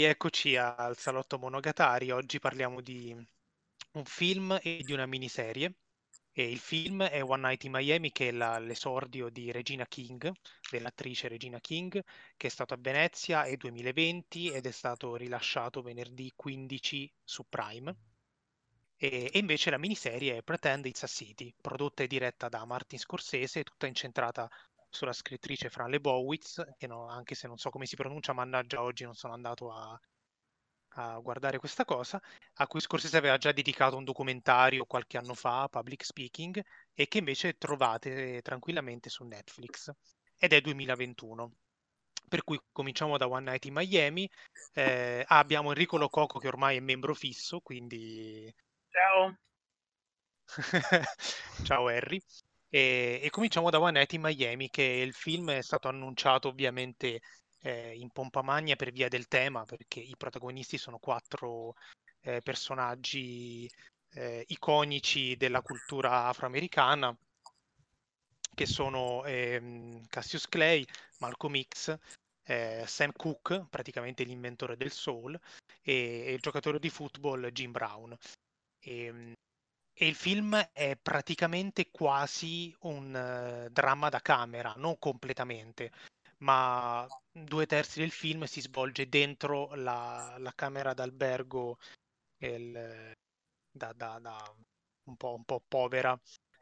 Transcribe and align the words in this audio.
rieccoci 0.00 0.56
al 0.56 0.96
Salotto 0.96 1.38
Monogatari. 1.38 2.10
Oggi 2.10 2.38
parliamo 2.38 2.80
di 2.80 3.14
un 3.92 4.04
film 4.06 4.58
e 4.62 4.80
di 4.82 4.94
una 4.94 5.04
miniserie. 5.04 5.74
E 6.32 6.50
il 6.50 6.58
film 6.58 7.02
è 7.02 7.22
One 7.22 7.46
Night 7.46 7.64
in 7.64 7.72
Miami, 7.72 8.10
che 8.10 8.28
è 8.28 8.30
la, 8.30 8.58
l'esordio 8.58 9.28
di 9.28 9.52
Regina 9.52 9.84
King, 9.84 10.32
dell'attrice 10.70 11.28
Regina 11.28 11.60
King, 11.60 12.02
che 12.34 12.46
è 12.46 12.50
stato 12.50 12.72
a 12.72 12.78
Venezia 12.80 13.42
nel 13.42 13.58
2020 13.58 14.50
ed 14.50 14.64
è 14.64 14.70
stato 14.70 15.16
rilasciato 15.16 15.82
venerdì 15.82 16.32
15 16.34 17.12
su 17.22 17.44
Prime. 17.46 17.94
E, 18.96 19.30
e 19.30 19.38
invece 19.38 19.68
la 19.68 19.78
miniserie 19.78 20.38
è 20.38 20.42
Pretend 20.42 20.86
It's 20.86 21.02
a 21.02 21.08
City, 21.08 21.54
prodotta 21.60 22.02
e 22.02 22.06
diretta 22.06 22.48
da 22.48 22.64
Martin 22.64 22.98
Scorsese, 22.98 23.64
tutta 23.64 23.86
incentrata 23.86 24.48
sulla 24.90 25.12
scrittrice 25.12 25.70
Fran 25.70 25.90
Lebowitz, 25.90 26.62
che 26.76 26.86
no, 26.86 27.08
anche 27.08 27.34
se 27.34 27.46
non 27.46 27.56
so 27.56 27.70
come 27.70 27.86
si 27.86 27.96
pronuncia, 27.96 28.32
mannaggia 28.32 28.82
oggi 28.82 29.04
non 29.04 29.14
sono 29.14 29.32
andato 29.32 29.72
a, 29.72 29.98
a 30.94 31.18
guardare 31.18 31.58
questa 31.58 31.84
cosa, 31.84 32.20
a 32.54 32.66
cui 32.66 32.80
Scorsese 32.80 33.16
aveva 33.16 33.38
già 33.38 33.52
dedicato 33.52 33.96
un 33.96 34.04
documentario 34.04 34.84
qualche 34.84 35.16
anno 35.16 35.34
fa, 35.34 35.68
Public 35.70 36.04
Speaking, 36.04 36.62
e 36.92 37.08
che 37.08 37.18
invece 37.18 37.56
trovate 37.56 38.42
tranquillamente 38.42 39.08
su 39.08 39.24
Netflix, 39.24 39.90
ed 40.36 40.52
è 40.52 40.60
2021. 40.60 41.52
Per 42.28 42.44
cui 42.44 42.60
cominciamo 42.70 43.16
da 43.16 43.28
One 43.28 43.50
Night 43.50 43.64
in 43.64 43.74
Miami. 43.74 44.28
Eh, 44.72 45.24
abbiamo 45.26 45.70
Enrico 45.70 45.96
Lococo 45.96 46.38
che 46.38 46.46
ormai 46.48 46.76
è 46.76 46.80
membro 46.80 47.14
fisso, 47.14 47.60
quindi... 47.60 48.52
Ciao! 48.88 49.36
Ciao 51.64 51.88
Harry. 51.88 52.20
E, 52.72 53.20
e, 53.22 53.30
cominciamo 53.30 53.68
da 53.68 53.80
One 53.80 53.98
Night 53.98 54.12
in 54.12 54.20
Miami, 54.22 54.70
che 54.70 54.82
il 54.82 55.12
film 55.12 55.50
è 55.50 55.60
stato 55.60 55.88
annunciato 55.88 56.48
ovviamente 56.48 57.20
eh, 57.62 57.94
in 57.96 58.10
pompa 58.10 58.42
magna 58.42 58.76
per 58.76 58.92
via 58.92 59.08
del 59.08 59.26
tema, 59.26 59.64
perché 59.64 59.98
i 59.98 60.14
protagonisti 60.16 60.78
sono 60.78 60.98
quattro 60.98 61.74
eh, 62.20 62.40
personaggi 62.42 63.68
eh, 64.14 64.44
iconici 64.48 65.36
della 65.36 65.62
cultura 65.62 66.26
afroamericana, 66.26 67.16
che 68.54 68.66
sono 68.66 69.24
ehm, 69.24 70.06
Cassius 70.06 70.46
Clay, 70.48 70.84
Malcolm 71.18 71.60
X, 71.60 71.98
eh, 72.44 72.84
Sam 72.86 73.10
Cooke, 73.16 73.66
praticamente 73.68 74.22
l'inventore 74.22 74.76
del 74.76 74.92
soul, 74.92 75.38
e, 75.82 76.24
e 76.26 76.32
il 76.32 76.40
giocatore 76.40 76.78
di 76.78 76.88
football 76.88 77.48
Jim 77.50 77.72
Brown. 77.72 78.16
E, 78.78 79.04
ehm, 79.04 79.34
e 80.02 80.06
il 80.06 80.14
film 80.14 80.56
è 80.72 80.96
praticamente 80.96 81.90
quasi 81.90 82.74
un 82.84 83.12
uh, 83.66 83.68
dramma 83.68 84.08
da 84.08 84.20
camera, 84.20 84.72
non 84.78 84.98
completamente, 84.98 85.92
ma 86.38 87.06
due 87.30 87.66
terzi 87.66 88.00
del 88.00 88.10
film 88.10 88.44
si 88.44 88.62
svolge 88.62 89.10
dentro 89.10 89.74
la, 89.74 90.36
la 90.38 90.52
camera 90.54 90.94
d'albergo 90.94 91.76
il, 92.38 93.12
da, 93.70 93.92
da, 93.92 94.18
da 94.18 94.54
un, 95.04 95.16
po', 95.16 95.34
un, 95.34 95.44
po', 95.44 95.62
povera 95.68 96.18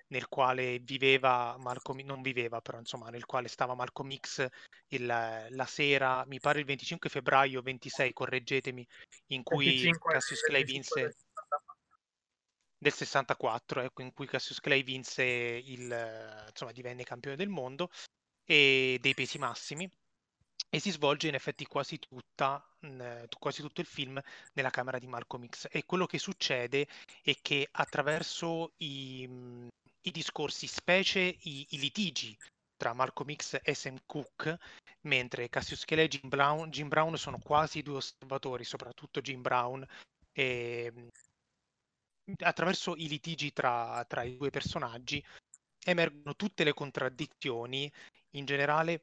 nel 0.09 0.27
quale 0.27 0.81
viveva 0.81 1.55
Malcolm, 1.61 2.01
non 2.01 2.23
viveva 2.23 2.61
però 2.61 2.81
insomma, 2.81 3.09
nel 3.09 3.25
quale 3.25 3.47
stava 3.47 3.77
Malcolm 3.77 4.17
X 4.17 4.49
il, 4.89 5.07
la 5.07 5.67
sera, 5.67 6.25
mi 6.27 6.41
pare 6.41 6.59
il 6.59 6.65
25 6.65 7.09
febbraio, 7.09 7.63
26, 7.63 8.13
correggetemi, 8.13 8.85
in 9.29 9.45
cui 9.45 9.67
25, 9.67 10.13
Cassius 10.13 10.41
Clay 10.41 10.65
vinse 10.65 11.15
del 12.79 12.93
64, 12.93 13.83
ecco, 13.83 14.03
in 14.03 14.13
cui 14.13 14.27
Cassius 14.27 14.61
Clay 14.61 14.83
vinse 14.83 15.25
il, 15.25 16.47
insomma, 16.49 16.73
divenne 16.73 17.03
campione 17.03 17.37
del 17.37 17.49
mondo 17.49 17.91
e 18.45 18.99
dei 19.01 19.15
pesi 19.15 19.39
massimi 19.39 19.91
e 20.71 20.81
si 20.81 20.91
svolge 20.91 21.29
in 21.29 21.35
effetti 21.35 21.67
quasi 21.67 21.99
tutta, 21.99 22.63
quasi 23.39 23.63
tutto 23.63 23.81
il 23.81 23.87
film 23.87 24.21
nella 24.53 24.71
camera 24.71 24.99
di 24.99 25.07
Malcolm 25.07 25.47
X. 25.49 25.69
E 25.71 25.85
quello 25.85 26.07
che 26.07 26.19
succede 26.19 26.87
è 27.23 27.35
che 27.41 27.69
attraverso 27.71 28.73
i, 28.79 29.29
i 30.03 30.11
discorsi, 30.11 30.67
specie 30.67 31.21
i, 31.21 31.67
i, 31.71 31.79
litigi 31.79 32.37
tra 32.77 32.93
Malcolm 32.93 33.35
X 33.35 33.59
e 33.63 33.75
Sam 33.75 33.99
Cooke, 34.07 34.59
mentre 35.03 35.49
Cassius 35.49 35.85
Clay 35.85 36.05
e 36.05 36.09
Jim 36.09 36.29
Brown, 36.29 36.71
Jim 36.71 36.89
Brown 36.89 37.17
sono 37.17 37.39
quasi 37.39 37.83
due 37.83 37.97
osservatori, 37.97 38.65
soprattutto 38.65 39.21
Jim 39.21 39.41
Brown, 39.41 39.85
e 40.33 40.93
attraverso 42.39 42.95
i 42.97 43.09
litigi 43.09 43.53
tra, 43.53 44.05
tra 44.07 44.23
i 44.23 44.37
due 44.37 44.51
personaggi 44.51 45.25
emergono 45.85 46.35
tutte 46.37 46.65
le 46.65 46.75
contraddizioni 46.75 47.91
in 48.33 48.45
generale 48.45 49.01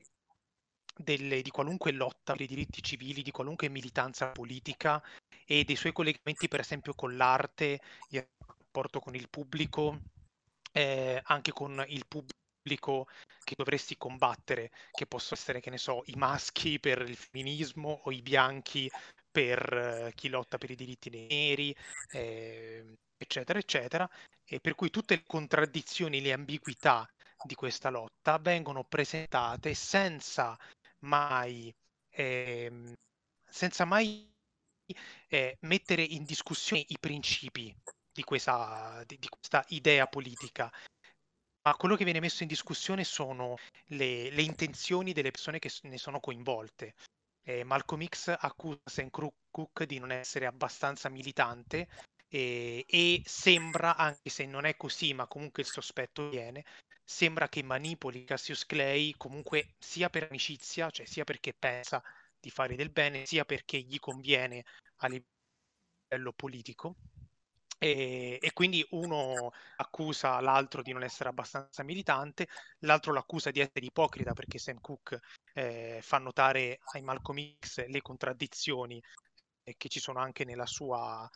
delle, 0.96 1.42
di 1.42 1.50
qualunque 1.50 1.92
lotta 1.92 2.34
per 2.34 2.42
i 2.42 2.48
diritti 2.48 2.82
civili, 2.82 3.22
di 3.22 3.32
qualunque 3.32 3.70
militanza 3.70 4.32
politica 4.32 5.02
e 5.46 5.64
dei 5.64 5.76
suoi 5.76 5.92
collegamenti 5.92 6.48
per 6.48 6.60
esempio 6.60 6.94
con 6.94 7.16
l'arte, 7.18 7.80
il 8.10 8.28
rapporto 8.46 9.00
con 9.00 9.16
il 9.16 9.30
pubblico, 9.30 10.00
eh, 10.72 11.22
anche 11.26 11.52
con 11.52 11.84
il 11.88 12.06
pubblico 12.08 13.08
che 13.44 13.56
dovresti 13.56 13.96
combattere, 13.98 14.72
che 14.92 15.06
possono 15.06 15.40
essere, 15.40 15.60
che 15.60 15.70
ne 15.70 15.78
so, 15.78 16.02
i 16.06 16.16
maschi 16.16 16.80
per 16.80 17.02
il 17.02 17.16
femminismo 17.16 18.02
o 18.04 18.12
i 18.12 18.22
bianchi 18.22 18.90
per 19.30 19.74
eh, 20.08 20.12
chi 20.16 20.30
lotta 20.30 20.58
per 20.58 20.72
i 20.72 20.76
diritti 20.76 21.10
dei 21.10 21.28
neri, 21.28 21.76
eh, 22.12 22.96
eccetera, 23.18 23.60
eccetera, 23.60 24.10
e 24.44 24.60
per 24.60 24.76
cui 24.76 24.90
tutte 24.90 25.16
le 25.16 25.24
contraddizioni, 25.26 26.22
le 26.22 26.34
ambiguità 26.34 27.10
di 27.44 27.56
questa 27.56 27.90
lotta 27.90 28.38
vengono 28.38 28.84
presentate 28.84 29.74
senza 29.74 30.58
mai, 31.00 31.74
eh, 32.10 32.94
senza 33.46 33.86
mai 33.86 34.32
eh, 35.28 35.58
mettere 35.62 36.04
in 36.04 36.24
discussione 36.24 36.84
i 36.88 36.98
principi 37.00 37.76
di 38.12 38.24
questa, 38.24 39.04
di, 39.06 39.18
di 39.20 39.28
questa, 39.28 39.64
idea 39.70 40.08
politica. 40.08 40.72
Ma 41.64 41.76
quello 41.76 41.96
che 41.96 42.04
viene 42.04 42.20
messo 42.20 42.44
in 42.44 42.50
discussione 42.50 43.04
sono 43.04 43.56
le, 43.88 44.30
le 44.30 44.42
intenzioni 44.44 45.14
delle 45.14 45.32
persone 45.32 45.60
che 45.60 45.72
ne 45.84 45.98
sono 45.98 46.20
coinvolte. 46.20 46.94
Eh, 47.44 47.64
Malcolm 47.64 48.06
X 48.06 48.36
accusa 48.38 48.80
Sam 48.86 49.10
Cook 49.10 49.84
di 49.84 50.00
non 50.00 50.12
essere 50.12 50.46
abbastanza 50.46 51.10
militante 51.10 51.88
e, 52.36 52.86
e 52.90 53.22
sembra, 53.26 53.96
anche 53.96 54.30
se 54.30 54.46
non 54.46 54.66
è 54.66 54.76
così, 54.76 55.14
ma 55.14 55.26
comunque 55.26 55.64
il 55.64 55.70
sospetto 55.70 56.30
viene, 56.30 56.66
sembra 57.02 57.48
che 57.48 57.64
manipoli 57.64 58.26
Cassius 58.26 58.66
Clay 58.66 59.14
comunque 59.16 59.76
sia 59.80 60.10
per 60.10 60.28
amicizia, 60.30 60.90
cioè 60.90 61.06
sia 61.06 61.24
perché 61.24 61.54
pensa 61.58 62.04
di 62.38 62.50
fare 62.50 62.76
del 62.76 62.90
bene, 62.92 63.26
sia 63.26 63.46
perché 63.46 63.80
gli 63.80 64.00
conviene 64.00 64.66
a 64.98 65.08
livello 65.08 66.34
politico. 66.34 66.96
E, 67.78 68.38
e, 68.42 68.54
quindi 68.54 68.86
uno 68.92 69.52
accusa 69.78 70.40
l'altro 70.42 70.82
di 70.82 70.92
non 70.92 71.04
essere 71.04 71.30
abbastanza 71.30 71.84
militante, 71.84 72.48
l'altro 72.80 73.14
l'accusa 73.14 73.52
di 73.52 73.62
essere 73.62 73.86
ipocrita 73.86 74.34
perché 74.34 74.58
Sam 74.58 74.80
Cook 74.82 75.18
eh, 75.54 76.00
fa 76.02 76.18
notare 76.18 76.80
ai 76.94 77.02
Malcolm 77.02 77.56
X 77.60 77.86
le 77.88 78.02
contraddizioni 78.02 79.02
eh, 79.64 79.76
che 79.78 79.90
ci 79.90 80.00
sono 80.00 80.20
anche 80.20 80.46
nella 80.46 80.66
sua 80.66 81.30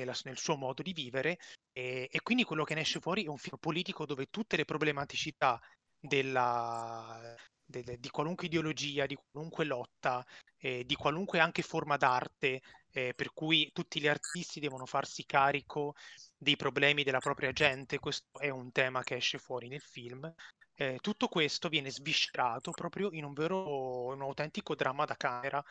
nella, 0.00 0.16
nel 0.24 0.38
suo 0.38 0.56
modo 0.56 0.82
di 0.82 0.92
vivere 0.92 1.38
e, 1.72 2.08
e, 2.10 2.20
quindi 2.22 2.44
quello 2.44 2.64
che 2.64 2.74
ne 2.74 2.80
esce 2.80 3.00
fuori 3.00 3.24
è 3.24 3.28
un 3.28 3.38
film 3.38 3.58
politico 3.58 4.06
dove 4.06 4.26
tutte 4.26 4.56
le 4.56 4.64
problematicità 4.64 5.60
della, 5.98 7.34
de, 7.64 7.98
di 7.98 8.10
qualunque 8.10 8.46
ideologia, 8.46 9.06
di 9.06 9.16
qualunque 9.30 9.64
lotta, 9.64 10.24
eh, 10.58 10.84
di 10.84 10.94
qualunque 10.94 11.38
anche 11.38 11.62
forma 11.62 11.96
d'arte, 11.96 12.60
eh, 12.92 13.12
per 13.14 13.32
cui 13.32 13.70
tutti 13.72 14.00
gli 14.00 14.08
artisti 14.08 14.60
devono 14.60 14.86
farsi 14.86 15.24
carico 15.24 15.94
dei 16.36 16.56
problemi 16.56 17.04
della 17.04 17.20
propria 17.20 17.52
gente, 17.52 17.98
questo 17.98 18.38
è 18.38 18.48
un 18.48 18.72
tema 18.72 19.02
che 19.02 19.16
esce 19.16 19.38
fuori 19.38 19.68
nel 19.68 19.82
film. 19.82 20.32
Eh, 20.74 20.98
tutto 21.00 21.28
questo 21.28 21.68
viene 21.68 21.90
sviscerato 21.90 22.70
proprio 22.70 23.10
in 23.12 23.24
un 23.24 23.34
vero, 23.34 24.06
un 24.06 24.22
autentico 24.22 24.74
dramma 24.74 25.04
da 25.04 25.14
camera 25.14 25.62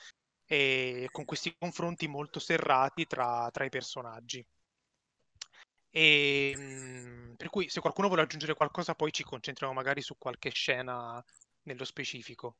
e 0.51 1.09
con 1.11 1.25
questi 1.25 1.55
confronti 1.55 2.07
molto 2.07 2.39
serrati 2.39 3.05
tra, 3.05 3.47
tra 3.51 3.65
i 3.65 3.69
personaggi. 3.69 4.43
E, 5.91 6.53
ehm, 6.55 7.35
per 7.37 7.49
cui 7.49 7.69
se 7.69 7.79
qualcuno 7.81 8.07
vuole 8.07 8.23
aggiungere 8.23 8.55
qualcosa 8.55 8.95
poi 8.95 9.11
ci 9.11 9.23
concentriamo 9.23 9.73
magari 9.73 10.01
su 10.01 10.17
qualche 10.17 10.49
scena 10.49 11.23
nello 11.63 11.85
specifico. 11.85 12.57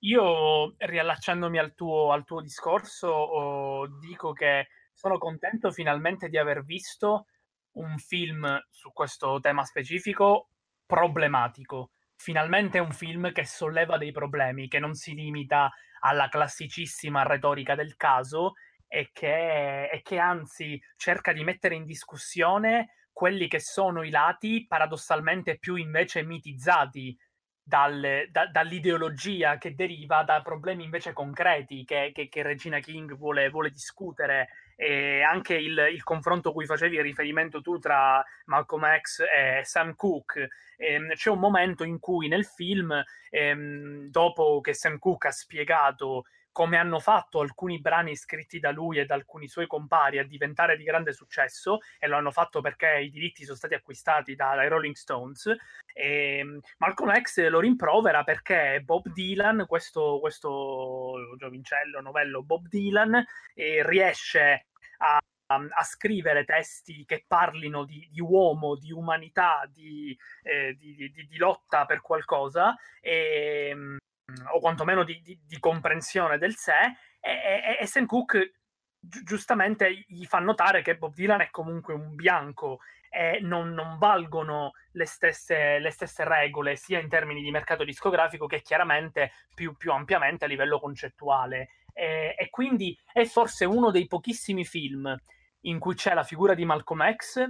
Io 0.00 0.74
riallacciandomi 0.76 1.56
al 1.56 1.74
tuo, 1.74 2.10
al 2.10 2.24
tuo 2.24 2.40
discorso 2.40 3.06
oh, 3.06 3.86
dico 4.00 4.32
che 4.32 4.66
sono 4.92 5.16
contento 5.16 5.70
finalmente 5.70 6.28
di 6.28 6.36
aver 6.36 6.64
visto 6.64 7.26
un 7.74 7.96
film 7.98 8.60
su 8.70 8.92
questo 8.92 9.38
tema 9.38 9.64
specifico 9.64 10.48
problematico. 10.84 11.92
Finalmente 12.16 12.78
è 12.78 12.80
un 12.80 12.92
film 12.92 13.30
che 13.30 13.44
solleva 13.44 13.98
dei 13.98 14.10
problemi, 14.10 14.66
che 14.66 14.80
non 14.80 14.94
si 14.94 15.14
limita 15.14 15.70
alla 16.04 16.28
classicissima 16.28 17.22
retorica 17.22 17.74
del 17.74 17.96
caso 17.96 18.54
e 18.86 19.10
che, 19.12 19.88
e 19.88 20.02
che 20.02 20.18
anzi 20.18 20.80
cerca 20.96 21.32
di 21.32 21.42
mettere 21.42 21.74
in 21.74 21.84
discussione 21.84 23.08
quelli 23.12 23.48
che 23.48 23.60
sono 23.60 24.02
i 24.02 24.10
lati 24.10 24.66
paradossalmente 24.66 25.58
più 25.58 25.76
invece 25.76 26.22
mitizzati 26.22 27.16
dal, 27.62 28.26
da, 28.30 28.46
dall'ideologia 28.46 29.56
che 29.56 29.74
deriva 29.74 30.22
da 30.22 30.42
problemi 30.42 30.84
invece 30.84 31.14
concreti 31.14 31.84
che, 31.84 32.10
che, 32.12 32.28
che 32.28 32.42
Regina 32.42 32.78
King 32.80 33.16
vuole, 33.16 33.48
vuole 33.48 33.70
discutere 33.70 34.48
e 34.76 35.22
anche 35.22 35.54
il, 35.54 35.88
il, 35.92 36.02
confronto 36.02 36.52
cui 36.52 36.66
facevi 36.66 37.00
riferimento 37.00 37.60
tu 37.60 37.78
tra 37.78 38.24
Malcolm 38.46 38.84
X 39.00 39.20
e 39.20 39.62
Sam 39.64 39.94
Cooke. 39.94 40.48
Ehm, 40.76 41.12
c'è 41.14 41.30
un 41.30 41.38
momento 41.38 41.84
in 41.84 41.98
cui 41.98 42.28
nel 42.28 42.44
film, 42.44 42.92
ehm, 43.30 44.08
dopo 44.08 44.60
che 44.60 44.74
Sam 44.74 44.98
Cooke 44.98 45.28
ha 45.28 45.32
spiegato 45.32 46.24
come 46.54 46.76
hanno 46.76 47.00
fatto 47.00 47.40
alcuni 47.40 47.80
brani 47.80 48.14
scritti 48.14 48.60
da 48.60 48.70
lui 48.70 48.98
e 48.98 49.06
da 49.06 49.14
alcuni 49.14 49.48
suoi 49.48 49.66
compari 49.66 50.20
a 50.20 50.24
diventare 50.24 50.76
di 50.76 50.84
grande 50.84 51.12
successo, 51.12 51.80
e 51.98 52.06
lo 52.06 52.16
hanno 52.16 52.30
fatto 52.30 52.60
perché 52.60 53.00
i 53.00 53.10
diritti 53.10 53.42
sono 53.42 53.56
stati 53.56 53.74
acquistati 53.74 54.36
dai 54.36 54.68
Rolling 54.68 54.94
Stones. 54.94 55.46
E 55.92 56.38
ehm, 56.38 56.60
Malcolm 56.78 57.20
X 57.20 57.44
lo 57.48 57.58
rimprovera 57.58 58.22
perché 58.22 58.80
Bob 58.84 59.08
Dylan, 59.08 59.64
questo, 59.66 60.20
questo 60.20 61.34
giovincello 61.36 62.00
novello 62.00 62.44
Bob 62.44 62.68
Dylan, 62.68 63.24
eh, 63.54 63.82
riesce 63.84 64.66
a 64.98 65.18
a 65.46 65.84
scrivere 65.84 66.44
testi 66.44 67.04
che 67.04 67.24
parlino 67.28 67.84
di, 67.84 68.08
di 68.10 68.20
uomo, 68.20 68.76
di 68.76 68.90
umanità, 68.90 69.68
di, 69.70 70.16
eh, 70.42 70.74
di, 70.74 71.12
di, 71.12 71.36
lotta 71.36 71.84
per 71.84 72.00
qualcosa, 72.00 72.74
e, 72.98 73.98
ehm, 74.26 74.46
o 74.52 74.60
quantomeno 74.60 75.04
di, 75.04 75.20
di, 75.22 75.38
di, 75.44 75.58
comprensione 75.58 76.38
del 76.38 76.56
sé, 76.56 76.96
e, 77.20 77.30
e, 77.30 77.78
e 77.80 77.86
Sam 77.86 78.06
Cooke 78.06 78.54
gi- 78.98 79.22
giustamente 79.22 80.04
gli 80.06 80.24
fa 80.24 80.38
notare 80.38 80.82
che 80.82 80.96
Bob 80.96 81.14
Dylan 81.14 81.42
è 81.42 81.50
comunque 81.50 81.94
un 81.94 82.14
bianco 82.14 82.80
e 83.14 83.38
non, 83.40 83.72
non 83.72 83.96
valgono 83.98 84.72
le 84.92 85.06
stesse, 85.06 85.78
le 85.78 85.90
stesse, 85.90 86.24
regole 86.24 86.74
sia 86.74 86.98
in 86.98 87.08
termini 87.08 87.42
di 87.42 87.50
mercato 87.52 87.84
discografico 87.84 88.46
che 88.46 88.60
chiaramente 88.60 89.30
più, 89.54 89.76
più 89.76 89.92
ampiamente 89.92 90.44
a 90.44 90.48
livello 90.48 90.80
concettuale. 90.80 91.68
E, 91.92 92.34
e, 92.36 92.50
quindi 92.50 92.98
è 93.12 93.24
forse 93.24 93.66
uno 93.66 93.92
dei 93.92 94.08
pochissimi 94.08 94.64
film 94.64 95.16
in 95.60 95.78
cui 95.78 95.94
c'è 95.94 96.12
la 96.12 96.24
figura 96.24 96.54
di 96.54 96.64
Malcolm 96.64 97.14
X, 97.14 97.48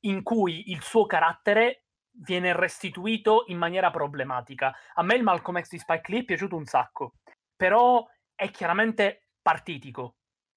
in 0.00 0.22
cui 0.24 0.70
il 0.70 0.82
suo 0.82 1.06
carattere 1.06 1.84
viene 2.12 2.54
restituito 2.54 3.44
in 3.48 3.58
maniera 3.58 3.90
problematica. 3.90 4.74
A 4.94 5.02
me 5.02 5.14
il 5.14 5.22
Malcolm 5.22 5.60
X 5.60 5.68
di 5.68 5.78
Spike 5.78 6.10
Lee 6.10 6.20
è 6.20 6.24
piaciuto 6.24 6.56
un 6.56 6.64
sacco, 6.64 7.14
però 7.56 8.06
è 8.34 8.50
chiaramente 8.50 9.28
partitico 9.40 10.16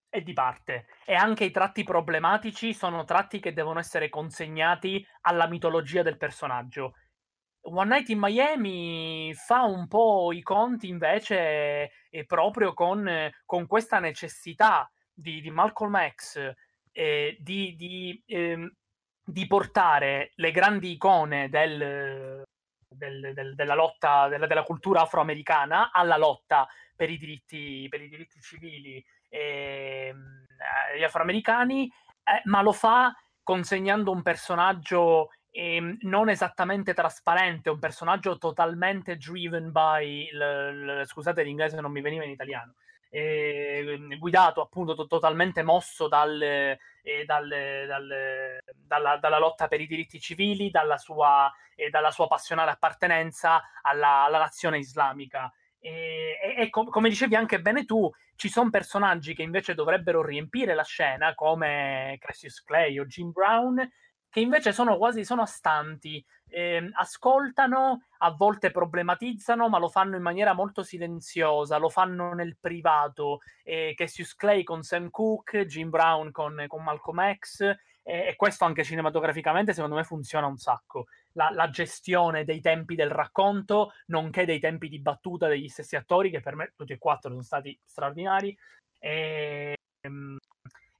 e 0.10 0.24
di 0.24 0.34
parte. 0.34 0.88
E 1.06 1.14
anche 1.14 1.46
i 1.46 1.52
tratti 1.52 1.84
problematici 1.84 2.74
sono 2.74 3.04
tratti 3.04 3.40
che 3.40 3.54
devono 3.54 3.80
essere 3.80 4.10
consegnati 4.10 5.06
alla 5.22 5.48
mitologia 5.48 6.02
del 6.02 6.18
personaggio. 6.18 6.96
One 7.68 7.90
Night 7.90 8.10
in 8.10 8.20
Miami 8.20 9.34
fa 9.34 9.64
un 9.64 9.88
po' 9.88 10.32
i 10.32 10.42
conti 10.42 10.88
invece 10.88 11.92
eh, 12.10 12.26
proprio 12.26 12.74
con, 12.74 13.08
eh, 13.08 13.34
con, 13.44 13.66
questa 13.66 13.98
necessità 13.98 14.90
di, 15.12 15.42
di 15.42 15.50
Malcolm 15.50 15.98
X 16.10 16.54
eh, 16.92 17.36
di, 17.40 17.76
di 17.76 18.24
ehm, 18.28 18.72
di 19.26 19.48
portare 19.48 20.32
le 20.36 20.52
grandi 20.52 20.92
icone 20.92 21.50
del, 21.50 22.44
del, 22.88 23.34
del, 23.34 23.56
della 23.56 23.74
lotta, 23.74 24.28
della, 24.28 24.46
della, 24.46 24.64
cultura 24.64 25.02
afroamericana 25.02 25.92
alla 25.92 26.18
lotta 26.18 26.68
per 26.96 27.10
i 27.10 27.18
diritti, 27.18 27.88
per 27.90 28.02
i 28.02 28.08
diritti 28.08 28.40
civili 28.40 29.04
e, 29.28 29.40
eh, 29.40 30.98
gli 30.98 31.04
afroamericani, 31.04 31.88
eh, 32.24 32.42
ma 32.46 32.62
lo 32.62 32.72
fa 32.72 33.14
consegnando 33.42 34.12
un 34.12 34.22
personaggio 34.22 35.30
eh, 35.50 35.98
non 36.02 36.30
esattamente 36.30 36.94
trasparente, 36.94 37.70
un 37.70 37.80
personaggio 37.80 38.38
totalmente 38.38 39.18
driven 39.18 39.72
by, 39.72 40.30
l, 40.32 41.00
l, 41.00 41.06
scusate 41.06 41.44
l'inglese 41.44 41.80
non 41.82 41.92
mi 41.92 42.02
veniva 42.02 42.24
in 42.24 42.32
italiano, 42.32 42.76
eh, 43.16 43.98
guidato 44.20 44.60
appunto 44.60 44.94
to- 44.94 45.08
totalmente 45.08 45.64
mosso 45.64 46.10
dal, 46.10 46.42
eh, 46.42 46.78
dal, 47.26 47.48
dal, 47.48 48.08
dalla, 48.76 49.18
dalla, 49.18 49.40
lotta 49.40 49.70
per 49.70 49.80
i 49.80 49.88
diritti 49.88 50.20
civili, 50.20 50.70
dalla 50.70 50.98
sua, 50.98 51.50
eh, 51.76 51.90
dalla 51.90 52.12
sua 52.12 52.28
passionale 52.28 52.72
appartenenza 52.72 53.62
alla, 53.82 54.26
alla 54.26 54.40
nazione 54.40 54.80
islamica. 54.80 55.50
E, 55.80 56.38
e 56.58 56.70
com- 56.70 56.90
come 56.90 57.08
dicevi 57.08 57.36
anche 57.36 57.62
bene 57.62 57.86
tu, 57.86 58.12
ci 58.36 58.50
sono 58.50 58.70
personaggi 58.70 59.34
che 59.34 59.44
invece 59.44 59.76
dovrebbero 59.76 60.22
riempire 60.22 60.74
la 60.74 60.84
scena, 60.84 61.34
come 61.36 62.18
Cassius 62.20 62.64
Clay 62.64 63.00
o 63.00 63.06
Jim 63.06 63.32
Brown, 63.32 63.90
che 64.36 64.42
invece 64.42 64.74
sono 64.74 64.98
quasi 64.98 65.24
sono 65.24 65.44
astanti, 65.44 66.22
eh, 66.50 66.90
ascoltano, 66.96 68.08
a 68.18 68.32
volte 68.32 68.70
problematizzano, 68.70 69.70
ma 69.70 69.80
lo 69.80 69.88
fanno 69.88 70.18
in 70.18 70.22
maniera 70.22 70.52
molto 70.52 70.84
silenziosa, 70.84 71.78
lo 71.78 71.88
fanno 71.88 72.34
nel 72.34 72.58
privato. 72.60 73.40
Eh, 73.64 73.94
Cassius 73.96 74.36
Clay 74.36 74.64
con 74.64 74.84
Sam 74.84 75.10
Cooke, 75.10 75.66
Jim 75.68 75.90
Brown 75.90 76.32
con, 76.32 76.66
con 76.68 76.84
Malcolm 76.84 77.34
X, 77.38 77.62
eh, 77.62 77.78
e 78.04 78.36
questo 78.36 78.66
anche 78.66 78.84
cinematograficamente 78.84 79.72
secondo 79.72 79.96
me 79.96 80.04
funziona 80.04 80.48
un 80.48 80.58
sacco. 80.58 81.06
La, 81.32 81.50
la, 81.52 81.70
gestione 81.70 82.44
dei 82.44 82.60
tempi 82.60 82.96
del 82.96 83.12
racconto, 83.12 83.94
nonché 84.08 84.44
dei 84.44 84.60
tempi 84.60 84.90
di 84.90 85.00
battuta 85.00 85.48
degli 85.48 85.70
stessi 85.70 85.96
attori, 85.96 86.30
che 86.30 86.42
per 86.42 86.56
me 86.56 86.74
tutti 86.76 86.92
e 86.92 86.98
quattro 86.98 87.30
sono 87.30 87.42
stati 87.42 87.80
straordinari. 87.86 88.54
E, 89.00 89.78
ehm, 90.02 90.38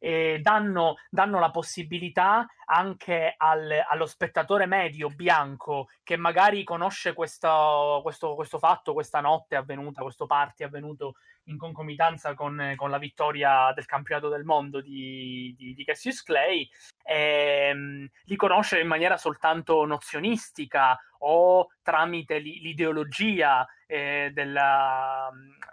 eh, 0.06 0.38
danno, 0.40 0.98
danno, 1.10 1.40
la 1.40 1.50
possibilità 1.50 2.46
anche 2.66 3.34
al, 3.36 3.72
allo 3.90 4.06
spettatore 4.06 4.68
medio 4.68 5.10
bianco 5.10 5.90
che 6.04 6.16
magari 6.16 6.64
conosce 6.64 7.14
questo, 7.14 8.02
questo, 8.04 8.36
questo, 8.36 8.60
fatto, 8.60 8.94
questa 8.94 9.20
notte 9.20 9.56
avvenuta, 9.56 10.04
questo 10.04 10.28
party 10.28 10.64
avvenuto 10.64 11.16
in 11.46 11.58
concomitanza 11.58 12.36
con, 12.36 12.74
con 12.76 12.92
la 12.92 13.00
vittoria 13.00 13.72
del 13.74 13.86
campionato 13.88 14.30
del 14.30 14.44
mondo 14.44 14.80
di, 14.80 15.56
di, 15.58 15.74
di 15.74 15.84
Cassius 15.84 16.22
Clay, 16.22 16.70
ehm, 17.04 18.08
li 18.26 18.36
conosce 18.36 18.80
in 18.80 18.88
maniera 18.88 19.18
soltanto 19.18 19.86
nozionistica 19.86 21.00
o 21.20 21.70
tramite 21.82 22.38
l'ideologia 22.38 23.68
eh, 23.88 24.30
della, 24.32 25.32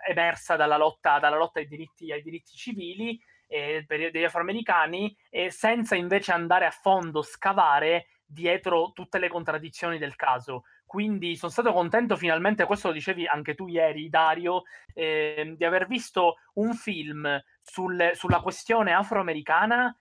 emersa 0.08 0.56
dalla 0.56 0.78
lotta, 0.78 1.18
dalla 1.18 1.36
lotta 1.36 1.58
ai, 1.58 1.66
diritti, 1.66 2.10
ai 2.10 2.22
diritti 2.22 2.56
civili 2.56 3.20
eh, 3.52 3.84
degli 3.86 4.24
afroamericani 4.24 5.14
eh, 5.28 5.50
senza 5.50 5.94
invece 5.94 6.32
andare 6.32 6.64
a 6.64 6.70
fondo, 6.70 7.22
scavare 7.22 8.06
dietro 8.24 8.92
tutte 8.92 9.18
le 9.18 9.28
contraddizioni 9.28 9.98
del 9.98 10.16
caso. 10.16 10.64
Quindi 10.86 11.36
sono 11.36 11.52
stato 11.52 11.72
contento 11.72 12.16
finalmente, 12.16 12.64
questo 12.64 12.88
lo 12.88 12.94
dicevi 12.94 13.26
anche 13.26 13.54
tu 13.54 13.66
ieri, 13.68 14.08
Dario, 14.08 14.62
eh, 14.94 15.54
di 15.56 15.64
aver 15.64 15.86
visto 15.86 16.36
un 16.54 16.74
film 16.74 17.40
sul, 17.62 18.10
sulla 18.14 18.40
questione 18.40 18.92
afroamericana 18.92 19.94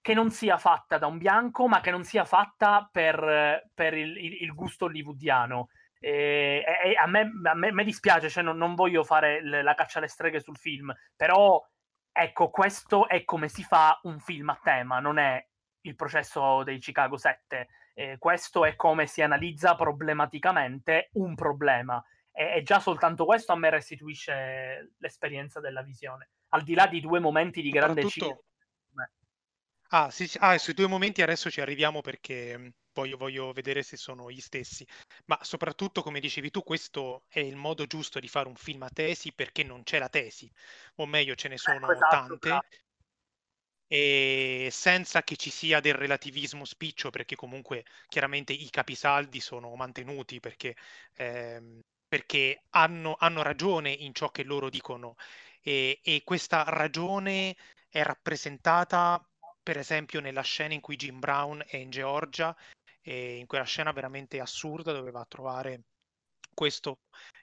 che 0.00 0.12
non 0.12 0.30
sia 0.30 0.58
fatta 0.58 0.98
da 0.98 1.06
un 1.06 1.16
bianco, 1.16 1.66
ma 1.66 1.80
che 1.80 1.90
non 1.90 2.04
sia 2.04 2.24
fatta 2.26 2.86
per, 2.90 3.70
per 3.72 3.94
il, 3.94 4.16
il, 4.18 4.42
il, 4.42 4.54
gusto 4.54 4.84
hollywoodiano. 4.84 5.68
E, 5.98 6.62
e 6.84 6.94
a, 6.94 7.06
me, 7.06 7.30
a, 7.44 7.54
me, 7.54 7.72
me, 7.72 7.84
dispiace, 7.84 8.28
cioè 8.28 8.42
non, 8.42 8.58
non 8.58 8.74
voglio 8.74 9.02
fare 9.02 9.42
la 9.42 9.72
caccia 9.72 9.98
alle 9.98 10.08
streghe 10.08 10.40
sul 10.40 10.58
film, 10.58 10.94
però 11.16 11.58
Ecco, 12.16 12.48
questo 12.48 13.08
è 13.08 13.24
come 13.24 13.48
si 13.48 13.64
fa 13.64 13.98
un 14.04 14.20
film 14.20 14.48
a 14.50 14.60
tema, 14.62 15.00
non 15.00 15.18
è 15.18 15.44
il 15.80 15.96
processo 15.96 16.62
dei 16.62 16.78
Chicago 16.78 17.16
7. 17.16 17.68
Eh, 17.92 18.18
questo 18.18 18.64
è 18.64 18.76
come 18.76 19.08
si 19.08 19.20
analizza 19.20 19.74
problematicamente 19.74 21.10
un 21.14 21.34
problema. 21.34 22.00
E, 22.30 22.58
e, 22.58 22.62
già 22.62 22.78
soltanto 22.78 23.24
questo 23.24 23.50
a 23.50 23.56
me 23.56 23.68
restituisce 23.68 24.92
l'esperienza 24.98 25.58
della 25.58 25.82
visione. 25.82 26.28
Al 26.50 26.62
di 26.62 26.74
là 26.74 26.86
di 26.86 27.00
due 27.00 27.18
momenti 27.18 27.60
di 27.60 27.70
grande 27.70 28.06
cinema. 28.06 28.38
Ah, 29.88 30.10
sì, 30.10 30.28
sì. 30.28 30.38
Ah, 30.40 30.56
sui 30.56 30.74
due 30.74 30.86
momenti 30.86 31.20
adesso 31.20 31.50
ci 31.50 31.60
arriviamo 31.60 32.00
perché 32.00 32.74
voglio, 32.94 33.16
voglio 33.16 33.52
vedere 33.52 33.82
se 33.82 33.96
sono 33.96 34.30
gli 34.30 34.40
stessi. 34.40 34.86
Ma 35.26 35.38
soprattutto, 35.42 36.02
come 36.02 36.20
dicevi 36.20 36.50
tu, 36.50 36.62
questo 36.62 37.24
è 37.28 37.40
il 37.40 37.56
modo 37.56 37.86
giusto 37.86 38.20
di 38.20 38.28
fare 38.28 38.48
un 38.48 38.56
film 38.56 38.82
a 38.82 38.90
tesi 38.90 39.32
perché 39.32 39.62
non 39.62 39.82
c'è 39.82 39.98
la 39.98 40.08
tesi, 40.08 40.50
o 40.96 41.06
meglio, 41.06 41.34
ce 41.34 41.48
ne 41.48 41.54
ecco, 41.54 41.72
sono 41.72 41.92
esatto, 41.92 42.08
tante. 42.08 42.48
Esatto. 42.48 42.76
E 43.86 44.68
senza 44.70 45.22
che 45.22 45.36
ci 45.36 45.50
sia 45.50 45.80
del 45.80 45.94
relativismo 45.94 46.64
spiccio, 46.64 47.10
perché 47.10 47.36
comunque 47.36 47.84
chiaramente 48.08 48.52
i 48.52 48.70
capisaldi 48.70 49.40
sono 49.40 49.74
mantenuti 49.74 50.40
perché, 50.40 50.74
ehm, 51.16 51.80
perché 52.08 52.62
hanno, 52.70 53.14
hanno, 53.18 53.42
ragione 53.42 53.90
in 53.90 54.14
ciò 54.14 54.30
che 54.30 54.42
loro 54.42 54.70
dicono 54.70 55.16
e, 55.60 56.00
e 56.02 56.22
questa 56.24 56.64
ragione 56.66 57.54
è 57.88 58.02
rappresentata 58.02 59.22
per 59.64 59.78
esempio 59.78 60.20
nella 60.20 60.42
scena 60.42 60.74
in 60.74 60.80
cui 60.80 60.96
Jim 60.96 61.18
Brown 61.18 61.64
è 61.66 61.76
in 61.76 61.90
Georgia 61.90 62.54
e 63.06 63.36
in 63.36 63.46
quella 63.46 63.64
scena 63.64 63.92
veramente 63.92 64.40
assurda 64.40 64.92
dove 64.92 65.10
va 65.10 65.20
a 65.20 65.26
trovare 65.28 65.82
questo 66.54 67.00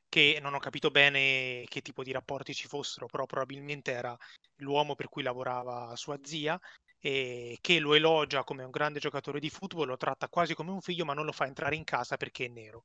che 0.09 0.39
non 0.41 0.55
ho 0.55 0.59
capito 0.59 0.89
bene 0.89 1.63
che 1.69 1.81
tipo 1.81 2.03
di 2.03 2.11
rapporti 2.11 2.53
ci 2.53 2.67
fossero, 2.67 3.05
però 3.05 3.25
probabilmente 3.25 3.91
era 3.91 4.17
l'uomo 4.57 4.95
per 4.95 5.07
cui 5.07 5.21
lavorava 5.21 5.95
sua 5.95 6.19
zia 6.23 6.59
e 6.99 7.57
che 7.61 7.79
lo 7.79 7.93
elogia 7.93 8.43
come 8.43 8.63
un 8.63 8.71
grande 8.71 8.99
giocatore 8.99 9.39
di 9.39 9.49
football, 9.49 9.87
lo 9.87 9.97
tratta 9.97 10.27
quasi 10.27 10.55
come 10.55 10.71
un 10.71 10.81
figlio, 10.81 11.05
ma 11.05 11.13
non 11.13 11.25
lo 11.25 11.31
fa 11.31 11.45
entrare 11.45 11.75
in 11.75 11.83
casa 11.83 12.17
perché 12.17 12.45
è 12.45 12.49
nero. 12.49 12.83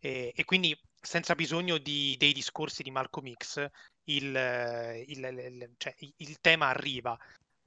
E, 0.00 0.32
e 0.34 0.44
quindi 0.44 0.78
senza 1.00 1.34
bisogno 1.34 1.78
di, 1.78 2.16
dei 2.18 2.32
discorsi 2.32 2.82
di 2.82 2.90
Malcolm 2.90 3.32
X, 3.32 3.66
il, 4.04 5.04
il, 5.06 5.24
il, 5.24 5.74
cioè, 5.78 5.94
il 5.98 6.40
tema 6.40 6.68
arriva, 6.68 7.16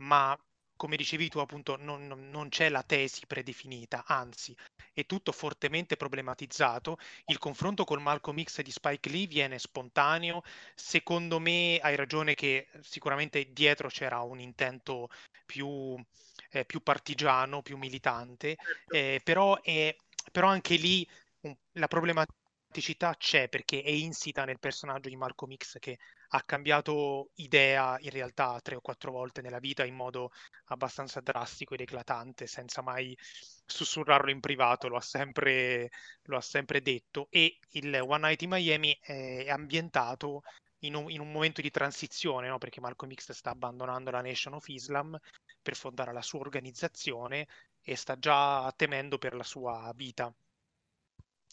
ma 0.02 0.38
come 0.78 0.96
dicevi 0.96 1.30
tu, 1.30 1.40
appunto, 1.40 1.76
non, 1.78 2.08
non, 2.08 2.50
c'è 2.50 2.70
la 2.70 2.84
tesi 2.84 3.26
predefinita, 3.28 4.06
anzi, 4.08 4.56
è 4.94 5.06
tutto 5.06 5.32
fortemente 5.32 5.98
problematizzato. 5.98 6.98
Il 7.26 7.38
confronto 7.38 7.84
con 7.84 8.02
Malcolm 8.02 8.42
X 8.42 8.62
di 8.62 8.72
Spike 8.72 9.10
Lee 9.10 9.28
viene 9.28 9.60
spontaneo. 9.60 10.44
Secondo 10.74 11.40
me 11.40 11.78
hai 11.82 11.96
ragione 11.96 12.34
che 12.36 12.68
sicuramente 12.82 13.52
dietro 13.52 13.90
c'era 13.90 14.22
un 14.22 14.40
intento 14.40 15.10
più, 15.46 15.96
eh, 16.52 16.66
più 16.66 16.82
partigiano, 16.82 17.62
più 17.62 17.78
militante, 17.78 18.56
certo. 18.56 18.96
eh, 18.96 19.22
però, 19.24 19.60
è, 19.62 19.96
però 20.32 20.48
anche 20.48 20.76
lì 20.76 21.08
la 21.74 21.88
problematicità 21.88 23.16
c'è 23.18 23.50
perché 23.50 23.82
è 23.82 23.90
insita 23.90 24.46
nel 24.46 24.60
personaggio 24.60 25.10
di 25.10 25.16
Malcolm 25.16 25.56
X 25.56 25.80
che 25.80 25.98
ha 26.30 26.42
cambiato 26.44 27.32
idea 27.36 27.98
in 28.02 28.10
realtà 28.10 28.60
tre 28.62 28.76
o 28.76 28.82
quattro 28.82 29.12
volte 29.12 29.42
nella 29.42 29.60
vita 29.60 29.86
in 29.86 29.96
modo 29.96 30.32
abbastanza 30.66 31.22
drastico 31.22 31.74
ed 31.74 31.82
eclatante, 31.82 32.48
senza 32.48 32.82
mai 32.82 33.18
sussurrarlo 33.66 34.32
in 34.32 34.40
privato, 34.40 34.88
lo 34.88 34.98
ha 34.98 35.02
sempre, 35.02 35.90
lo 36.24 36.38
ha 36.38 36.42
sempre 36.42 36.82
detto. 36.82 37.28
E 37.30 37.60
il 37.72 38.00
One 38.00 38.28
Night 38.28 38.42
in 38.42 38.50
Miami 38.50 38.98
è 39.02 39.50
ambientato 39.50 40.42
in 40.80 40.96
un, 40.96 41.10
in 41.10 41.20
un 41.22 41.32
momento 41.32 41.62
di 41.62 41.72
transizione, 41.72 42.48
no? 42.48 42.58
perché 42.58 42.82
Malcolm 42.82 43.14
X 43.14 43.32
sta 43.32 43.52
abbandonando 43.52 44.12
la 44.12 44.22
Nation 44.22 44.54
of 44.54 44.68
Islam 44.68 45.18
per 45.62 45.76
fondare 45.76 46.14
la 46.14 46.22
sua 46.22 46.40
organizzazione 46.40 47.48
e 47.82 47.96
sta 47.96 48.18
già 48.18 48.72
temendo 48.76 49.18
per 49.18 49.34
la 49.34 49.44
sua 49.44 49.92
vita. 49.96 50.34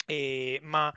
E, 0.06 0.58
ma 0.62 0.92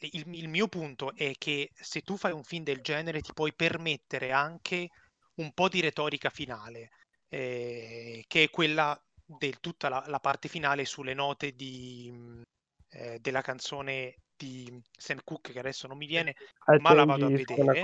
il, 0.00 0.24
il, 0.34 0.48
mio 0.48 0.68
punto 0.68 1.14
è 1.14 1.32
che 1.38 1.70
se 1.74 2.02
tu 2.02 2.16
fai 2.16 2.32
un 2.32 2.44
film 2.44 2.64
del 2.64 2.80
genere 2.80 3.20
ti 3.20 3.32
puoi 3.32 3.52
permettere 3.52 4.32
anche 4.32 4.90
un 5.34 5.52
po' 5.52 5.68
di 5.68 5.80
retorica 5.80 6.30
finale, 6.30 6.90
eh, 7.28 8.24
che 8.26 8.44
è 8.44 8.50
quella 8.50 9.00
di 9.24 9.54
tutta 9.60 9.88
la, 9.88 10.04
la, 10.06 10.20
parte 10.20 10.48
finale 10.48 10.84
sulle 10.84 11.14
note 11.14 11.54
di, 11.54 12.42
eh, 12.90 13.18
della 13.20 13.42
canzone 13.42 14.16
di 14.36 14.80
Sam 14.96 15.20
Cooke, 15.24 15.52
che 15.52 15.58
adesso 15.58 15.86
non 15.86 15.96
mi 15.96 16.06
viene, 16.06 16.34
ma 16.80 16.94
la 16.94 17.04
vado 17.04 17.26
a 17.26 17.30
vedere. 17.30 17.80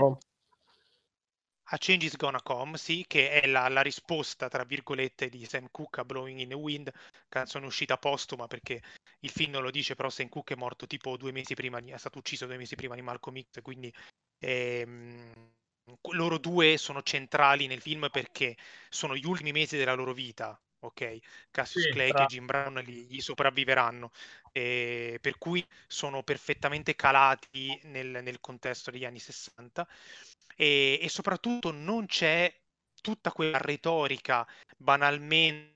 A 1.67 1.79
Change 1.79 2.05
is 2.05 2.17
Gonna 2.17 2.43
Come, 2.43 2.77
sì, 2.77 3.05
che 3.07 3.41
è 3.41 3.47
la, 3.47 3.67
la, 3.69 3.81
risposta, 3.81 4.49
tra 4.49 4.63
virgolette, 4.63 5.31
di 5.31 5.47
Sam 5.47 5.69
Cooke 5.71 6.01
a 6.01 6.05
Blowing 6.05 6.41
in 6.41 6.49
the 6.51 6.55
Wind, 6.55 6.93
canzone 7.29 7.65
uscita 7.65 7.97
postuma 7.97 8.47
perché 8.47 8.83
il 9.23 9.31
film 9.31 9.53
non 9.53 9.63
lo 9.63 9.71
dice, 9.71 9.95
però 9.95 10.11
Sam 10.11 10.29
Cooke 10.29 10.55
è 10.55 10.57
morto 10.57 10.87
tipo 10.87 11.17
due 11.17 11.33
mesi 11.33 11.55
prima, 11.55 11.79
è 11.79 11.99
stato 11.99 12.19
ucciso 12.19 12.47
due 12.47 12.57
mesi 12.57 12.75
prima 12.75 12.95
di 12.95 13.03
Malcolm 13.03 13.41
X, 13.41 13.63
quindi 13.63 13.93
ehm, 14.39 15.33
loro 16.13 16.39
due 16.39 16.77
sono 16.77 17.03
centrali 17.03 17.67
nel 17.67 17.81
film 17.81 18.09
perché 18.11 18.57
sono 18.89 19.17
gli 19.17 19.27
ultimi 19.27 19.53
mesi 19.53 19.77
della 19.77 19.95
loro 19.95 20.13
vita, 20.13 20.61
ok? 20.81 21.19
Cassius 21.51 21.85
sì, 21.85 21.91
Clay 21.91 22.11
tra... 22.11 22.25
e 22.25 22.27
Jim 22.27 22.47
Brown 22.47 22.81
gli, 22.81 23.07
gli 23.09 23.21
sopravviveranno, 23.21 24.11
eh, 24.53 25.19
per 25.21 25.39
cui 25.39 25.65
sono 25.87 26.23
perfettamente 26.23 26.97
calati 26.97 27.79
nel, 27.85 28.21
nel 28.23 28.41
contesto 28.41 28.91
degli 28.91 29.05
anni 29.05 29.21
60 29.21 29.87
e, 30.57 30.99
e 31.01 31.09
soprattutto 31.09 31.71
non 31.71 32.07
c'è 32.07 32.53
tutta 33.01 33.31
quella 33.31 33.59
retorica 33.59 34.47
banalmente 34.77 35.72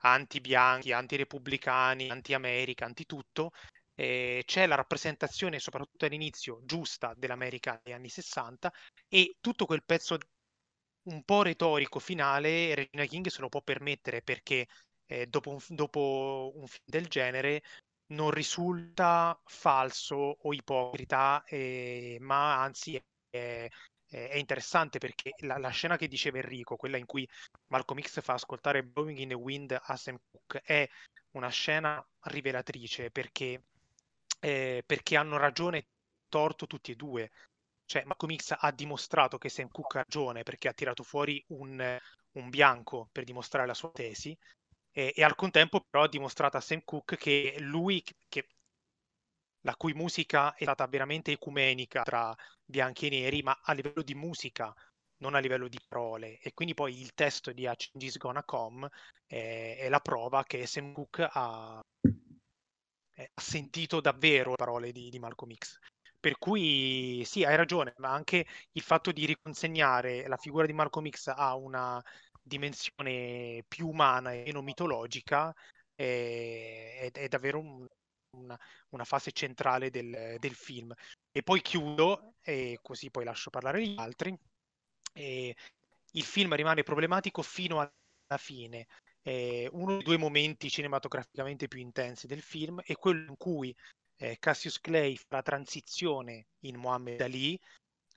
anti-bianchi, 0.00 0.92
anti-repubblicani, 0.92 2.10
anti-America, 2.10 2.84
anti-tutto, 2.84 3.50
eh, 3.94 4.42
c'è 4.46 4.66
la 4.66 4.76
rappresentazione, 4.76 5.58
soprattutto 5.58 6.06
all'inizio, 6.06 6.60
giusta 6.64 7.12
dell'America 7.16 7.80
negli 7.84 7.94
anni 7.94 8.08
60 8.08 8.72
e 9.08 9.36
tutto 9.40 9.66
quel 9.66 9.84
pezzo 9.84 10.18
un 11.04 11.22
po' 11.24 11.42
retorico 11.42 11.98
finale 11.98 12.74
Regina 12.74 13.04
King 13.06 13.26
se 13.28 13.40
lo 13.40 13.48
può 13.48 13.62
permettere 13.62 14.22
perché 14.22 14.66
eh, 15.06 15.26
dopo, 15.26 15.50
un, 15.50 15.58
dopo, 15.68 16.52
un, 16.54 16.66
film 16.66 16.84
del 16.86 17.06
genere 17.08 17.62
non 18.12 18.30
risulta 18.30 19.38
falso 19.44 20.16
o 20.16 20.52
ipocrita, 20.52 21.44
eh, 21.44 22.16
ma 22.20 22.60
anzi 22.62 23.00
è, 23.28 23.68
è, 24.10 24.36
interessante 24.36 24.98
perché 24.98 25.34
la, 25.38 25.56
la, 25.58 25.68
scena 25.70 25.96
che 25.96 26.08
diceva 26.08 26.38
Enrico, 26.38 26.76
quella 26.76 26.96
in 26.96 27.06
cui 27.06 27.28
Malcolm 27.68 28.00
X 28.00 28.20
fa 28.20 28.34
ascoltare 28.34 28.82
Blowing 28.82 29.18
in 29.18 29.28
the 29.28 29.34
Wind 29.34 29.78
a 29.80 29.96
Sam 29.96 30.18
Cooke, 30.30 30.60
è 30.64 30.88
una 31.32 31.48
scena 31.48 32.04
rivelatrice 32.24 33.10
perché, 33.10 33.64
eh, 34.40 34.82
perché 34.84 35.16
hanno 35.16 35.36
ragione 35.36 35.86
torto 36.28 36.66
tutti 36.66 36.92
e 36.92 36.96
due. 36.96 37.30
Cioè, 37.84 38.04
Malcolm 38.04 38.34
X 38.36 38.54
ha 38.58 38.70
dimostrato 38.72 39.38
che 39.38 39.48
Sam 39.48 39.68
Cooke 39.68 39.98
ha 39.98 40.02
ragione 40.02 40.42
perché 40.42 40.68
ha 40.68 40.72
tirato 40.72 41.02
fuori 41.02 41.42
un, 41.48 41.98
un 42.32 42.48
bianco 42.48 43.08
per 43.12 43.24
dimostrare 43.24 43.66
la 43.66 43.74
sua 43.74 43.90
tesi, 43.90 44.36
e, 44.92 45.12
e, 45.14 45.22
al 45.22 45.36
contempo 45.36 45.84
però 45.88 46.04
ha 46.04 46.08
dimostrato 46.08 46.56
a 46.56 46.60
Sam 46.60 46.82
Cooke 46.84 47.16
che 47.16 47.56
lui, 47.60 48.02
che 48.28 48.46
la 49.62 49.74
cui 49.76 49.92
musica 49.92 50.54
è 50.54 50.62
stata 50.62 50.86
veramente 50.86 51.32
ecumenica 51.32 52.02
tra 52.02 52.34
bianchi 52.64 53.06
e 53.06 53.10
neri, 53.10 53.42
ma 53.42 53.58
a 53.62 53.72
livello 53.72 54.02
di 54.02 54.14
musica, 54.14 54.74
non 55.18 55.34
a 55.34 55.38
livello 55.38 55.68
di 55.68 55.78
parole. 55.86 56.38
E 56.38 56.52
quindi 56.52 56.74
poi 56.74 57.00
il 57.00 57.12
testo 57.14 57.52
di 57.52 57.66
A 57.66 57.74
Change 57.76 58.06
is 58.06 58.16
Gonna 58.16 58.44
Come 58.44 58.88
è, 59.26 59.76
è 59.80 59.88
la 59.88 60.00
prova 60.00 60.44
che 60.44 60.66
Sam 60.66 60.92
Cooke 60.92 61.28
ha, 61.30 61.80
eh, 63.14 63.30
ha 63.34 63.40
sentito 63.40 64.00
davvero 64.00 64.50
le 64.50 64.56
parole 64.56 64.92
di, 64.92 65.10
di 65.10 65.18
Malcolm 65.18 65.54
X. 65.54 65.78
Per 66.18 66.36
cui 66.38 67.22
sì, 67.24 67.44
hai 67.44 67.56
ragione, 67.56 67.94
ma 67.98 68.10
anche 68.10 68.46
il 68.72 68.82
fatto 68.82 69.10
di 69.10 69.24
riconsegnare 69.24 70.26
la 70.28 70.36
figura 70.36 70.66
di 70.66 70.72
Malcolm 70.74 71.08
X 71.08 71.28
a 71.34 71.54
una 71.54 72.02
dimensione 72.42 73.64
più 73.68 73.88
umana 73.88 74.32
e 74.32 74.42
meno 74.44 74.60
mitologica 74.62 75.54
è, 75.94 76.98
è, 77.00 77.10
è 77.12 77.28
davvero 77.28 77.58
un, 77.58 77.86
una, 78.32 78.58
una 78.90 79.04
fase 79.04 79.32
centrale 79.32 79.90
del, 79.90 80.36
del, 80.38 80.54
film. 80.54 80.92
E 81.30 81.42
poi 81.42 81.60
chiudo, 81.60 82.34
e 82.42 82.78
così 82.82 83.10
poi 83.10 83.24
lascio 83.24 83.50
parlare 83.50 83.86
gli 83.86 83.98
altri. 83.98 84.36
E 85.12 85.56
il 86.12 86.24
film 86.24 86.54
rimane 86.54 86.82
problematico 86.82 87.42
fino 87.42 87.78
alla 87.78 88.38
fine. 88.38 88.86
Eh, 89.22 89.68
uno 89.72 89.96
dei 89.96 90.02
due 90.02 90.16
momenti 90.16 90.70
cinematograficamente 90.70 91.68
più 91.68 91.80
intensi 91.80 92.26
del 92.26 92.40
film 92.40 92.80
è 92.80 92.94
quello 92.94 93.28
in 93.28 93.36
cui 93.36 93.74
eh, 94.16 94.38
Cassius 94.38 94.80
Clay 94.80 95.16
fa 95.16 95.36
la 95.36 95.42
transizione 95.42 96.46
in 96.60 96.76
Muhammad 96.76 97.20
Ali 97.20 97.58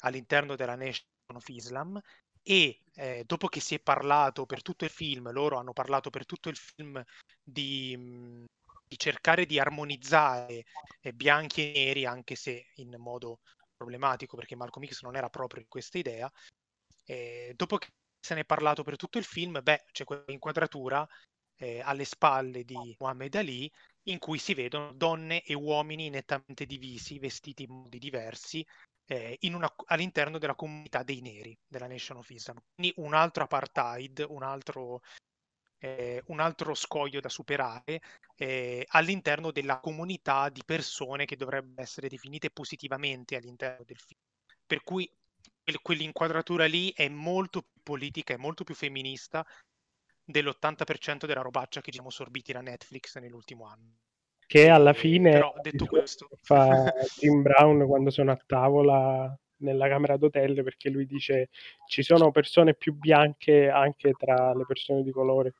all'interno 0.02 0.56
della 0.56 0.76
Nation 0.76 1.06
of 1.34 1.48
Islam 1.50 2.00
e 2.42 2.82
eh, 2.94 3.24
dopo 3.26 3.48
che 3.48 3.60
si 3.60 3.76
è 3.76 3.80
parlato 3.80 4.46
per 4.46 4.62
tutto 4.62 4.86
il 4.86 4.90
film, 4.90 5.32
loro 5.32 5.58
hanno 5.58 5.74
parlato 5.74 6.10
per 6.10 6.26
tutto 6.26 6.50
il 6.50 6.58
film 6.58 7.02
di, 7.42 7.96
mh, 7.98 8.46
di 8.94 9.00
cercare 9.00 9.48
di 9.48 9.60
armonizzare 9.60 10.66
eh, 11.02 11.14
bianchi 11.14 11.74
e 11.74 11.86
neri, 11.86 12.06
anche 12.06 12.36
se 12.36 12.68
in 12.76 12.96
modo 13.00 13.40
problematico, 13.76 14.38
perché 14.38 14.56
Malcolm 14.56 14.86
X 14.86 15.02
non 15.02 15.16
era 15.16 15.30
proprio 15.30 15.62
in 15.62 15.68
questa 15.68 15.98
idea. 15.98 16.32
Eh, 17.06 17.54
dopo 17.56 17.78
che 17.78 17.88
se 18.20 18.36
ne 18.36 18.42
è 18.42 18.46
parlato 18.46 18.84
per 18.84 18.96
tutto 18.96 19.18
il 19.18 19.24
film, 19.24 19.60
beh, 19.62 19.86
c'è 19.92 20.04
quell'inquadratura 20.04 21.06
eh, 21.58 21.82
alle 21.82 22.06
spalle 22.06 22.64
di 22.64 22.96
Muhammad 23.00 23.34
Ali 23.36 23.70
in 24.04 24.20
cui 24.20 24.38
si 24.38 24.54
vedono 24.54 24.94
donne 24.94 25.42
e 25.42 25.56
uomini 25.56 26.10
nettamente 26.10 26.66
divisi, 26.66 27.18
vestiti 27.18 27.64
in 27.64 27.72
modi 27.72 27.98
diversi, 27.98 28.66
eh, 29.06 29.40
una, 29.42 29.74
all'interno 29.86 30.38
della 30.38 30.56
comunità 30.56 31.02
dei 31.02 31.22
neri, 31.22 31.58
della 31.68 31.88
Nation 31.88 32.18
of 32.18 32.30
Islam. 32.30 32.62
Quindi 32.76 32.94
un 32.98 33.16
altro 33.16 33.44
apartheid, 33.44 34.24
un 34.30 34.44
altro 34.44 35.02
eh, 35.84 36.24
un 36.28 36.40
altro 36.40 36.74
scoglio 36.74 37.20
da 37.20 37.28
superare 37.28 38.02
eh, 38.38 38.86
all'interno 38.92 39.52
della 39.52 39.80
comunità 39.80 40.48
di 40.48 40.62
persone 40.66 41.26
che 41.26 41.36
dovrebbero 41.36 41.82
essere 41.82 42.08
definite 42.08 42.50
positivamente 42.50 43.36
all'interno 43.36 43.84
del 43.86 44.00
film. 44.00 44.20
Per 44.66 44.82
cui 44.82 45.10
quell'inquadratura 45.82 46.66
lì 46.66 46.94
è 46.96 47.10
molto 47.10 47.62
più 47.62 47.82
politica, 47.84 48.34
è 48.34 48.38
molto 48.38 48.64
più 48.64 48.76
femminista 48.76 49.46
dell'80% 50.24 51.26
della 51.26 51.42
robaccia 51.42 51.82
che 51.82 51.92
ci 51.92 51.98
siamo 51.98 52.10
sorbiti 52.10 52.54
da 52.54 52.62
Netflix 52.62 53.18
nell'ultimo 53.20 53.66
anno. 53.66 53.98
Che 54.46 54.70
alla 54.70 54.94
fine 54.94 55.32
Però, 55.32 55.54
detto 55.62 55.86
questo... 55.86 56.30
fa 56.42 56.94
Jim 57.20 57.42
Brown 57.42 57.86
quando 57.88 58.10
sono 58.10 58.32
a 58.32 58.42
tavola 58.46 59.38
nella 59.58 59.88
camera 59.90 60.16
d'hotel 60.16 60.64
perché 60.64 60.90
lui 60.90 61.06
dice 61.06 61.50
ci 61.88 62.04
sono 62.04 62.32
persone 62.32 62.74
più 62.74 62.94
bianche 62.94 63.70
anche 63.70 64.14
tra 64.14 64.54
le 64.54 64.64
persone 64.66 65.04
di 65.04 65.12
colore. 65.12 65.54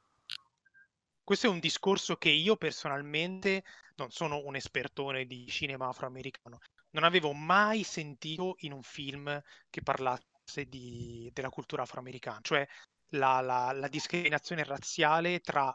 Questo 1.24 1.48
è 1.48 1.50
un 1.50 1.60
discorso 1.60 2.18
che 2.18 2.30
io 2.30 2.58
personalmente 2.58 3.64
non 3.96 4.12
sono 4.12 4.42
un 4.44 4.58
espertone 4.58 5.26
di 5.26 5.48
cinema 5.48 5.88
afroamericano, 5.88 6.60
non 6.92 7.06
avevo 7.06 7.32
mai 7.32 7.84
sentito 7.84 8.56
in 8.60 8.74
un 8.74 8.84
film 8.84 9.42
che 9.70 9.82
parlasse 9.82 10.66
di, 10.68 11.30
della 11.34 11.50
cultura 11.50 11.84
afroamericana, 11.84 12.40
cioè 12.42 12.68
la, 13.12 13.40
la, 13.40 13.72
la 13.72 13.88
discriminazione 13.88 14.66
razziale 14.66 15.40
tra 15.40 15.74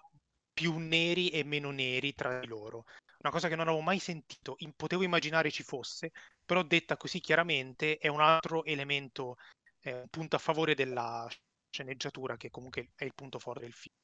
più 0.53 0.77
neri 0.77 1.31
e 1.31 1.45
meno 1.45 1.71
neri 1.71 2.13
tra 2.13 2.41
di 2.41 2.47
loro. 2.47 2.85
Una 3.21 3.33
cosa 3.33 3.49
che 3.49 3.57
non 3.57 3.69
avevo 3.69 3.83
mai 3.83 3.99
sentito, 3.99 4.57
potevo 4.77 5.03
immaginare 5.03 5.51
ci 5.51 5.63
fosse, 5.63 6.13
però 6.45 6.63
detta 6.63 6.99
così 6.99 7.21
chiaramente 7.21 7.97
è 7.97 8.09
un 8.09 8.21
altro 8.21 8.65
elemento, 8.65 9.37
eh, 9.81 10.01
un 10.01 10.09
punto 10.09 10.37
a 10.37 10.41
favore 10.41 10.75
della 10.75 11.27
sceneggiatura 11.71 12.37
che 12.37 12.51
comunque 12.51 12.91
è 12.95 13.05
il 13.05 13.15
punto 13.15 13.39
forte 13.39 13.61
del 13.61 13.73
film. 13.73 13.95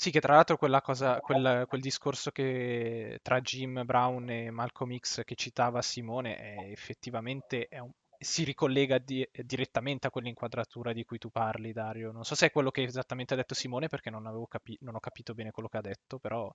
Sì, 0.00 0.10
che 0.12 0.20
tra 0.20 0.34
l'altro 0.34 0.56
quella 0.56 0.80
cosa, 0.80 1.18
quel, 1.20 1.64
quel 1.66 1.80
discorso 1.80 2.30
che 2.30 3.18
tra 3.20 3.40
Jim 3.40 3.84
Brown 3.84 4.30
e 4.30 4.50
Malcolm 4.50 4.96
X 4.96 5.24
che 5.24 5.34
citava 5.34 5.82
Simone 5.82 6.36
è 6.36 6.70
effettivamente 6.70 7.66
è 7.66 7.78
un, 7.80 7.90
si 8.16 8.44
ricollega 8.44 8.98
di, 8.98 9.28
direttamente 9.44 10.06
a 10.06 10.10
quell'inquadratura 10.10 10.92
di 10.92 11.04
cui 11.04 11.18
tu 11.18 11.30
parli, 11.30 11.72
Dario. 11.72 12.12
Non 12.12 12.24
so 12.24 12.34
se 12.36 12.46
è 12.46 12.50
quello 12.52 12.70
che 12.70 12.84
esattamente 12.84 13.34
ha 13.34 13.36
detto 13.36 13.54
Simone 13.54 13.88
perché 13.88 14.08
non, 14.10 14.22
capi- 14.48 14.78
non 14.82 14.94
ho 14.94 15.00
capito 15.00 15.34
bene 15.34 15.50
quello 15.50 15.68
che 15.68 15.78
ha 15.78 15.80
detto, 15.80 16.18
però, 16.20 16.52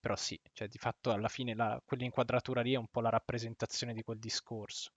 però 0.00 0.16
sì, 0.16 0.40
cioè 0.54 0.66
di 0.68 0.78
fatto 0.78 1.10
alla 1.12 1.28
fine 1.28 1.54
la, 1.54 1.78
quell'inquadratura 1.84 2.62
lì 2.62 2.72
è 2.72 2.76
un 2.78 2.88
po' 2.90 3.00
la 3.02 3.10
rappresentazione 3.10 3.92
di 3.92 4.02
quel 4.02 4.18
discorso. 4.18 4.90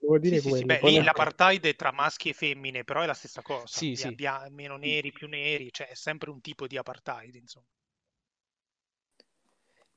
Devo 0.00 0.18
dire 0.18 0.40
sì, 0.40 0.50
sì, 0.50 0.56
sì, 0.56 0.64
beh, 0.64 0.80
lì 0.82 1.02
l'apartheid 1.02 1.66
è 1.66 1.76
tra 1.76 1.92
maschi 1.92 2.30
e 2.30 2.32
femmine, 2.32 2.84
però 2.84 3.02
è 3.02 3.06
la 3.06 3.12
stessa 3.12 3.42
cosa. 3.42 3.66
Sì, 3.66 3.94
sì. 3.94 4.06
Abbia, 4.06 4.46
meno 4.48 4.76
neri, 4.78 5.12
più 5.12 5.28
neri, 5.28 5.70
cioè 5.70 5.88
è 5.88 5.94
sempre 5.94 6.30
un 6.30 6.40
tipo 6.40 6.66
di 6.66 6.78
apartheid, 6.78 7.34
insomma. 7.34 7.66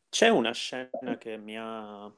C'è 0.10 0.28
una 0.28 0.52
scena 0.54 1.18
che 1.18 1.38
mi 1.38 1.58
ha, 1.58 2.12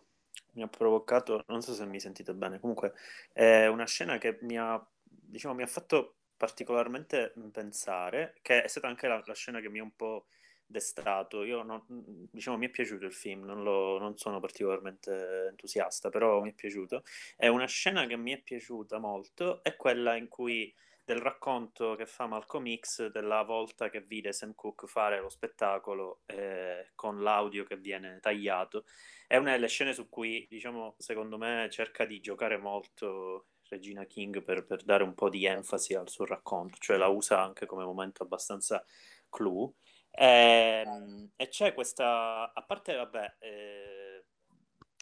mi 0.54 0.62
ha 0.64 0.68
provocato, 0.68 1.44
non 1.48 1.62
so 1.62 1.74
se 1.74 1.86
mi 1.86 2.00
sentite 2.00 2.34
bene, 2.34 2.60
comunque 2.60 2.94
è 3.32 3.68
una 3.68 3.86
scena 3.86 4.18
che 4.18 4.38
mi 4.42 4.58
ha, 4.58 4.84
diciamo, 5.04 5.54
mi 5.54 5.64
ha 5.64 5.68
fatto 5.68 6.16
particolarmente 6.36 7.34
pensare, 7.52 8.36
che 8.42 8.64
è 8.64 8.68
stata 8.68 8.88
anche 8.88 9.08
la, 9.08 9.22
la 9.26 9.34
scena 9.34 9.62
che 9.62 9.70
mi 9.70 9.80
ha 9.80 9.84
un 9.84 9.96
po' 9.96 10.26
destato. 10.66 11.44
Io 11.44 11.62
non, 11.64 11.84
diciamo, 12.32 12.58
mi 12.58 12.68
è 12.68 12.70
piaciuto 12.70 13.06
il 13.06 13.14
film, 13.14 13.44
non, 13.44 13.64
lo, 13.64 13.98
non, 14.00 14.18
sono 14.18 14.40
particolarmente 14.40 15.48
entusiasta, 15.50 16.10
però 16.10 16.42
mi 16.42 16.52
è 16.52 16.54
piaciuto. 16.54 17.04
È 17.36 17.48
una 17.48 17.68
scena 17.68 18.06
che 18.06 18.18
mi 18.18 18.32
è 18.32 18.42
piaciuta 18.42 18.98
molto, 18.98 19.64
è 19.64 19.76
quella 19.76 20.16
in 20.16 20.28
cui 20.28 20.74
del 21.06 21.18
racconto 21.18 21.94
che 21.96 22.08
fa 22.08 22.26
Malcolm 22.26 22.76
X 22.80 23.12
della 23.12 23.44
volta 23.44 23.90
che 23.90 24.02
vide 24.02 24.34
Sam 24.34 24.56
Cooke 24.56 24.88
fare 24.88 25.22
lo 25.22 25.30
spettacolo 25.30 26.22
eh, 26.26 26.90
con 26.96 27.22
l'audio 27.22 27.64
che 27.64 27.78
viene 27.78 28.20
tagliato. 28.20 28.86
È 29.28 29.38
una 29.38 29.52
delle 29.52 29.68
scene 29.68 29.94
su 29.94 30.10
cui, 30.10 30.48
diciamo, 30.50 30.96
secondo 30.98 31.38
me 31.38 31.68
cerca 31.70 32.06
di 32.06 32.20
giocare 32.20 32.58
molto 32.58 33.50
Regina 33.70 34.06
King 34.06 34.44
per, 34.44 34.66
per 34.66 34.84
dare 34.84 35.04
un 35.04 35.14
po' 35.14 35.30
di 35.30 35.46
enfasi 35.46 35.94
al 35.94 36.10
suo 36.10 36.26
racconto, 36.26 36.78
cioè 36.80 36.98
la 36.98 37.08
usa 37.08 37.42
anche 37.42 37.68
come 37.68 37.86
momento 37.86 38.24
abbastanza 38.24 38.84
clou. 39.30 39.72
E, 40.18 40.84
ehm, 40.86 41.32
e 41.36 41.48
c'è 41.50 41.74
questa, 41.74 42.54
a 42.54 42.64
parte, 42.64 42.96
vabbè, 42.96 43.36
eh, 43.40 44.26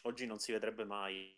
oggi 0.04 0.26
non 0.26 0.38
si 0.38 0.52
vedrebbe 0.52 0.84
mai 0.84 1.36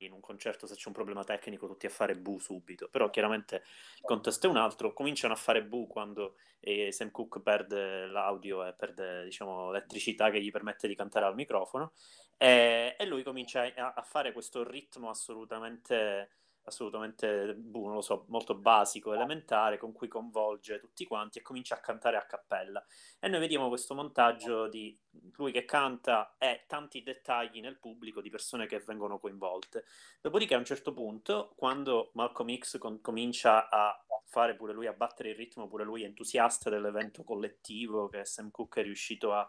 in 0.00 0.12
un 0.12 0.20
concerto 0.20 0.66
se 0.66 0.74
c'è 0.74 0.88
un 0.88 0.92
problema 0.92 1.24
tecnico 1.24 1.66
tutti 1.66 1.86
a 1.86 1.90
fare 1.90 2.16
bu 2.16 2.38
subito, 2.38 2.88
però 2.88 3.08
chiaramente 3.08 3.56
il 3.96 4.02
contesto 4.02 4.46
è 4.46 4.50
un 4.50 4.56
altro, 4.56 4.92
cominciano 4.92 5.32
a 5.32 5.36
fare 5.36 5.64
bu 5.64 5.86
quando 5.86 6.36
eh, 6.60 6.92
Sam 6.92 7.10
Cooke 7.10 7.40
perde 7.40 8.06
l'audio 8.06 8.64
e 8.66 8.74
perde 8.74 9.24
diciamo, 9.24 9.70
l'elettricità 9.70 10.30
che 10.30 10.40
gli 10.42 10.50
permette 10.50 10.88
di 10.88 10.94
cantare 10.94 11.24
al 11.24 11.34
microfono 11.34 11.92
e, 12.36 12.94
e 12.98 13.06
lui 13.06 13.22
comincia 13.22 13.62
a, 13.62 13.94
a, 13.94 14.02
fare 14.02 14.32
questo 14.32 14.68
ritmo 14.68 15.08
assolutamente 15.08 16.30
assolutamente, 16.66 17.54
boh, 17.54 17.86
non 17.86 17.94
lo 17.94 18.00
so, 18.00 18.24
molto 18.28 18.54
basico, 18.54 19.14
elementare, 19.14 19.78
con 19.78 19.92
cui 19.92 20.08
coinvolge 20.08 20.80
tutti 20.80 21.06
quanti 21.06 21.38
e 21.38 21.42
comincia 21.42 21.76
a 21.76 21.80
cantare 21.80 22.16
a 22.16 22.26
cappella. 22.26 22.84
E 23.20 23.28
noi 23.28 23.40
vediamo 23.40 23.68
questo 23.68 23.94
montaggio 23.94 24.66
di 24.68 24.98
lui 25.36 25.52
che 25.52 25.64
canta 25.64 26.34
e 26.38 26.64
tanti 26.66 27.02
dettagli 27.02 27.60
nel 27.60 27.78
pubblico 27.78 28.20
di 28.20 28.30
persone 28.30 28.66
che 28.66 28.80
vengono 28.80 29.18
coinvolte. 29.18 29.84
Dopodiché 30.20 30.54
a 30.54 30.58
un 30.58 30.64
certo 30.64 30.92
punto, 30.92 31.52
quando 31.56 32.10
Malcolm 32.14 32.56
X 32.58 32.78
con- 32.78 33.00
comincia 33.00 33.68
a 33.68 34.04
fare 34.24 34.56
pure 34.56 34.72
lui, 34.72 34.88
a 34.88 34.92
battere 34.92 35.30
il 35.30 35.36
ritmo, 35.36 35.68
pure 35.68 35.84
lui 35.84 36.02
è 36.02 36.06
entusiasta 36.06 36.68
dell'evento 36.68 37.22
collettivo 37.22 38.08
che 38.08 38.24
Sam 38.24 38.50
Cooke 38.50 38.80
è 38.80 38.84
riuscito 38.84 39.32
a, 39.32 39.46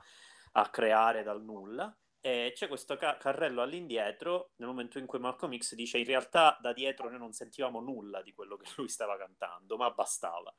a 0.53 0.69
creare 0.69 1.23
dal 1.23 1.43
nulla, 1.43 1.93
e 2.27 2.51
c'è 2.53 2.67
questo 2.67 2.97
ca- 2.97 3.15
carrello 3.15 3.61
all'indietro 3.61 4.51
nel 4.57 4.67
momento 4.67 4.99
in 4.99 5.05
cui 5.05 5.17
Malcolm 5.17 5.57
X 5.57 5.75
dice 5.75 5.97
in 5.97 6.03
realtà 6.03 6.57
da 6.59 6.73
dietro 6.73 7.07
noi 7.09 7.19
non 7.19 7.31
sentivamo 7.31 7.79
nulla 7.79 8.21
di 8.21 8.33
quello 8.33 8.57
che 8.57 8.69
lui 8.75 8.89
stava 8.89 9.15
cantando, 9.17 9.77
ma 9.77 9.89
bastava. 9.91 10.53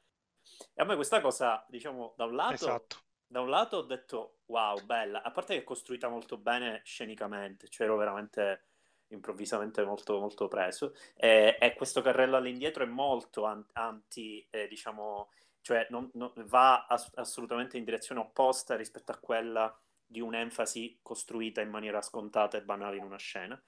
E 0.72 0.80
a 0.80 0.84
me 0.86 0.94
questa 0.94 1.20
cosa, 1.20 1.62
diciamo, 1.68 2.14
da 2.16 2.24
un 2.24 2.34
lato, 2.34 2.54
esatto. 2.54 2.96
da 3.26 3.42
un 3.42 3.50
lato 3.50 3.76
ho 3.76 3.82
detto 3.82 4.38
wow, 4.46 4.82
bella, 4.82 5.22
a 5.22 5.30
parte 5.30 5.54
che 5.54 5.60
è 5.60 5.64
costruita 5.64 6.08
molto 6.08 6.38
bene 6.38 6.80
scenicamente, 6.84 7.68
cioè 7.68 7.86
ero 7.86 7.98
veramente 7.98 8.68
improvvisamente 9.08 9.84
molto, 9.84 10.18
molto 10.18 10.48
preso, 10.48 10.94
e, 11.14 11.58
e 11.60 11.74
questo 11.74 12.00
carrello 12.00 12.36
all'indietro 12.36 12.82
è 12.82 12.86
molto 12.86 13.44
anti, 13.72 14.46
eh, 14.48 14.66
diciamo, 14.68 15.28
cioè 15.60 15.86
non, 15.90 16.08
non, 16.14 16.32
va 16.46 16.86
ass- 16.86 17.12
assolutamente 17.16 17.76
in 17.76 17.84
direzione 17.84 18.22
opposta 18.22 18.74
rispetto 18.74 19.12
a 19.12 19.18
quella 19.18 19.78
di 20.08 20.20
un'enfasi 20.20 20.98
costruita 21.02 21.60
in 21.60 21.70
maniera 21.70 22.00
scontata 22.02 22.56
e 22.56 22.62
banale 22.62 22.96
in 22.96 23.04
una 23.04 23.18
scena. 23.18 23.62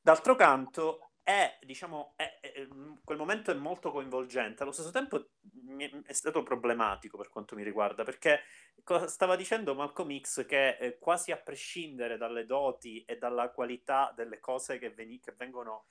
D'altro 0.00 0.36
canto, 0.36 1.10
è, 1.28 1.58
diciamo, 1.60 2.14
è, 2.16 2.38
è, 2.40 2.66
quel 3.04 3.18
momento 3.18 3.50
è 3.50 3.54
molto 3.54 3.90
coinvolgente, 3.90 4.62
allo 4.62 4.72
stesso 4.72 4.90
tempo 4.90 5.32
è 6.04 6.12
stato 6.14 6.42
problematico 6.42 7.18
per 7.18 7.28
quanto 7.28 7.54
mi 7.54 7.62
riguarda, 7.62 8.02
perché 8.02 8.40
stava 9.06 9.36
dicendo 9.36 9.74
Malcolm 9.74 10.18
X 10.18 10.46
che 10.46 10.78
eh, 10.78 10.98
quasi 10.98 11.30
a 11.30 11.36
prescindere 11.36 12.16
dalle 12.16 12.46
doti 12.46 13.04
e 13.04 13.18
dalla 13.18 13.50
qualità 13.50 14.10
delle 14.16 14.40
cose 14.40 14.78
che, 14.78 14.90
ven- 14.90 15.20
che 15.20 15.34
vengono 15.36 15.88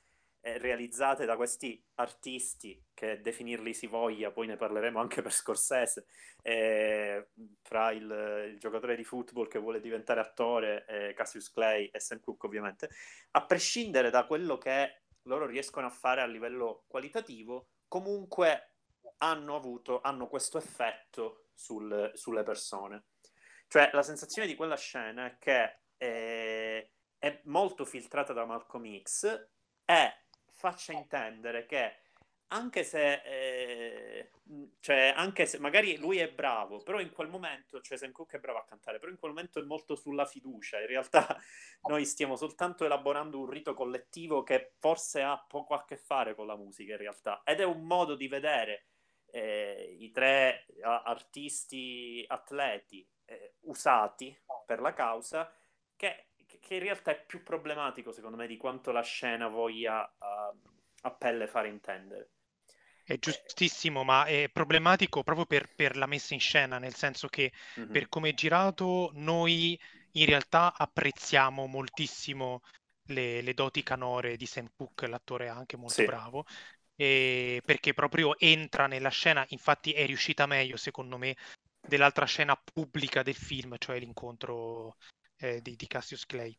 realizzate 0.57 1.25
da 1.25 1.35
questi 1.35 1.83
artisti, 1.95 2.81
che 2.93 3.19
definirli 3.21 3.73
si 3.73 3.87
voglia, 3.87 4.31
poi 4.31 4.47
ne 4.47 4.55
parleremo 4.55 4.99
anche 4.99 5.21
per 5.21 5.33
Scorsese, 5.33 6.05
eh, 6.41 7.29
fra 7.61 7.91
il, 7.91 8.49
il, 8.51 8.57
giocatore 8.57 8.95
di 8.95 9.03
football 9.03 9.47
che 9.47 9.59
vuole 9.59 9.81
diventare 9.81 10.21
attore, 10.21 10.85
eh, 10.87 11.13
Cassius 11.13 11.51
Clay 11.51 11.89
e 11.91 11.99
Sam 11.99 12.19
Cook 12.19 12.43
ovviamente, 12.45 12.89
a 13.31 13.45
prescindere 13.45 14.09
da 14.09 14.25
quello 14.25 14.57
che 14.57 15.01
loro 15.23 15.45
riescono 15.45 15.87
a 15.87 15.91
fare 15.91 16.21
a 16.21 16.25
livello 16.25 16.85
qualitativo, 16.87 17.71
comunque 17.87 18.75
hanno 19.17 19.55
avuto, 19.55 20.01
hanno 20.01 20.27
questo 20.27 20.57
effetto 20.57 21.49
sul, 21.53 22.11
sulle 22.13 22.43
persone. 22.43 23.05
Cioè 23.67 23.89
la 23.91 24.03
sensazione 24.03 24.47
di 24.47 24.55
quella 24.55 24.77
scena 24.77 25.25
è 25.25 25.37
che 25.37 25.79
eh, 25.97 26.91
è 27.17 27.41
molto 27.45 27.83
filtrata 27.83 28.31
da 28.31 28.45
Malcolm 28.45 29.01
X, 29.01 29.49
è 29.83 30.13
faccia 30.57 30.91
intendere 30.91 31.65
che 31.65 31.99
anche 32.49 32.83
se, 32.83 33.21
eh, 33.25 34.31
cioè, 34.79 35.13
anche 35.15 35.45
se 35.45 35.59
magari 35.59 35.97
lui 35.97 36.17
è 36.17 36.31
bravo, 36.31 36.81
però 36.81 36.99
in 36.99 37.11
quel 37.11 37.27
momento, 37.27 37.81
cioè 37.81 37.97
Sam 37.97 38.11
Cooke 38.11 38.37
è 38.37 38.39
bravo 38.39 38.59
a 38.59 38.65
cantare, 38.65 38.99
però 38.99 39.11
in 39.11 39.19
quel 39.19 39.31
momento 39.31 39.59
è 39.59 39.63
molto 39.63 39.95
sulla 39.95 40.25
fiducia. 40.25 40.79
In 40.79 40.87
realtà 40.87 41.27
noi 41.89 42.05
stiamo 42.05 42.35
soltanto 42.35 42.85
elaborando 42.85 43.39
un 43.39 43.49
rito 43.49 43.73
collettivo 43.73 44.43
che 44.43 44.73
forse 44.79 45.21
ha 45.21 45.37
poco 45.45 45.73
a 45.73 45.83
che 45.83 45.97
fare 45.97 46.35
con 46.35 46.47
la 46.47 46.55
musica 46.55 46.93
in 46.93 46.99
realtà. 46.99 47.41
Ed 47.43 47.59
è 47.59 47.65
un 47.65 47.83
modo 47.83 48.15
di 48.15 48.27
vedere 48.27 48.85
eh, 49.25 49.95
i 49.99 50.09
tre 50.11 50.65
artisti 50.81 52.23
atleti 52.27 53.05
eh, 53.25 53.55
usati 53.61 54.35
per 54.65 54.79
la 54.79 54.93
causa 54.93 55.51
che 55.97 56.26
che 56.47 56.73
in 56.73 56.79
realtà 56.79 57.11
è 57.11 57.23
più 57.25 57.43
problematico 57.43 58.11
secondo 58.11 58.37
me 58.37 58.47
di 58.47 58.57
quanto 58.57 58.91
la 58.91 59.03
scena 59.03 59.47
voglia 59.47 60.03
uh, 60.03 60.57
a 61.01 61.11
pelle 61.11 61.47
fare 61.47 61.67
intendere. 61.67 62.29
È 63.03 63.17
giustissimo, 63.19 64.03
ma 64.03 64.25
è 64.25 64.49
problematico 64.51 65.23
proprio 65.23 65.45
per, 65.45 65.73
per 65.73 65.95
la 65.95 66.07
messa 66.07 66.33
in 66.33 66.41
scena, 66.41 66.77
nel 66.77 66.93
senso 66.93 67.27
che 67.27 67.53
mm-hmm. 67.79 67.91
per 67.91 68.09
come 68.09 68.29
è 68.29 68.33
girato 68.33 69.11
noi 69.13 69.79
in 70.11 70.25
realtà 70.25 70.73
apprezziamo 70.75 71.67
moltissimo 71.67 72.61
le, 73.07 73.41
le 73.41 73.53
doti 73.53 73.83
canore 73.83 74.35
di 74.35 74.45
Sam 74.45 74.71
Cooke, 74.75 75.07
l'attore 75.07 75.45
è 75.45 75.49
anche 75.49 75.77
molto 75.77 75.93
sì. 75.93 76.05
bravo, 76.05 76.45
perché 76.95 77.93
proprio 77.93 78.37
entra 78.39 78.87
nella 78.87 79.09
scena, 79.09 79.45
infatti 79.49 79.93
è 79.93 80.05
riuscita 80.05 80.45
meglio 80.45 80.75
secondo 80.75 81.17
me 81.17 81.35
dell'altra 81.79 82.25
scena 82.25 82.59
pubblica 82.61 83.23
del 83.23 83.35
film, 83.35 83.75
cioè 83.77 83.99
l'incontro 83.99 84.97
eh, 85.37 85.61
di, 85.61 85.75
di 85.75 85.87
Cassius 85.87 86.25
Clay. 86.25 86.57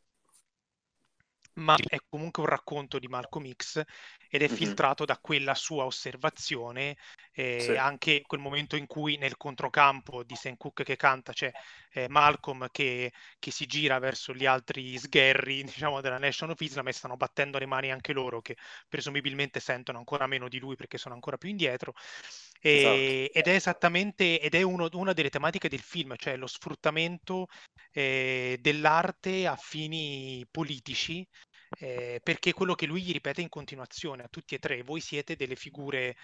Ma 1.55 1.75
è 1.77 1.99
comunque 2.09 2.43
un 2.43 2.49
racconto 2.49 2.99
di 2.99 3.09
Malcolm 3.09 3.51
X 3.53 3.83
ed 4.29 4.43
è 4.43 4.47
mm-hmm. 4.47 4.57
filtrato 4.57 5.05
da 5.05 5.19
quella 5.19 5.55
sua 5.55 5.85
osservazione, 5.85 6.97
eh, 7.33 7.61
sì. 7.61 7.77
anche 7.77 8.23
quel 8.23 8.41
momento 8.41 8.77
in 8.77 8.87
cui 8.87 9.17
nel 9.17 9.37
controcampo 9.37 10.23
di 10.25 10.35
Sam 10.35 10.57
Cook 10.57 10.83
che 10.83 10.97
canta 10.97 11.33
c'è 11.33 11.51
eh, 11.93 12.09
Malcolm 12.09 12.67
che, 12.71 13.13
che, 13.39 13.51
si 13.51 13.67
gira 13.67 13.99
verso 13.99 14.35
gli 14.35 14.45
altri 14.45 14.99
sgherri 14.99 15.63
diciamo, 15.65 16.01
della 16.01 16.19
Nation 16.19 16.51
of 16.51 16.61
Islam 16.61 16.89
e 16.89 16.93
stanno 16.93 17.17
battendo 17.17 17.59
le 17.59 17.67
mani 17.67 17.91
anche 17.91 18.13
loro 18.13 18.41
che 18.41 18.57
presumibilmente 18.89 19.61
sentono 19.61 19.99
ancora 19.99 20.27
meno 20.27 20.49
di 20.49 20.59
lui 20.59 20.77
perché 20.77 20.99
sono 20.99 21.15
ancora 21.15 21.39
più 21.39 21.49
indietro. 21.49 21.95
E, 22.61 22.79
esatto. 22.79 23.39
Ed 23.39 23.47
è 23.47 23.55
esattamente 23.55 24.41
ed 24.41 24.55
è 24.55 24.63
uno, 24.63 24.89
una 24.93 25.13
delle 25.13 25.31
tematiche 25.31 25.69
del 25.69 25.81
film, 25.81 26.15
cioè 26.17 26.37
lo 26.37 26.47
sfruttamento 26.47 27.47
eh, 27.93 28.59
dell'arte 28.61 29.47
a 29.47 29.57
fini 29.57 30.47
politici 30.51 31.27
eh, 31.79 32.21
perché 32.23 32.53
quello 32.53 32.75
che 32.75 32.87
lui 32.87 33.03
gli 33.03 33.13
ripete 33.13 33.41
in 33.41 33.49
continuazione 33.49 34.23
a 34.23 34.29
tutti 34.29 34.55
e 34.55 34.59
tre, 34.59 34.83
voi 34.83 35.01
siete 35.01 35.37
delle 35.37 35.57
figure 35.57 36.17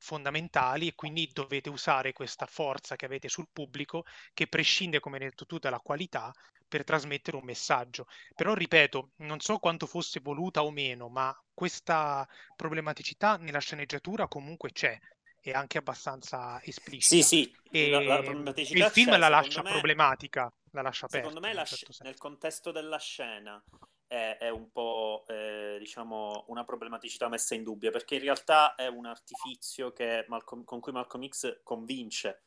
fondamentali 0.00 0.88
e 0.88 0.94
quindi 0.94 1.28
dovete 1.32 1.68
usare 1.68 2.12
questa 2.12 2.46
forza 2.46 2.96
che 2.96 3.04
avete 3.04 3.28
sul 3.28 3.48
pubblico 3.52 4.04
che 4.32 4.46
prescinde, 4.46 5.00
come 5.00 5.18
detto 5.18 5.44
tu, 5.44 5.58
dalla 5.58 5.80
qualità 5.80 6.32
per 6.66 6.84
trasmettere 6.84 7.36
un 7.36 7.44
messaggio. 7.44 8.06
Però 8.34 8.54
ripeto, 8.54 9.10
non 9.16 9.40
so 9.40 9.58
quanto 9.58 9.86
fosse 9.86 10.20
voluta 10.20 10.62
o 10.62 10.70
meno, 10.70 11.08
ma 11.08 11.36
questa 11.52 12.26
problematicità 12.54 13.36
nella 13.36 13.58
sceneggiatura 13.58 14.28
comunque 14.28 14.70
c'è 14.72 14.96
è 15.40 15.52
anche 15.52 15.78
abbastanza 15.78 16.60
esplicita. 16.62 17.14
Sì, 17.14 17.22
sì, 17.22 17.56
e 17.70 17.90
la, 17.90 18.02
la 18.02 18.22
problematicità 18.22 18.86
il 18.86 18.90
film 18.90 19.18
la 19.18 19.28
lascia 19.28 19.62
me, 19.62 19.70
problematica, 19.70 20.52
la 20.72 20.82
lascia 20.82 21.06
aperta. 21.06 21.28
Secondo 21.28 21.46
me 21.46 21.64
certo 21.64 21.92
nel 22.00 22.18
contesto 22.18 22.70
della 22.70 22.98
scena 22.98 23.62
è, 24.08 24.38
è 24.40 24.48
un 24.48 24.72
po' 24.72 25.24
eh, 25.28 25.76
diciamo 25.78 26.46
una 26.48 26.64
problematicità 26.64 27.28
messa 27.28 27.54
in 27.54 27.62
dubbio 27.62 27.90
perché 27.90 28.16
in 28.16 28.22
realtà 28.22 28.74
è 28.74 28.86
un 28.88 29.06
artifizio 29.06 29.92
Malcolm, 30.26 30.64
con 30.64 30.80
cui 30.80 30.92
Malcolm 30.92 31.28
X 31.28 31.60
convince 31.62 32.44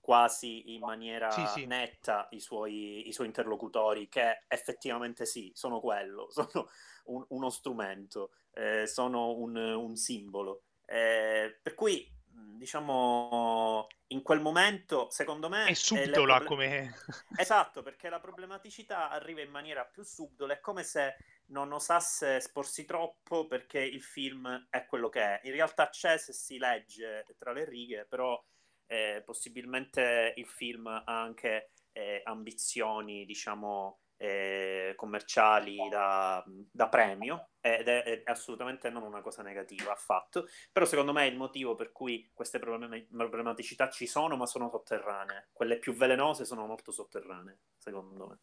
quasi 0.00 0.74
in 0.74 0.80
maniera 0.80 1.30
sì, 1.30 1.44
sì. 1.46 1.66
netta 1.66 2.28
i 2.30 2.40
suoi, 2.40 3.08
i 3.08 3.12
suoi, 3.12 3.26
interlocutori 3.26 4.08
che 4.08 4.44
effettivamente 4.46 5.26
sì, 5.26 5.50
sono 5.54 5.80
quello, 5.80 6.28
sono 6.30 6.68
un, 7.06 7.24
uno 7.30 7.50
strumento, 7.50 8.32
eh, 8.52 8.86
sono 8.86 9.36
un, 9.36 9.56
un 9.56 9.96
simbolo. 9.96 10.62
Eh, 10.84 11.58
per 11.60 11.74
cui 11.74 12.08
diciamo, 12.56 13.86
in 14.08 14.22
quel 14.22 14.40
momento, 14.40 15.08
secondo 15.10 15.48
me... 15.48 15.66
È 15.66 15.74
subdola 15.74 16.38
problem- 16.40 16.46
come... 16.46 16.94
esatto, 17.36 17.82
perché 17.82 18.08
la 18.08 18.20
problematicità 18.20 19.10
arriva 19.10 19.40
in 19.40 19.50
maniera 19.50 19.84
più 19.84 20.02
subdola, 20.02 20.54
è 20.54 20.60
come 20.60 20.82
se 20.82 21.16
non 21.46 21.72
osasse 21.72 22.36
esporsi 22.36 22.84
troppo 22.84 23.46
perché 23.46 23.80
il 23.80 24.02
film 24.02 24.66
è 24.70 24.86
quello 24.86 25.08
che 25.08 25.20
è. 25.20 25.40
In 25.44 25.52
realtà 25.52 25.88
c'è 25.88 26.18
se 26.18 26.32
si 26.32 26.58
legge 26.58 27.24
tra 27.38 27.52
le 27.52 27.64
righe, 27.64 28.06
però 28.06 28.42
eh, 28.86 29.22
possibilmente 29.24 30.32
il 30.36 30.46
film 30.46 30.86
ha 30.86 31.04
anche 31.04 31.70
eh, 31.92 32.20
ambizioni, 32.24 33.24
diciamo, 33.24 34.00
eh, 34.16 34.94
commerciali 34.96 35.76
da, 35.90 36.42
da, 36.46 36.88
premio 36.88 37.50
ed 37.60 37.88
è, 37.88 38.02
è, 38.02 38.22
assolutamente 38.24 38.88
non 38.90 39.02
una 39.02 39.20
cosa 39.20 39.42
negativa 39.42 39.92
affatto, 39.92 40.46
però 40.72 40.86
secondo 40.86 41.12
me 41.12 41.24
è 41.24 41.30
il 41.30 41.36
motivo 41.36 41.74
per 41.74 41.92
cui 41.92 42.30
queste 42.32 42.58
problematicità 42.58 43.90
ci 43.90 44.06
sono 44.06 44.36
ma 44.36 44.46
sono 44.46 44.70
sotterranee, 44.70 45.48
quelle 45.52 45.78
più 45.78 45.94
velenose 45.94 46.44
sono 46.44 46.66
molto 46.66 46.92
sotterranee, 46.92 47.58
secondo 47.76 48.26
me. 48.26 48.38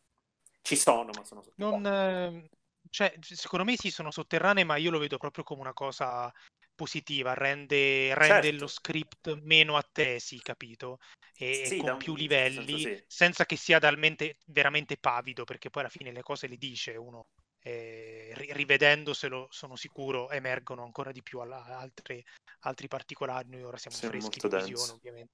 Ci 0.61 0.75
sono 0.75 1.09
ma 1.15 1.23
sono 1.23 1.41
sotterranee. 1.41 1.79
Non, 1.79 1.93
eh, 1.93 2.49
cioè, 2.89 3.13
secondo 3.19 3.65
me 3.65 3.75
sì 3.75 3.89
sono 3.89 4.11
sotterranee 4.11 4.63
ma 4.63 4.75
io 4.75 4.91
lo 4.91 4.99
vedo 4.99 5.17
proprio 5.17 5.43
come 5.43 5.61
una 5.61 5.73
cosa 5.73 6.31
positiva, 6.75 7.33
rende, 7.33 8.13
rende 8.13 8.49
certo. 8.49 8.59
lo 8.59 8.67
script 8.67 9.39
meno 9.41 9.77
attesi, 9.77 10.39
capito? 10.41 10.99
E 11.35 11.65
sì, 11.65 11.77
con 11.77 11.97
più 11.97 12.15
livelli, 12.15 12.79
sì. 12.79 13.03
senza 13.07 13.45
che 13.45 13.55
sia 13.55 13.79
talmente 13.79 14.37
veramente 14.45 14.97
pavido, 14.97 15.43
perché 15.43 15.69
poi 15.69 15.83
alla 15.83 15.91
fine 15.91 16.11
le 16.11 16.21
cose 16.21 16.47
le 16.47 16.57
dice 16.57 16.95
uno. 16.95 17.27
Eh, 17.65 18.33
rivedendoselo, 18.35 19.47
sono 19.49 19.77
sicuro, 19.77 20.29
emergono 20.29 20.83
ancora 20.83 21.13
di 21.13 21.23
più 21.23 21.39
alla, 21.39 21.63
altre, 21.77 22.23
altri 22.61 22.87
particolari. 22.87 23.49
Noi 23.49 23.63
ora 23.63 23.77
siamo 23.77 23.95
sì, 23.95 24.07
freschi 24.07 24.39
di 24.39 24.55
visione, 24.55 24.91
ovviamente. 24.91 25.33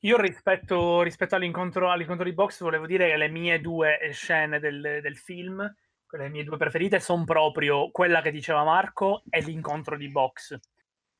Io 0.00 0.18
rispetto, 0.18 1.02
rispetto 1.02 1.34
all'incontro, 1.34 1.90
all'incontro, 1.90 2.24
di 2.24 2.32
box 2.32 2.60
volevo 2.60 2.86
dire 2.86 3.08
che 3.08 3.16
le 3.16 3.28
mie 3.28 3.60
due 3.60 3.98
scene 4.12 4.58
del, 4.58 4.98
del 5.00 5.16
film 5.16 5.70
le 6.12 6.28
mie 6.28 6.44
due 6.44 6.56
preferite 6.56 7.00
sono 7.00 7.24
proprio 7.24 7.90
quella 7.90 8.20
che 8.20 8.30
diceva 8.30 8.64
Marco 8.64 9.22
e 9.28 9.40
l'incontro 9.40 9.96
di 9.96 10.08
box. 10.08 10.58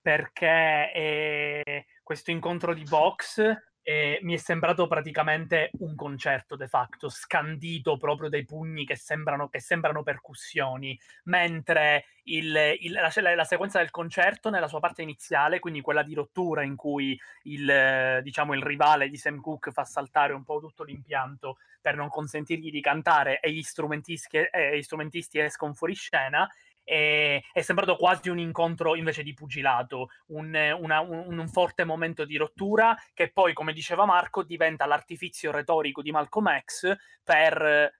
Perché 0.00 0.92
eh, 0.92 1.86
questo 2.02 2.30
incontro 2.30 2.74
di 2.74 2.82
box 2.82 3.71
e 3.82 4.20
mi 4.22 4.34
è 4.34 4.36
sembrato 4.36 4.86
praticamente 4.86 5.70
un 5.80 5.96
concerto 5.96 6.54
de 6.54 6.68
facto, 6.68 7.08
scandito 7.08 7.96
proprio 7.96 8.28
dai 8.28 8.44
pugni 8.44 8.84
che 8.84 8.96
sembrano, 8.96 9.48
che 9.48 9.60
sembrano 9.60 10.02
percussioni, 10.02 10.98
mentre 11.24 12.04
il, 12.24 12.76
il, 12.80 12.92
la, 12.92 13.34
la, 13.34 13.44
sequenza 13.44 13.78
del 13.78 13.90
concerto 13.90 14.50
nella 14.50 14.68
sua 14.68 14.78
parte 14.78 15.02
iniziale, 15.02 15.58
quindi 15.58 15.80
quella 15.80 16.02
di 16.02 16.14
rottura 16.14 16.62
in 16.62 16.76
cui 16.76 17.18
il, 17.44 18.20
diciamo, 18.22 18.54
il 18.54 18.62
rivale 18.62 19.08
di 19.08 19.16
Sam 19.16 19.40
Cooke 19.40 19.72
fa 19.72 19.84
saltare 19.84 20.32
un 20.32 20.44
po' 20.44 20.60
tutto 20.60 20.84
l'impianto 20.84 21.58
per 21.80 21.96
non 21.96 22.08
consentirgli 22.08 22.70
di 22.70 22.80
cantare 22.80 23.40
e 23.40 23.50
gli 23.50 23.62
strumentisti, 23.62 24.36
e 24.36 24.78
gli 24.78 24.82
strumentisti 24.82 25.40
escono 25.40 25.74
fuori 25.74 25.94
scena, 25.94 26.48
è, 26.84 27.40
è, 27.52 27.60
sembrato 27.60 27.96
quasi 27.96 28.28
un 28.28 28.38
incontro 28.38 28.94
invece 28.94 29.22
di 29.22 29.34
pugilato, 29.34 30.08
un, 30.28 30.54
una, 30.80 31.00
un, 31.00 31.38
un, 31.38 31.48
forte 31.48 31.84
momento 31.84 32.24
di 32.24 32.36
rottura 32.36 32.96
che 33.14 33.30
poi, 33.32 33.52
come 33.52 33.72
diceva 33.72 34.04
Marco, 34.04 34.42
diventa 34.42 34.86
l'artifizio 34.86 35.50
retorico 35.50 36.02
di 36.02 36.10
Malcolm 36.10 36.58
X 36.60 36.94
per, 37.22 37.92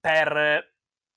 per 0.00 0.73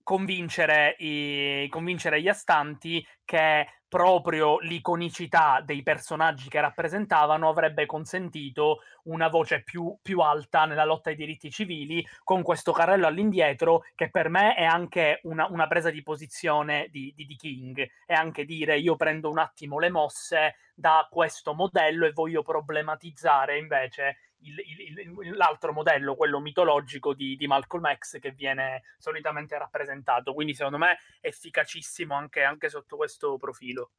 convincere, 0.07 0.95
i, 0.99 1.67
convincere 1.67 2.21
gli 2.21 2.29
astanti 2.29 3.05
che 3.25 3.67
proprio 3.89 4.57
l'iconicità 4.59 5.61
dei 5.61 5.83
personaggi 5.83 6.47
che 6.47 6.61
rappresentavano 6.61 7.49
avrebbe 7.49 7.85
consentito 7.85 8.79
una 9.03 9.27
voce 9.27 9.63
più, 9.63 9.97
più, 10.01 10.21
alta 10.21 10.63
nella 10.63 10.85
lotta 10.85 11.09
ai 11.09 11.17
diritti 11.17 11.51
civili 11.51 12.07
con 12.23 12.41
questo 12.41 12.71
carrello 12.71 13.05
all'indietro 13.05 13.83
che 13.95 14.09
per 14.09 14.29
me 14.29 14.55
è 14.55 14.63
anche 14.63 15.19
una, 15.23 15.47
una 15.49 15.67
presa 15.67 15.89
di 15.89 16.01
posizione 16.03 16.87
di, 16.89 17.11
di, 17.13 17.25
di 17.25 17.35
King. 17.35 17.85
È 18.05 18.13
anche 18.13 18.45
dire 18.45 18.79
io 18.79 18.95
prendo 18.95 19.29
un 19.29 19.39
attimo 19.39 19.77
le 19.77 19.89
mosse 19.89 20.55
da 20.73 21.05
questo 21.11 21.53
modello 21.53 22.05
e 22.05 22.13
voglio 22.13 22.43
problematizzare 22.43 23.57
invece 23.57 24.26
il, 24.41 24.59
il, 24.59 25.35
l'altro 25.35 25.73
modello, 25.73 26.15
quello 26.15 26.39
mitologico 26.39 27.13
di, 27.13 27.35
di, 27.35 27.47
Malcolm 27.47 27.93
X 27.95 28.19
che 28.19 28.31
viene 28.31 28.83
solitamente 28.97 29.57
rappresentato. 29.57 30.33
Quindi 30.33 30.53
secondo 30.53 30.77
me 30.77 30.97
è 31.19 31.27
efficacissimo 31.27 32.13
anche, 32.13 32.43
anche 32.43 32.69
sotto 32.69 32.95
questo 32.95 33.37
profilo. 33.37 33.91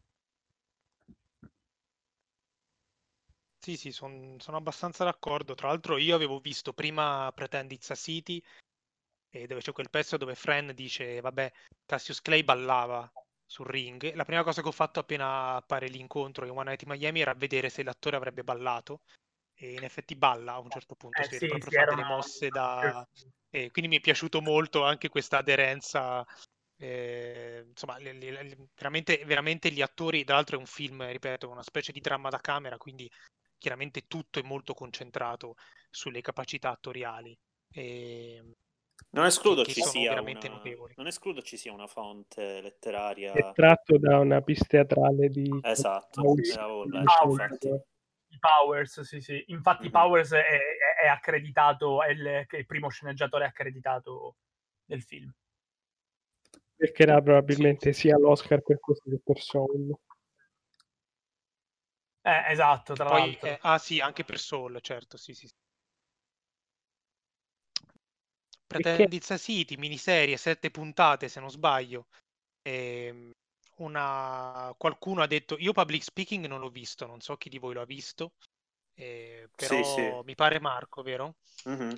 Sì, 3.59 3.77
sì, 3.77 3.93
son, 3.93 4.37
sono 4.39 4.57
abbastanza 4.57 5.05
d'accordo. 5.05 5.55
Tra 5.55 5.69
l'altro 5.69 5.99
io 5.99 6.15
avevo 6.15 6.39
visto 6.39 6.73
prima 6.73 7.31
Pretend 7.35 7.73
It's 7.73 7.91
a 7.91 7.95
City, 7.95 8.43
e 9.31 9.47
dove 9.47 9.61
c'è 9.61 9.73
quel 9.73 9.91
pezzo 9.91 10.17
dove 10.17 10.35
Fran 10.35 10.73
dice, 10.75 11.21
vabbè, 11.21 11.53
Cassius 11.85 12.23
Clay 12.23 12.43
ballava 12.45 13.11
sul 13.45 13.67
ring. 13.67 14.15
La 14.15 14.25
prima 14.25 14.43
cosa 14.43 14.63
che 14.63 14.69
ho 14.69 14.73
fatto 14.73 15.01
appena 15.01 15.57
appare 15.57 15.89
l'incontro 15.89 16.47
in 16.47 16.53
One 16.53 16.65
Night 16.65 16.83
in 16.83 16.89
Miami 16.91 17.21
era 17.21 17.35
vedere 17.35 17.69
se 17.69 17.83
l'attore 17.83 18.17
avrebbe 18.17 18.45
ballato 18.45 19.01
e 19.61 19.73
in 19.73 19.83
effetti 19.83 20.15
balla 20.15 20.53
a 20.53 20.61
un 20.61 20.71
certo 20.71 20.95
punto, 20.95 21.21
eh, 21.21 21.25
si 21.25 21.37
sì, 21.37 21.47
proprio 21.47 21.71
fa 21.71 21.85
delle 21.87 22.05
mosse 22.05 22.49
da... 22.49 23.07
E 23.51 23.71
quindi 23.73 23.91
mi 23.91 23.97
è 23.97 24.01
piaciuto 24.01 24.41
molto 24.41 24.85
anche 24.85 25.09
questa 25.09 25.39
aderenza. 25.39 26.25
Eh, 26.77 27.65
insomma, 27.67 27.99
le, 27.99 28.13
le, 28.13 28.31
le, 28.31 28.57
veramente, 28.77 29.21
veramente 29.25 29.71
gli 29.73 29.83
attori, 29.83 30.23
tra 30.23 30.37
l'altro 30.37 30.57
è 30.57 30.61
un 30.61 30.67
film, 30.67 31.05
ripeto, 31.05 31.49
una 31.49 31.65
specie 31.65 31.91
di 31.91 32.01
dramma 32.01 32.29
da 32.29 32.39
camera, 32.39 32.77
quindi 32.77 33.11
chiaramente 33.59 34.07
tutto 34.07 34.39
è 34.39 34.43
molto 34.43 34.75
concentrato 34.75 35.57
sulle 35.91 36.21
capacità 36.21 36.71
attoriali. 36.71 37.37
E, 37.73 38.41
non 39.11 39.25
escludo, 39.25 39.65
ci 39.65 39.83
sia 39.83 40.21
una... 40.21 40.39
non 40.95 41.07
escludo 41.09 41.43
ci 41.43 41.57
sia 41.57 41.73
una 41.73 41.89
fonte 41.89 42.61
letteraria. 42.61 43.33
È 43.33 43.51
tratto 43.55 43.99
da 43.99 44.21
una 44.21 44.41
pista 44.41 44.67
teatrale 44.67 45.29
di... 45.31 45.51
Esatto, 45.63 46.23
di 48.29 48.39
Powers, 48.39 49.01
sì, 49.01 49.21
sì. 49.21 49.43
Infatti 49.49 49.85
mm-hmm. 49.85 49.93
Powers 49.93 50.33
è, 50.33 50.45
è, 50.45 50.61
è 51.05 51.07
accreditato, 51.09 52.03
è 52.03 52.11
il, 52.11 52.25
è 52.27 52.57
il, 52.57 52.67
primo 52.67 52.89
sceneggiatore 52.89 53.47
accreditato 53.47 54.37
del 54.85 55.03
film. 55.03 55.33
Perché 56.77 57.03
era 57.03 57.21
probabilmente 57.21 57.93
sì. 57.93 58.01
sia 58.01 58.19
l'Oscar 58.19 58.61
per 58.61 58.79
questo 58.79 59.11
che 59.11 59.21
per 59.25 59.41
Soul. 59.41 59.99
Eh, 62.21 62.45
esatto, 62.53 62.95
tra 62.95 63.07
Poi, 63.07 63.19
l'altro. 63.21 63.49
Eh, 63.49 63.59
ah 63.63 63.79
sì, 63.79 64.01
anche 64.01 64.25
per 64.25 64.39
Soul, 64.39 64.79
certo, 64.81 65.17
sì, 65.17 65.33
sì. 65.33 65.51
Pretendizza 68.67 69.39
City, 69.39 69.77
miniserie, 69.77 70.37
sette 70.37 70.71
puntate 70.71 71.29
se 71.29 71.41
non 71.41 71.49
sbaglio. 71.49 72.09
ehm, 72.63 73.33
una... 73.79 74.75
qualcuno 74.79 75.23
ha 75.23 75.27
detto, 75.27 75.57
io 75.59 75.73
public 75.73 76.03
speaking 76.03 76.47
non 76.47 76.61
l'ho 76.61 76.71
visto, 76.71 77.07
non 77.07 77.21
so 77.21 77.37
chi 77.37 77.49
di 77.49 77.59
voi 77.59 77.75
lo 77.75 77.81
ha 77.83 77.85
visto, 77.85 78.33
eh, 78.95 79.51
però 79.55 79.83
Sì, 79.85 79.85
sì. 79.85 80.19
mi 80.25 80.35
pare 80.35 80.61
Marco, 80.61 81.03
vero? 81.03 81.37
Mhm. 81.67 81.95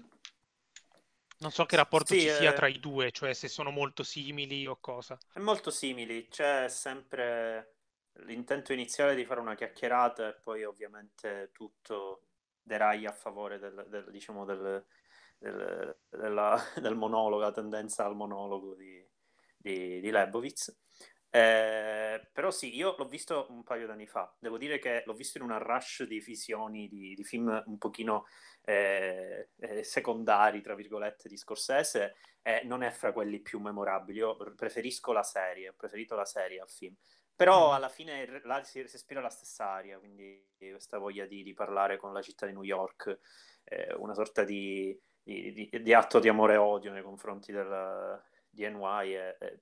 Non 1.41 1.51
so 1.51 1.67
che 1.67 1.75
rapporto 1.75 2.15
Sì, 2.15 2.17
ci 2.17 2.29
sia 2.29 2.53
eh, 2.53 2.55
tra 2.55 2.69
i 2.69 2.79
due, 2.79 3.11
cioè 3.11 3.35
se 3.35 3.49
sono 3.49 3.71
molto 3.71 4.05
simili 4.05 4.65
o 4.67 4.77
cosa. 4.81 5.21
È 5.33 5.39
molto 5.39 5.71
simili, 5.71 6.29
c'è 6.29 6.69
sempre 6.69 7.77
l'intento 8.25 8.73
iniziale 8.73 9.15
di 9.15 9.25
fare 9.25 9.41
una 9.41 9.55
chiacchierata 9.55 10.29
e 10.29 10.35
poi 10.35 10.65
ovviamente 10.65 11.51
tutto 11.53 12.27
deraglia 12.63 13.11
a 13.11 13.13
favore 13.13 13.59
del, 13.59 13.87
del- 13.89 14.11
diciamo 14.11 14.45
del, 14.45 14.85
del- 15.39 15.97
della- 16.09 16.61
del 16.81 16.95
monologo, 16.97 17.43
la 17.43 17.53
tendenza 17.53 18.05
al 18.05 18.17
monologo 18.17 18.75
di, 18.75 19.05
di, 19.57 20.01
di 20.01 20.11
Lebowitz. 20.11 20.77
Eh, 21.33 22.29
però 22.33 22.51
sì, 22.51 22.75
io 22.75 22.97
l'ho 22.99 23.07
visto 23.07 23.47
un 23.51 23.63
paio 23.63 23.87
d'anni 23.87 24.07
fa, 24.07 24.35
devo 24.41 24.59
dire 24.59 24.81
che 24.81 25.05
l'ho 25.07 25.13
visto 25.15 25.39
in 25.39 25.45
una 25.45 25.59
rush 25.59 26.03
di 26.03 26.19
visioni 26.19 26.89
di, 26.89 27.15
di 27.15 27.23
film 27.25 27.63
un 27.67 27.79
pochino 27.79 28.27
eh, 28.63 29.51
eh, 29.61 29.85
secondari, 29.85 30.61
tra 30.61 30.75
virgolette, 30.75 31.29
di 31.29 31.37
Scorsese 31.37 32.17
e 32.43 32.63
non 32.65 32.83
è 32.83 32.91
fra 32.91 33.13
quelli 33.13 33.41
più 33.41 33.61
memorabili. 33.61 34.19
Io 34.19 34.37
preferisco 34.57 35.13
la 35.13 35.23
serie, 35.23 35.69
ho 35.69 35.75
preferito 35.77 36.17
la 36.17 36.25
serie 36.25 36.61
al 36.61 36.69
film. 36.71 36.95
Però 37.35 37.69
Mhm. 37.69 37.75
alla 37.75 37.89
fine 37.89 38.41
là 38.45 38.63
si, 38.65 38.83
respira 38.83 39.21
la 39.21 39.31
stessa 39.31 39.71
aria, 39.71 39.99
quindi 39.99 40.47
questa 40.59 40.99
voglia 40.99 41.25
di, 41.27 41.43
di 41.43 41.55
parlare 41.55 41.97
con 41.97 42.13
la 42.13 42.21
città 42.23 42.45
di 42.47 42.53
New 42.53 42.63
York, 42.65 43.19
eh, 43.65 43.95
una 43.95 44.15
sorta 44.15 44.45
di, 44.45 44.99
di- 45.23 45.53
di- 45.53 45.83
di 45.83 45.95
atto 45.95 46.19
di 46.19 46.29
amore 46.29 46.55
e 46.55 46.57
odio 46.59 46.93
nei 46.93 47.03
confronti 47.03 47.51
del, 47.53 48.23
di 48.51 48.65
NY, 48.69 49.13
è, 49.13 49.37
è, 49.39 49.59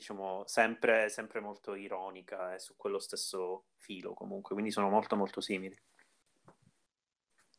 diciamo 0.00 0.44
sempre, 0.46 1.10
sempre 1.10 1.40
molto 1.40 1.74
ironica 1.74 2.54
e 2.54 2.58
su 2.58 2.74
quello 2.74 2.98
stesso 2.98 3.66
filo 3.76 4.14
comunque, 4.14 4.54
quindi 4.54 4.72
sono 4.72 4.88
molto 4.88 5.14
molto 5.14 5.40
simili. 5.40 5.78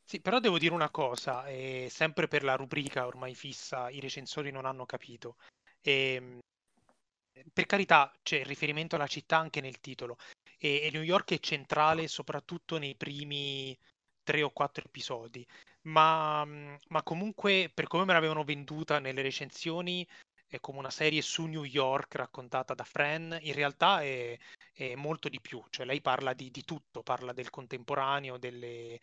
Sì, 0.04 0.19
però 0.19 0.39
devo 0.39 0.58
dire 0.58 0.73
una 0.73 0.89
cosa, 0.89 1.47
eh, 1.47 1.88
sempre 1.89 2.27
per 2.27 2.43
la 2.43 2.56
rubrica 2.56 3.06
ormai 3.06 3.34
fissa, 3.34 3.89
i 3.89 4.01
recensori 4.01 4.51
non 4.51 4.65
hanno 4.65 4.86
capito. 4.86 5.38
Ehm, 5.82 6.39
per 7.54 7.65
carità, 7.65 8.12
c'è 8.21 8.39
il 8.39 8.45
riferimento 8.45 8.95
alla 8.95 9.08
città 9.08 9.38
anche 9.38 9.62
nel 9.62 9.80
titolo 9.80 10.17
e, 10.58 10.82
e 10.82 10.89
New 10.91 11.04
York 11.04 11.34
è 11.34 11.39
centrale 11.39 12.08
soprattutto 12.08 12.77
nei 12.77 12.95
primi 12.95 13.77
tre 14.23 14.41
o 14.41 14.49
quattro 14.49 14.84
episodi, 14.86 15.45
ma, 15.84 16.43
mm, 16.45 16.75
ma 16.89 17.04
comunque 17.04 17.71
per 17.73 17.88
come 17.88 18.04
me 18.04 18.13
l'avevano 18.13 18.43
venduta 18.43 18.99
nelle 18.99 19.21
recensioni 19.21 20.06
è 20.51 20.59
come 20.59 20.79
una 20.79 20.89
serie 20.89 21.21
su 21.21 21.45
New 21.45 21.63
York 21.63 22.15
raccontata 22.15 22.73
da 22.73 22.83
Fran, 22.83 23.37
in 23.41 23.53
realtà 23.53 24.01
è, 24.01 24.37
è 24.73 24.95
molto 24.95 25.29
di 25.29 25.39
più, 25.39 25.63
cioè 25.69 25.85
lei 25.85 26.01
parla 26.01 26.33
di, 26.33 26.51
di 26.51 26.65
tutto, 26.65 27.03
parla 27.03 27.31
del 27.31 27.49
contemporaneo, 27.49 28.37
delle, 28.37 28.99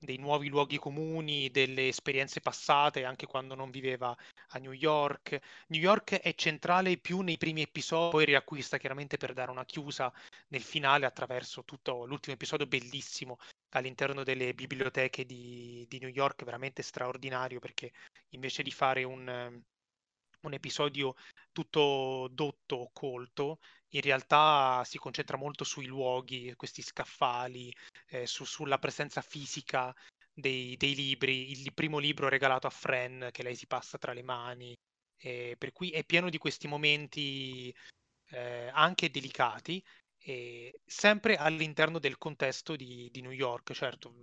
dei 0.00 0.16
nuovi 0.16 0.48
luoghi 0.48 0.76
comuni, 0.76 1.50
delle 1.50 1.86
esperienze 1.86 2.40
passate, 2.40 3.04
anche 3.04 3.26
quando 3.26 3.54
non 3.54 3.70
viveva 3.70 4.16
a 4.48 4.58
New 4.58 4.72
York. 4.72 5.38
New 5.68 5.80
York 5.80 6.14
è 6.14 6.34
centrale 6.34 6.96
più 6.96 7.20
nei 7.20 7.38
primi 7.38 7.62
episodi, 7.62 8.10
poi 8.10 8.24
riacquista 8.24 8.78
chiaramente 8.78 9.18
per 9.18 9.34
dare 9.34 9.52
una 9.52 9.64
chiusa 9.64 10.12
nel 10.48 10.62
finale 10.62 11.06
attraverso 11.06 11.62
tutto 11.64 12.06
l'ultimo 12.06 12.34
episodio 12.34 12.66
bellissimo 12.66 13.38
all'interno 13.70 14.24
delle 14.24 14.52
biblioteche 14.52 15.24
di, 15.24 15.86
di 15.88 16.00
New 16.00 16.10
York, 16.10 16.42
veramente 16.42 16.82
straordinario 16.82 17.60
perché 17.60 17.92
invece 18.30 18.64
di 18.64 18.72
fare 18.72 19.04
un, 19.04 19.62
un 20.42 20.52
episodio 20.52 21.14
tutto 21.52 22.28
dotto 22.30 22.90
colto, 22.92 23.58
in 23.90 24.00
realtà 24.00 24.82
si 24.84 24.98
concentra 24.98 25.36
molto 25.36 25.64
sui 25.64 25.86
luoghi, 25.86 26.54
questi 26.56 26.82
scaffali, 26.82 27.72
eh, 28.08 28.26
su- 28.26 28.44
sulla 28.44 28.78
presenza 28.78 29.20
fisica 29.22 29.94
dei, 30.32 30.76
dei 30.76 30.94
libri, 30.94 31.50
il 31.50 31.72
primo 31.74 31.98
libro 31.98 32.28
regalato 32.28 32.66
a 32.66 32.70
Fran 32.70 33.28
che 33.32 33.42
lei 33.42 33.56
si 33.56 33.66
passa 33.66 33.98
tra 33.98 34.12
le 34.12 34.22
mani, 34.22 34.76
eh, 35.18 35.56
per 35.58 35.72
cui 35.72 35.90
è 35.90 36.04
pieno 36.04 36.30
di 36.30 36.38
questi 36.38 36.68
momenti 36.68 37.74
eh, 38.30 38.70
anche 38.72 39.10
delicati, 39.10 39.82
sempre 40.84 41.36
all'interno 41.36 41.98
del 41.98 42.18
contesto 42.18 42.76
di, 42.76 43.08
di 43.10 43.22
New 43.22 43.30
York. 43.30 43.72
Certo, 43.72 44.14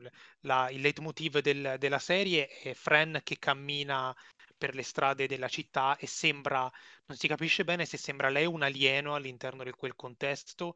la- 0.41 0.69
il 0.69 0.81
leitmotiv 0.81 1.39
del- 1.39 1.75
della 1.79 1.99
serie 1.99 2.47
è 2.47 2.73
Fran 2.73 3.21
che 3.23 3.37
cammina 3.39 4.15
per 4.57 4.75
le 4.75 4.83
strade 4.83 5.27
della 5.27 5.47
città 5.47 5.97
e 5.97 6.07
sembra, 6.07 6.69
non 7.05 7.17
si 7.17 7.27
capisce 7.27 7.63
bene 7.63 7.85
se 7.85 7.97
sembra 7.97 8.29
lei 8.29 8.45
un 8.45 8.63
alieno 8.63 9.15
all'interno 9.15 9.63
di 9.63 9.71
quel 9.71 9.95
contesto 9.95 10.75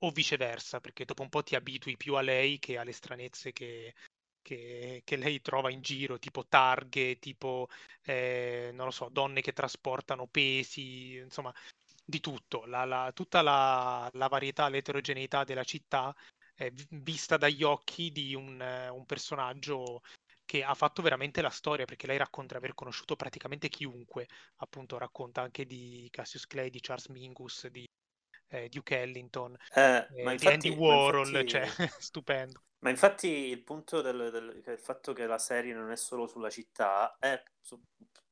o 0.00 0.10
viceversa, 0.10 0.80
perché 0.80 1.04
dopo 1.04 1.22
un 1.22 1.28
po' 1.30 1.42
ti 1.42 1.54
abitui 1.56 1.96
più 1.96 2.14
a 2.16 2.20
lei 2.20 2.58
che 2.58 2.76
alle 2.78 2.92
stranezze 2.92 3.52
che, 3.52 3.94
che- 4.42 5.02
che 5.04 5.16
lei 5.16 5.40
trova 5.40 5.70
in 5.70 5.80
giro, 5.82 6.18
tipo 6.18 6.46
targhe, 6.46 7.18
tipo, 7.18 7.68
eh, 8.02 8.70
non 8.74 8.86
lo 8.86 8.90
so, 8.92 9.08
donne 9.10 9.40
che 9.40 9.52
trasportano 9.52 10.26
pesi, 10.26 11.16
insomma, 11.16 11.52
di 12.04 12.20
tutto. 12.20 12.64
La- 12.66 12.84
la- 12.84 13.12
tutta 13.14 13.40
la, 13.42 14.08
la 14.14 14.28
varietà, 14.28 14.68
l'eterogeneità 14.68 15.44
della 15.44 15.64
città 15.64 16.14
vista 16.90 17.36
dagli 17.36 17.62
occhi 17.62 18.12
di 18.12 18.34
un, 18.34 18.60
eh, 18.60 18.88
un 18.88 19.04
personaggio 19.06 20.02
che 20.54 20.62
ha 20.62 20.74
fatto 20.74 21.02
veramente 21.02 21.42
la 21.42 21.50
storia, 21.50 21.84
perché 21.84 22.06
lei 22.06 22.16
racconta 22.16 22.52
di 22.54 22.58
aver 22.64 22.74
conosciuto 22.74 23.16
praticamente 23.16 23.68
chiunque, 23.68 24.28
appunto 24.58 24.98
racconta 24.98 25.42
anche 25.42 25.66
di 25.66 26.06
Cassius 26.12 26.46
Clay, 26.46 26.70
di 26.70 26.78
Charles 26.80 27.08
Mingus, 27.08 27.66
di 27.68 27.84
eh, 28.48 28.68
Duke 28.68 29.00
Ellington, 29.00 29.56
Eh, 29.74 30.08
eh, 30.08 30.22
ma 30.22 30.32
di 30.36 30.48
Andy 30.48 30.68
infatti, 30.68 30.70
Warhol, 30.70 31.44
cioè, 31.44 31.66
infatti, 31.66 31.88
stupendo. 31.98 32.62
ma 32.80 32.90
infatti 32.90 33.28
il 33.28 33.62
punto 33.64 34.00
del, 34.02 34.30
del- 34.30 34.62
il 34.66 34.78
fatto 34.78 35.12
che 35.12 35.26
la 35.26 35.38
serie 35.38 35.74
non 35.74 35.90
è 35.90 35.96
solo 35.96 36.26
sulla 36.26 36.50
città 36.50 37.16
è 37.18 37.42
su- 37.60 37.80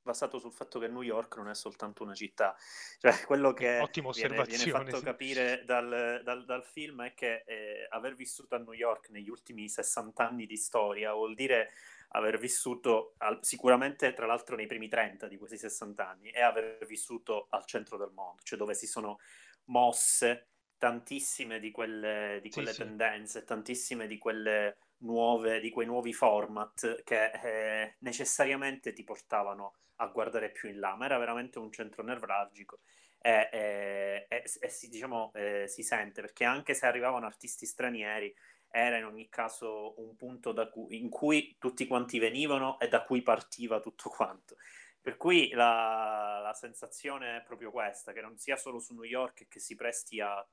basato 0.02 0.38
sul 0.38 0.52
fatto 0.52 0.78
che 0.78 0.88
New 0.88 1.02
York 1.02 1.36
non 1.36 1.48
è 1.48 1.54
soltanto 1.54 2.02
una 2.02 2.14
città. 2.14 2.56
Cioè, 2.98 3.24
quello 3.24 3.52
che 3.52 3.90
viene, 4.12 4.44
viene 4.44 4.66
fatto 4.66 4.96
sì. 4.96 5.02
capire 5.02 5.64
dal, 5.64 6.20
dal- 6.24 6.44
dal 6.44 6.64
film 6.64 7.02
è 7.04 7.14
che 7.14 7.44
eh, 7.46 7.86
aver 7.90 8.14
vissuto 8.14 8.54
a 8.54 8.58
New 8.58 8.72
York 8.72 9.10
negli 9.10 9.28
ultimi 9.30 9.68
60 9.68 10.28
anni 10.28 10.46
di 10.46 10.56
storia 10.56 11.12
vuol 11.12 11.34
dire 11.34 11.70
aver 12.10 12.38
vissuto 12.38 13.14
al- 13.18 13.38
sicuramente, 13.42 14.12
tra 14.12 14.26
l'altro, 14.26 14.56
nei 14.56 14.66
primi 14.66 14.88
30 14.88 15.28
di 15.28 15.36
questi 15.38 15.58
60 15.58 16.08
anni 16.08 16.30
e 16.30 16.40
aver 16.42 16.84
vissuto 16.86 17.46
al 17.50 17.64
centro 17.66 17.96
del 17.96 18.10
mondo, 18.12 18.42
cioè 18.42 18.58
dove 18.58 18.74
si 18.74 18.86
sono 18.86 19.18
mosse 19.66 20.48
tantissime 20.76 21.60
di 21.60 21.70
quelle, 21.70 22.40
di 22.42 22.50
Sì, 22.50 22.50
quelle 22.50 22.74
sì. 22.74 22.82
tendenze, 22.84 23.44
tantissime 23.44 24.06
di 24.06 24.18
quelle 24.18 24.78
nuove, 24.98 25.60
di 25.60 25.70
quei 25.70 25.86
nuovi 25.86 26.12
format 26.12 27.02
che 27.04 27.30
eh, 27.30 27.96
necessariamente 28.00 28.92
ti 28.92 29.04
portavano 29.04 29.74
a 30.02 30.06
guardare 30.08 30.50
più 30.50 30.68
in 30.68 30.78
là, 30.80 30.94
ma 30.96 31.04
era 31.06 31.18
veramente 31.18 31.58
un 31.58 31.70
centro 31.72 32.02
nevralgico 32.02 32.80
e, 33.20 33.48
e- 33.52 34.26
e- 34.28 34.42
e 34.60 34.68
si, 34.68 34.88
diciamo, 34.88 35.30
eh, 35.34 35.66
si 35.68 35.82
sente 35.82 36.20
perché 36.20 36.44
anche 36.44 36.74
se 36.74 36.86
arrivavano 36.86 37.26
artisti 37.26 37.66
stranieri 37.66 38.34
era 38.70 38.96
in 38.96 39.04
ogni 39.04 39.28
caso 39.28 40.00
un 40.00 40.16
punto 40.16 40.52
cui- 40.70 40.98
in 41.00 41.08
cui 41.10 41.56
tutti 41.58 41.86
quanti 41.86 42.18
venivano 42.18 42.78
e 42.80 42.88
da 42.88 43.02
cui 43.04 43.22
partiva 43.22 43.80
tutto 43.80 44.08
quanto. 44.10 44.56
Per 45.00 45.16
cui 45.16 45.50
la, 45.50 46.40
la 46.42 46.54
sensazione 46.54 47.38
è 47.38 47.42
proprio 47.42 47.70
questa, 47.70 48.12
che 48.12 48.20
non 48.20 48.38
sia 48.38 48.56
solo 48.56 48.78
su 48.78 48.94
New 48.94 49.02
York 49.04 49.46
che 49.48 49.58
si 49.60 49.74
presti 49.74 50.20
a 50.20 50.46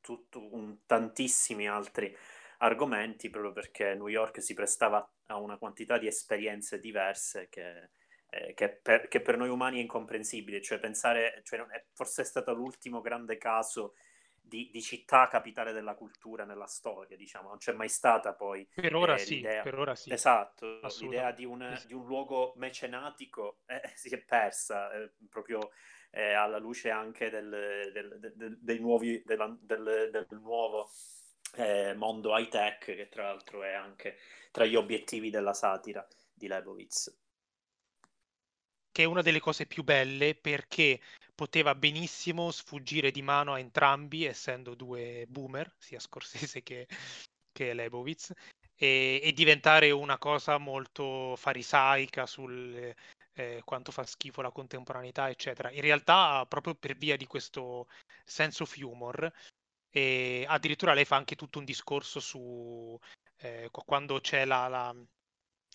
tutto 0.00 0.54
un- 0.54 0.84
tantissimi 0.86 1.66
altri 1.68 2.14
argomenti, 2.58 3.28
proprio 3.30 3.52
perché 3.52 3.94
New 3.94 4.08
York 4.08 4.42
si 4.42 4.54
prestava 4.54 5.06
a 5.26 5.36
una 5.38 5.58
quantità 5.58 5.98
di 5.98 6.06
esperienze 6.06 6.78
diverse 6.78 7.48
che, 7.48 7.90
eh, 8.38 8.54
che 8.54 8.68
per, 8.70 9.08
che 9.08 9.20
per 9.20 9.36
noi 9.36 9.48
umani 9.48 9.78
è 9.78 9.80
incomprensibile. 9.82 10.60
Cioè 10.62 10.78
pensare, 10.78 11.40
cioè 11.44 11.58
non 11.58 11.72
è, 11.72 11.84
forse 11.92 12.22
è 12.22 12.24
stato 12.24 12.52
l'ultimo 12.54 13.00
grande 13.00 13.38
caso 13.38 13.94
di, 14.40 14.70
di 14.70 14.80
città 14.80 15.26
capitale 15.28 15.72
della 15.72 15.94
cultura 15.94 16.44
nella 16.44 16.66
storia, 16.66 17.16
diciamo, 17.16 17.48
non 17.48 17.58
c'è 17.58 17.72
mai 17.72 17.88
stata 17.88 18.32
poi 18.34 18.66
Per 18.74 18.94
ora 18.94 19.14
eh, 19.14 19.18
sì, 19.18 19.40
per 19.42 19.74
ora 19.78 19.94
sì. 19.94 20.12
Esatto, 20.12 20.80
l'idea 21.00 21.32
di 21.32 21.44
un, 21.44 21.82
di 21.86 21.94
un 21.94 22.06
luogo 22.06 22.52
mecenatico 22.56 23.60
eh, 23.66 23.80
si 23.94 24.08
è 24.14 24.18
persa 24.18 24.92
eh, 24.92 25.12
proprio 25.28 25.70
eh, 26.10 26.32
alla 26.32 26.58
luce 26.58 26.90
anche 26.90 27.28
del, 27.28 27.90
del- 27.92 28.32
del- 28.34 28.58
dei 28.60 28.78
nuovi, 28.78 29.20
della- 29.24 29.56
del, 29.60 30.10
del 30.12 30.26
nuovo 30.40 30.88
eh, 31.56 31.94
mondo 31.94 32.36
high 32.36 32.48
tech, 32.48 32.84
che 32.84 33.08
tra 33.08 33.24
l'altro 33.24 33.62
è 33.62 33.72
anche 33.72 34.16
tra 34.50 34.64
gli 34.64 34.76
obiettivi 34.76 35.30
della 35.30 35.54
satira 35.54 36.06
di 36.32 36.46
Lebowitz. 36.46 37.14
Che 38.96 39.02
è 39.02 39.04
una 39.04 39.20
delle 39.20 39.40
cose 39.40 39.66
più 39.66 39.82
belle 39.82 40.34
perché 40.34 41.02
poteva 41.34 41.74
benissimo 41.74 42.50
sfuggire 42.50 43.10
di 43.10 43.20
mano 43.20 43.52
a 43.52 43.58
entrambi, 43.58 44.24
essendo 44.24 44.74
due 44.74 45.26
boomer, 45.28 45.70
sia 45.76 46.00
Scorsese 46.56 46.62
che, 46.62 46.88
che 47.52 47.74
Lebowitz, 47.74 48.32
e, 48.74 49.20
e 49.22 49.32
diventare 49.34 49.90
una 49.90 50.16
cosa 50.16 50.56
molto 50.56 51.36
farisaica 51.36 52.24
sul, 52.24 52.94
eh, 53.34 53.60
quanto 53.66 53.92
fa 53.92 54.06
schifo 54.06 54.40
la 54.40 54.50
contemporaneità, 54.50 55.28
eccetera. 55.28 55.70
In 55.72 55.82
realtà, 55.82 56.46
proprio 56.48 56.74
per 56.74 56.96
via 56.96 57.18
di 57.18 57.26
questo 57.26 57.88
sense 58.24 58.62
of 58.62 58.74
humor, 58.78 59.30
e 59.90 60.46
addirittura 60.48 60.94
lei 60.94 61.04
fa 61.04 61.16
anche 61.16 61.36
tutto 61.36 61.58
un 61.58 61.66
discorso 61.66 62.18
su 62.18 62.98
eh, 63.40 63.68
quando 63.70 64.20
c'è 64.20 64.46
la, 64.46 64.68
la, 64.68 64.94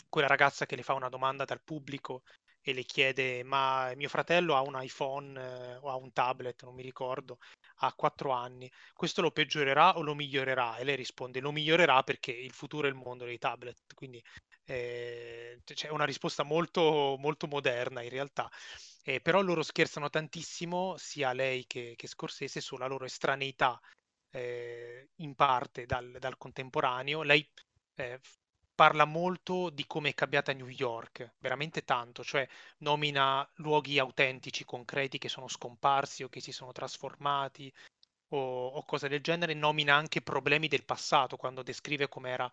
quella 0.09 0.27
ragazza 0.27 0.65
che 0.65 0.75
le 0.75 0.81
fa 0.81 0.93
una 0.95 1.09
domanda 1.09 1.45
dal 1.45 1.61
pubblico 1.61 2.23
e 2.61 2.73
le 2.73 2.83
chiede 2.83 3.43
ma 3.43 3.93
mio 3.95 4.09
fratello 4.09 4.55
ha 4.55 4.61
un 4.61 4.77
iPhone 4.81 5.39
eh, 5.39 5.75
o 5.77 5.89
ha 5.89 5.95
un 5.95 6.11
tablet, 6.13 6.63
non 6.63 6.75
mi 6.75 6.83
ricordo, 6.83 7.39
ha 7.77 7.93
quattro 7.93 8.31
anni, 8.31 8.71
questo 8.93 9.21
lo 9.21 9.31
peggiorerà 9.31 9.97
o 9.97 10.01
lo 10.01 10.15
migliorerà? 10.15 10.77
E 10.77 10.83
lei 10.83 10.95
risponde 10.95 11.39
lo 11.39 11.51
migliorerà 11.51 12.03
perché 12.03 12.31
il 12.31 12.51
futuro 12.53 12.87
è 12.87 12.89
il 12.89 12.95
mondo 12.95 13.25
dei 13.25 13.37
tablet, 13.37 13.93
quindi 13.95 14.21
eh, 14.65 15.59
c'è 15.63 15.89
una 15.89 16.05
risposta 16.05 16.43
molto, 16.43 17.15
molto 17.19 17.47
moderna 17.47 18.01
in 18.01 18.09
realtà. 18.09 18.49
Eh, 19.03 19.19
però 19.21 19.41
loro 19.41 19.63
scherzano 19.63 20.09
tantissimo, 20.09 20.95
sia 20.97 21.33
lei 21.33 21.65
che, 21.65 21.93
che 21.95 22.07
Scorsese, 22.07 22.61
sulla 22.61 22.87
loro 22.87 23.05
estraneità 23.05 23.79
eh, 24.31 25.09
in 25.17 25.35
parte 25.35 25.85
dal, 25.85 26.17
dal 26.19 26.37
contemporaneo. 26.37 27.23
Lei 27.23 27.47
eh, 27.95 28.19
parla 28.81 29.05
molto 29.05 29.69
di 29.69 29.85
come 29.85 30.09
è 30.09 30.13
cambiata 30.15 30.53
New 30.53 30.67
York, 30.67 31.33
veramente 31.37 31.83
tanto, 31.83 32.23
cioè 32.23 32.47
nomina 32.79 33.47
luoghi 33.57 33.99
autentici, 33.99 34.65
concreti 34.65 35.19
che 35.19 35.29
sono 35.29 35.47
scomparsi 35.47 36.23
o 36.23 36.29
che 36.29 36.39
si 36.39 36.51
sono 36.51 36.71
trasformati 36.71 37.71
o, 38.29 38.69
o 38.69 38.83
cose 38.83 39.07
del 39.07 39.21
genere, 39.21 39.53
nomina 39.53 39.93
anche 39.93 40.23
problemi 40.23 40.67
del 40.67 40.83
passato 40.83 41.37
quando 41.37 41.61
descrive 41.61 42.09
com'era 42.09 42.49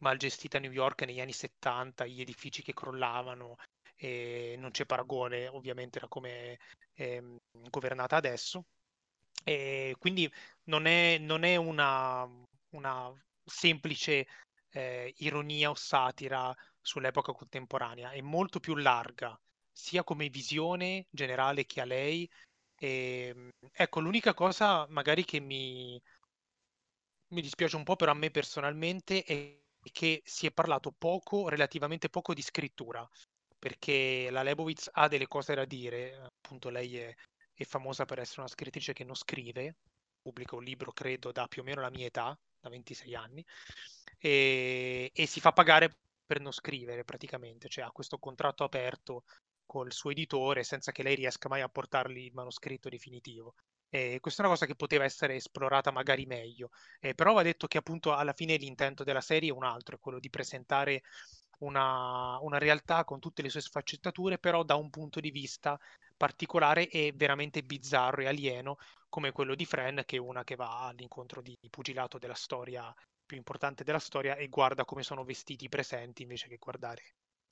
mal 0.00 0.16
gestita 0.16 0.58
New 0.58 0.72
York 0.72 1.02
negli 1.02 1.20
anni 1.20 1.32
70, 1.32 2.06
gli 2.06 2.22
edifici 2.22 2.60
che 2.60 2.74
crollavano, 2.74 3.54
e 3.94 4.56
non 4.58 4.72
c'è 4.72 4.84
paragone 4.84 5.46
ovviamente 5.46 6.00
da 6.00 6.08
come 6.08 6.58
è 6.92 7.22
governata 7.70 8.16
adesso. 8.16 8.64
E 9.44 9.94
quindi 10.00 10.28
non 10.64 10.86
è, 10.86 11.18
non 11.18 11.44
è 11.44 11.54
una, 11.54 12.28
una 12.70 13.14
semplice 13.44 14.26
eh, 14.70 15.14
ironia 15.18 15.70
o 15.70 15.74
satira 15.74 16.54
sull'epoca 16.80 17.32
contemporanea, 17.32 18.10
è 18.10 18.20
molto 18.20 18.60
più 18.60 18.74
larga, 18.74 19.38
sia 19.72 20.04
come 20.04 20.28
visione 20.28 21.06
generale 21.10 21.66
che 21.66 21.80
a 21.80 21.84
lei. 21.84 22.28
E, 22.76 23.32
ehm, 23.34 23.50
ecco, 23.72 24.00
l'unica 24.00 24.34
cosa 24.34 24.86
magari 24.88 25.24
che 25.24 25.40
mi, 25.40 26.00
mi 27.28 27.40
dispiace 27.40 27.76
un 27.76 27.84
po', 27.84 27.96
però 27.96 28.12
a 28.12 28.14
me 28.14 28.30
personalmente, 28.30 29.22
è 29.24 29.60
che 29.92 30.22
si 30.24 30.46
è 30.46 30.52
parlato 30.52 30.92
poco, 30.92 31.48
relativamente 31.48 32.08
poco 32.08 32.34
di 32.34 32.42
scrittura, 32.42 33.08
perché 33.58 34.28
la 34.30 34.42
Lebowitz 34.42 34.90
ha 34.92 35.08
delle 35.08 35.28
cose 35.28 35.54
da 35.54 35.64
dire, 35.64 36.16
appunto 36.16 36.68
lei 36.70 36.98
è, 36.98 37.14
è 37.54 37.64
famosa 37.64 38.04
per 38.04 38.18
essere 38.18 38.40
una 38.40 38.48
scrittrice 38.50 38.92
che 38.92 39.04
non 39.04 39.14
scrive, 39.14 39.76
pubblica 40.20 40.56
un 40.56 40.64
libro 40.64 40.92
credo 40.92 41.32
da 41.32 41.46
più 41.48 41.62
o 41.62 41.64
meno 41.64 41.80
la 41.80 41.90
mia 41.90 42.06
età, 42.06 42.38
da 42.60 42.68
26 42.68 43.14
anni, 43.14 43.44
e, 44.18 45.10
e 45.14 45.26
si 45.26 45.40
fa 45.40 45.52
pagare 45.52 45.98
per 46.26 46.40
non 46.40 46.52
scrivere 46.52 47.04
praticamente, 47.04 47.68
cioè 47.68 47.84
ha 47.84 47.90
questo 47.90 48.18
contratto 48.18 48.64
aperto 48.64 49.24
col 49.64 49.92
suo 49.92 50.10
editore 50.10 50.62
senza 50.62 50.92
che 50.92 51.02
lei 51.02 51.14
riesca 51.14 51.48
mai 51.48 51.60
a 51.60 51.68
portargli 51.68 52.24
il 52.24 52.32
manoscritto 52.32 52.88
definitivo. 52.88 53.54
E 53.90 54.18
questa 54.20 54.42
è 54.42 54.44
una 54.44 54.54
cosa 54.54 54.66
che 54.66 54.74
poteva 54.74 55.04
essere 55.04 55.36
esplorata 55.36 55.90
magari 55.90 56.26
meglio, 56.26 56.70
eh, 57.00 57.14
però 57.14 57.32
va 57.32 57.42
detto 57.42 57.66
che 57.66 57.78
appunto 57.78 58.14
alla 58.14 58.34
fine 58.34 58.56
l'intento 58.56 59.04
della 59.04 59.20
serie 59.22 59.50
è 59.50 59.52
un 59.52 59.64
altro, 59.64 59.96
è 59.96 59.98
quello 59.98 60.18
di 60.18 60.28
presentare 60.28 61.02
una, 61.60 62.38
una 62.40 62.58
realtà 62.58 63.04
con 63.04 63.18
tutte 63.18 63.42
le 63.42 63.48
sue 63.48 63.60
sfaccettature, 63.60 64.38
però 64.38 64.62
da 64.62 64.74
un 64.74 64.90
punto 64.90 65.20
di 65.20 65.30
vista 65.30 65.78
particolare 66.16 66.88
e 66.88 67.12
veramente 67.14 67.62
bizzarro 67.62 68.22
e 68.22 68.26
alieno, 68.26 68.76
come 69.08 69.32
quello 69.32 69.54
di 69.54 69.64
Fren, 69.64 70.02
che 70.06 70.16
è 70.16 70.20
una 70.20 70.44
che 70.44 70.56
va 70.56 70.86
all'incontro 70.86 71.40
di 71.42 71.56
pugilato 71.70 72.18
della 72.18 72.34
storia 72.34 72.94
più 73.28 73.36
importante 73.36 73.84
della 73.84 73.98
storia 73.98 74.36
e 74.36 74.48
guarda 74.48 74.86
come 74.86 75.02
sono 75.02 75.22
vestiti 75.22 75.66
i 75.66 75.68
presenti 75.68 76.22
invece 76.22 76.48
che 76.48 76.56
guardare 76.56 77.02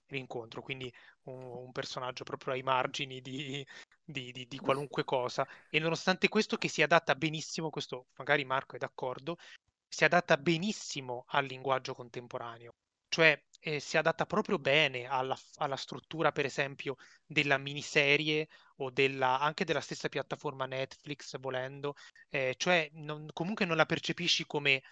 l'incontro. 0.08 0.62
Quindi 0.62 0.92
un, 1.24 1.42
un 1.42 1.72
personaggio 1.72 2.24
proprio 2.24 2.54
ai 2.54 2.62
margini 2.62 3.20
di, 3.20 3.64
di, 4.02 4.32
di, 4.32 4.46
di, 4.46 4.58
qualunque 4.58 5.04
cosa. 5.04 5.46
E 5.68 5.78
nonostante 5.78 6.28
questo, 6.28 6.56
che 6.56 6.68
si 6.68 6.82
adatta 6.82 7.14
benissimo, 7.14 7.70
questo 7.70 8.06
magari 8.16 8.44
Marco 8.44 8.76
è 8.76 8.78
d'accordo, 8.78 9.36
si 9.88 10.04
adatta 10.04 10.36
benissimo 10.36 11.24
al 11.28 11.44
linguaggio 11.44 11.94
contemporaneo. 11.94 12.74
Cioè 13.16 13.42
eh, 13.60 13.80
si 13.80 13.96
adatta 13.96 14.26
proprio 14.26 14.58
bene 14.58 15.06
alla, 15.06 15.34
alla, 15.54 15.76
struttura, 15.76 16.32
per 16.32 16.44
esempio, 16.44 16.96
della 17.24 17.56
miniserie 17.56 18.46
o 18.76 18.90
della, 18.90 19.40
anche 19.40 19.64
della 19.64 19.80
stessa 19.80 20.10
piattaforma 20.10 20.66
Netflix, 20.66 21.38
volendo. 21.38 21.94
Eh, 22.28 22.56
cioè 22.58 22.90
non, 22.92 23.26
comunque 23.32 23.64
non 23.64 23.78
la 23.78 23.86
percepisci 23.86 24.44
come 24.44 24.82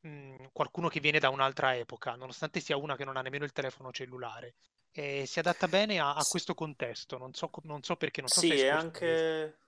Mhmm, 0.00 0.48
qualcuno 0.52 0.88
che 0.88 0.98
viene 0.98 1.18
da 1.18 1.28
un'altra 1.28 1.76
epoca, 1.76 2.14
nonostante 2.14 2.58
sia 2.58 2.78
una 2.78 2.96
che 2.96 3.04
non 3.04 3.18
ha 3.18 3.20
nemmeno 3.20 3.44
il 3.44 3.52
telefono 3.52 3.92
cellulare. 3.92 4.54
E 4.90 5.26
si 5.26 5.38
adatta 5.38 5.68
bene 5.68 6.00
a, 6.00 6.14
a 6.14 6.24
questo 6.24 6.54
contesto. 6.54 7.18
Non 7.18 7.34
so, 7.34 7.50
non 7.64 7.82
so 7.82 7.96
perché, 7.96 8.22
non 8.22 8.30
so 8.30 8.40
sì, 8.40 8.48
se 8.48 8.64
è 8.64 8.68
anche, 8.68 9.58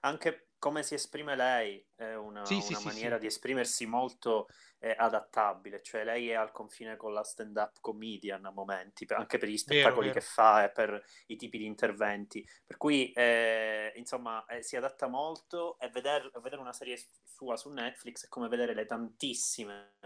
anche 0.00 0.48
come 0.64 0.82
si 0.82 0.94
esprime 0.94 1.36
lei, 1.36 1.86
è 1.94 2.14
una, 2.14 2.42
sì, 2.46 2.54
una 2.54 2.78
sì, 2.78 2.86
maniera 2.86 3.16
sì, 3.16 3.20
di 3.20 3.26
esprimersi 3.26 3.84
molto 3.84 4.46
eh, 4.78 4.94
adattabile, 4.96 5.82
cioè 5.82 6.04
lei 6.04 6.30
è 6.30 6.32
al 6.36 6.52
confine 6.52 6.96
con 6.96 7.12
la 7.12 7.22
stand-up 7.22 7.76
comedian 7.82 8.46
a 8.46 8.50
momenti, 8.50 9.04
anche 9.10 9.36
per 9.36 9.50
gli 9.50 9.58
spettacoli 9.58 10.08
vero, 10.08 10.14
vero. 10.14 10.20
che 10.20 10.20
fa 10.22 10.64
e 10.64 10.70
per 10.70 11.04
i 11.26 11.36
tipi 11.36 11.58
di 11.58 11.66
interventi, 11.66 12.48
per 12.64 12.78
cui 12.78 13.12
eh, 13.12 13.92
insomma 13.96 14.42
eh, 14.46 14.62
si 14.62 14.74
adatta 14.76 15.06
molto 15.06 15.78
e 15.78 15.90
vedere, 15.90 16.30
vedere, 16.40 16.62
una 16.62 16.72
serie 16.72 16.96
sua 17.22 17.58
su 17.58 17.68
Netflix 17.68 18.24
è 18.24 18.28
come 18.28 18.48
vedere 18.48 18.72
le 18.72 18.86
tantissime 18.86 19.96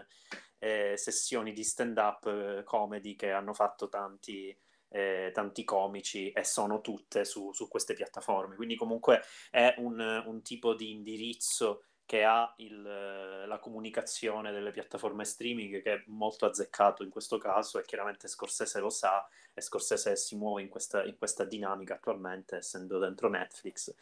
eh, 0.57 0.97
sessioni 0.97 1.53
di 1.53 1.63
stand-up 1.63 2.25
eh, 2.25 2.63
comedy 2.65 3.15
che 3.15 3.31
hanno 3.31 3.53
fatto 3.53 3.87
tanti 3.87 4.53
eh, 4.89 5.31
tanti 5.33 5.63
comici 5.63 6.31
e 6.31 6.43
sono 6.43 6.81
tutte 6.81 7.25
su, 7.25 7.51
su, 7.53 7.67
queste 7.67 7.93
piattaforme. 7.93 8.55
Quindi 8.55 8.75
comunque 8.75 9.21
è 9.49 9.75
un, 9.77 9.99
un 10.25 10.41
tipo 10.41 10.73
di 10.73 10.91
indirizzo 10.91 11.83
che 12.09 12.23
ha 12.23 12.51
il, 12.57 12.81
la 12.81 13.59
comunicazione 13.59 14.51
delle 14.51 14.71
piattaforme 14.71 15.23
streaming 15.23 15.83
che 15.83 15.93
è 15.93 16.03
molto 16.07 16.47
azzeccato 16.47 17.03
in 17.03 17.11
questo 17.11 17.37
caso 17.37 17.77
e 17.77 17.83
chiaramente 17.83 18.27
Scorsese 18.27 18.79
lo 18.79 18.89
sa 18.89 19.23
e 19.53 19.61
Scorsese 19.61 20.15
si 20.15 20.35
muove 20.35 20.61
in 20.61 20.69
questa, 20.69 21.03
in 21.03 21.17
questa 21.17 21.43
dinamica 21.43 21.95
attualmente 21.95 22.57
essendo 22.57 22.97
dentro 22.97 23.29
Netflix. 23.29 23.93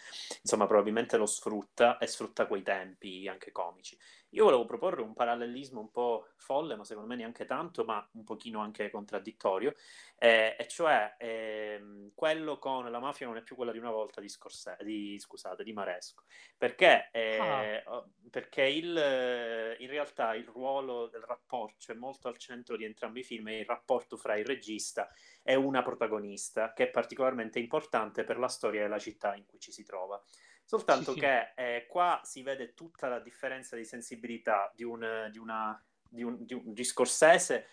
Insomma 0.42 0.66
probabilmente 0.68 1.18
lo 1.18 1.26
sfrutta 1.26 1.98
e 1.98 2.08
sfrutta 2.08 2.48
quei 2.48 2.64
tempi 2.64 3.28
anche 3.28 3.52
comici. 3.52 3.98
Io 4.32 4.44
volevo 4.44 4.66
proporre 4.66 5.02
un 5.02 5.14
parallelismo 5.14 5.80
un 5.80 5.90
po' 5.90 6.28
folle, 6.36 6.76
ma 6.76 6.84
secondo 6.84 7.08
me 7.08 7.16
neanche 7.16 7.46
tanto, 7.46 7.86
ma 7.86 8.06
un 8.12 8.26
pochino 8.26 8.60
anche 8.60 8.90
contraddittorio, 8.90 9.74
eh, 10.18 10.56
e 10.60 10.68
cioè 10.68 11.16
eh, 11.18 12.12
quello 12.14 12.60
con 12.60 12.92
la 12.92 13.00
mafia 13.00 13.26
non 13.26 13.38
è 13.38 13.42
più 13.42 13.56
quella 13.56 13.72
di 13.72 13.78
una 13.78 13.92
volta 13.92 14.20
di, 14.20 14.28
Scorsese, 14.28 14.84
di, 14.84 15.18
scusate, 15.18 15.64
di 15.64 15.72
Maresco, 15.72 16.24
perché, 16.58 17.10
eh, 17.14 17.84
ah. 17.86 18.04
perché 18.30 18.64
il, 18.64 19.76
in 19.80 19.88
realtà 19.88 20.36
il 20.36 20.46
ruolo 20.46 21.08
del 21.08 21.22
rapporto, 21.22 21.76
cioè 21.80 21.96
molto 21.96 22.28
al 22.28 22.38
centro 22.38 22.76
di 22.76 22.84
entrambi 22.84 23.22
i 23.22 23.24
film, 23.24 23.48
è 23.48 23.54
il 23.54 23.66
rapporto 23.66 24.18
fra 24.18 24.36
il 24.36 24.46
regista 24.46 25.10
e 25.50 25.56
una 25.56 25.82
protagonista, 25.82 26.74
che 26.74 26.88
è 26.88 26.90
particolarmente 26.90 27.58
importante 27.58 28.26
per 28.26 28.38
la 28.38 28.50
storia 28.50 28.82
della 28.82 29.00
città 29.00 29.34
in 29.34 29.46
cui 29.46 29.62
ci 29.62 29.72
si 29.72 29.86
trova. 29.86 30.22
Soltanto 30.66 31.14
sì, 31.14 31.22
che 31.22 31.54
eh, 31.56 31.86
qua 31.88 32.20
si 32.26 32.44
vede 32.44 32.74
tutta 32.74 33.08
la 33.08 33.22
differenza 33.22 33.78
di 33.78 33.86
sensibilità 33.86 34.70
di 34.76 34.84
un, 34.84 35.30
di 35.32 35.38
una, 35.38 35.82
di 36.10 36.24
un, 36.24 36.44
di 36.44 36.54
un 36.54 36.74
discorsese 36.74 37.68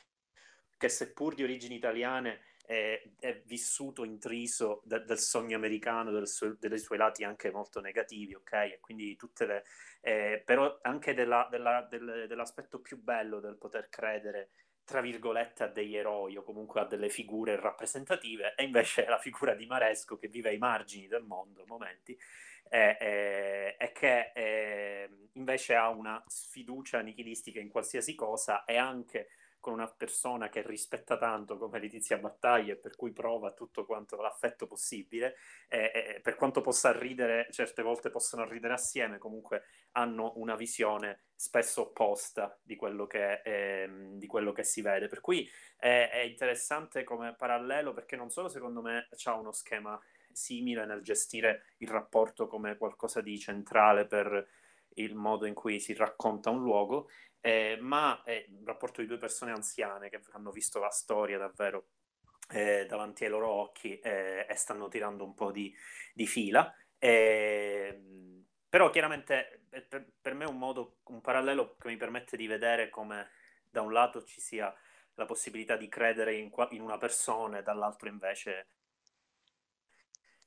che 0.77 0.89
seppur 0.89 1.35
di 1.35 1.43
origini 1.43 1.75
italiane 1.75 2.43
è, 2.65 3.03
è 3.19 3.43
vissuto 3.45 4.05
intriso 4.05 4.81
da, 4.85 5.01
del 5.01 5.19
sogno 5.19 5.57
americano, 5.57 6.13
del 6.13 6.29
suo, 6.29 6.57
dei 6.57 6.79
suoi 6.79 6.99
lati 6.99 7.25
anche 7.25 7.51
molto 7.51 7.81
negativi, 7.81 8.35
ok? 8.35 8.53
E 8.53 8.79
quindi 8.81 9.17
tutte 9.17 9.47
le... 9.47 9.65
Eh, 10.01 10.43
però 10.45 10.79
anche 10.83 11.13
della, 11.13 11.49
della, 11.51 11.85
del, 11.91 12.27
dell'aspetto 12.29 12.79
più 12.79 13.03
bello 13.03 13.41
del 13.41 13.57
poter 13.57 13.89
credere 13.89 14.51
tra 14.85 15.01
virgolette 15.01 15.65
a 15.65 15.69
degli 15.69 15.97
eroi 15.97 16.37
o 16.37 16.43
comunque 16.43 16.81
a 16.81 16.85
delle 16.85 17.09
figure 17.09 17.59
rappresentative 17.59 18.55
e 18.57 18.65
invece 18.65 19.07
la 19.07 19.19
figura 19.19 19.55
di 19.55 19.67
Maresco 19.67 20.17
che 20.17 20.29
vive 20.29 20.51
ai 20.51 20.59
margini 20.59 21.07
del 21.07 21.23
mondo 21.23 21.63
a 21.63 21.67
momenti 21.67 22.19
è 22.69 23.91
che 23.93 24.33
è, 24.33 25.09
invece 25.33 25.75
ha 25.75 25.89
una 25.91 26.23
sfiducia 26.27 27.01
nichilistica 27.01 27.61
in 27.61 27.69
qualsiasi 27.69 28.15
cosa 28.15 28.65
e 28.65 28.77
anche 28.77 29.29
con 29.65 29.73
una 29.73 29.89
persona 29.89 30.51
che 30.51 30.61
rispetta 30.61 31.17
tanto 31.17 31.57
come 31.57 31.79
Letizia 31.79 32.19
Battaglia 32.19 32.75
e 32.75 32.77
per 32.77 32.97
cui 32.97 33.13
prova 33.13 33.55
tutto 33.55 33.87
quanto 33.87 34.21
l'affetto 34.21 34.67
possibile, 34.67 35.37
e, 35.71 35.91
e, 35.95 36.21
per 36.21 36.35
quanto 36.35 36.61
possa 36.61 36.93
ridere, 36.93 37.49
certe 37.51 37.81
volte 37.81 38.11
possono 38.11 38.47
ridere 38.47 38.75
assieme, 38.75 39.17
comunque 39.17 39.63
hanno 39.93 40.35
una 40.37 40.55
visione 40.55 41.23
spesso 41.35 41.81
opposta 41.81 42.61
di 42.63 42.77
quello 42.77 43.07
che, 43.07 43.41
eh, 43.43 43.89
di 44.17 44.27
quello 44.27 44.53
che 44.53 44.65
si 44.65 44.83
vede. 44.83 45.09
Per 45.09 45.23
cui 45.23 45.49
è, 45.79 46.11
è 46.13 46.19
interessante 46.19 47.03
come 47.03 47.35
parallelo 47.35 47.95
perché 47.95 48.17
non 48.17 48.29
solo 48.29 48.51
secondo 48.51 48.83
me 48.83 49.09
c'ha 49.17 49.33
uno 49.33 49.53
schema 49.53 49.99
simile 50.31 50.85
nel 50.85 51.01
gestire 51.01 51.69
il 51.79 51.89
rapporto 51.89 52.47
come 52.49 52.77
qualcosa 52.77 53.23
di 53.23 53.39
centrale 53.39 54.05
per 54.05 54.47
il 54.97 55.15
modo 55.15 55.47
in 55.47 55.55
cui 55.55 55.81
si 55.81 55.95
racconta 55.95 56.51
un 56.51 56.61
luogo, 56.61 57.09
eh, 57.47 57.77
ma 57.79 58.23
è 58.23 58.47
un 58.49 58.65
rapporto 58.65 59.03
di 59.03 59.07
due 59.07 59.19
persone 59.19 59.53
anziane 59.53 60.09
che 60.09 60.23
hanno 60.33 60.51
visto 60.51 60.79
la 60.79 60.89
storia 60.89 61.37
davvero 61.37 61.89
eh, 62.49 62.87
davanti 62.89 63.25
ai 63.25 63.31
loro 63.31 63.51
occhi 63.51 63.99
eh, 63.99 64.47
e 64.49 64.55
stanno 64.55 64.89
tirando 64.89 65.25
un 65.25 65.35
po' 65.35 65.53
di, 65.53 65.71
di 66.15 66.27
fila. 66.27 66.75
Ehm, 66.97 68.47
però 68.67 68.89
chiaramente 68.89 69.67
eh, 69.69 69.83
per, 69.83 70.07
per, 70.19 70.33
me 70.33 70.47
è 70.47 70.49
un 70.49 70.57
modo, 70.57 71.01
un 71.09 71.21
parallelo 71.21 71.77
che 71.77 71.89
mi 71.89 71.99
permette 71.99 72.39
di 72.39 72.47
vedere 72.47 72.89
come 72.89 73.29
da 73.69 73.83
un 73.83 73.93
lato 73.93 74.25
ci 74.25 74.41
sia 74.41 74.75
la 75.13 75.27
possibilità 75.27 75.77
di 75.77 75.89
credere 75.91 76.37
in, 76.37 76.51
in 76.71 76.81
una 76.81 76.97
persona 76.97 77.59
e 77.59 77.63
dall'altro 77.63 78.09
invece 78.09 78.69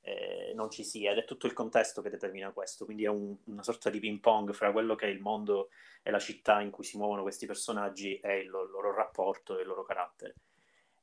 eh, 0.00 0.52
non 0.54 0.70
ci 0.70 0.84
sia 0.84 1.12
ed 1.12 1.18
è 1.18 1.24
tutto 1.24 1.46
il 1.46 1.52
contesto 1.52 2.02
che 2.02 2.10
determina 2.10 2.50
questo, 2.50 2.84
quindi 2.84 3.04
è 3.04 3.08
un, 3.08 3.36
una 3.44 3.62
sorta 3.62 3.90
di 3.90 3.98
ping 3.98 4.20
pong 4.20 4.52
fra 4.52 4.72
quello 4.72 4.94
che 4.94 5.06
è 5.06 5.10
il 5.10 5.20
mondo 5.20 5.68
e 6.02 6.10
la 6.10 6.18
città 6.18 6.60
in 6.60 6.70
cui 6.70 6.84
si 6.84 6.96
muovono 6.96 7.22
questi 7.22 7.46
personaggi 7.46 8.18
e 8.18 8.38
il, 8.38 8.44
il 8.44 8.50
loro 8.50 8.94
rapporto 8.94 9.58
e 9.58 9.62
il 9.62 9.66
loro 9.66 9.84
carattere. 9.84 10.34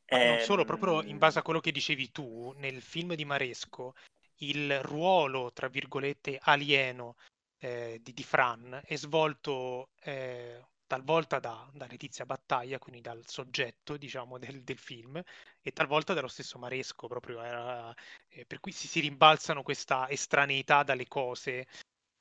Ma 0.09 0.23
non 0.23 0.39
solo, 0.39 0.61
ehm, 0.61 0.67
proprio 0.67 1.01
in 1.01 1.17
base 1.17 1.39
a 1.39 1.41
quello 1.41 1.59
che 1.59 1.71
dicevi 1.71 2.11
tu, 2.11 2.53
nel 2.57 2.81
film 2.81 3.15
di 3.15 3.25
Maresco, 3.25 3.95
il 4.39 4.81
ruolo, 4.81 5.51
tra 5.53 5.67
virgolette, 5.67 6.39
alieno 6.41 7.15
eh, 7.59 7.99
di, 8.03 8.13
di, 8.13 8.23
Fran 8.23 8.81
è 8.85 8.95
svolto 8.95 9.89
eh, 10.03 10.61
talvolta 10.87 11.39
da, 11.39 11.69
da, 11.73 11.87
Letizia 11.87 12.25
Battaglia, 12.25 12.79
quindi 12.79 13.01
dal 13.01 13.23
soggetto 13.25 13.97
diciamo, 13.97 14.37
del, 14.37 14.63
del, 14.63 14.77
film, 14.77 15.21
e 15.61 15.71
talvolta 15.71 16.13
dallo 16.13 16.27
stesso 16.27 16.57
Maresco, 16.59 17.07
proprio 17.07 17.41
era, 17.41 17.93
eh, 18.29 18.45
per 18.45 18.59
cui 18.59 18.71
si, 18.71 18.87
si, 18.87 18.99
rimbalzano 18.99 19.63
questa 19.63 20.09
estraneità 20.09 20.83
dalle 20.83 21.07
cose, 21.07 21.67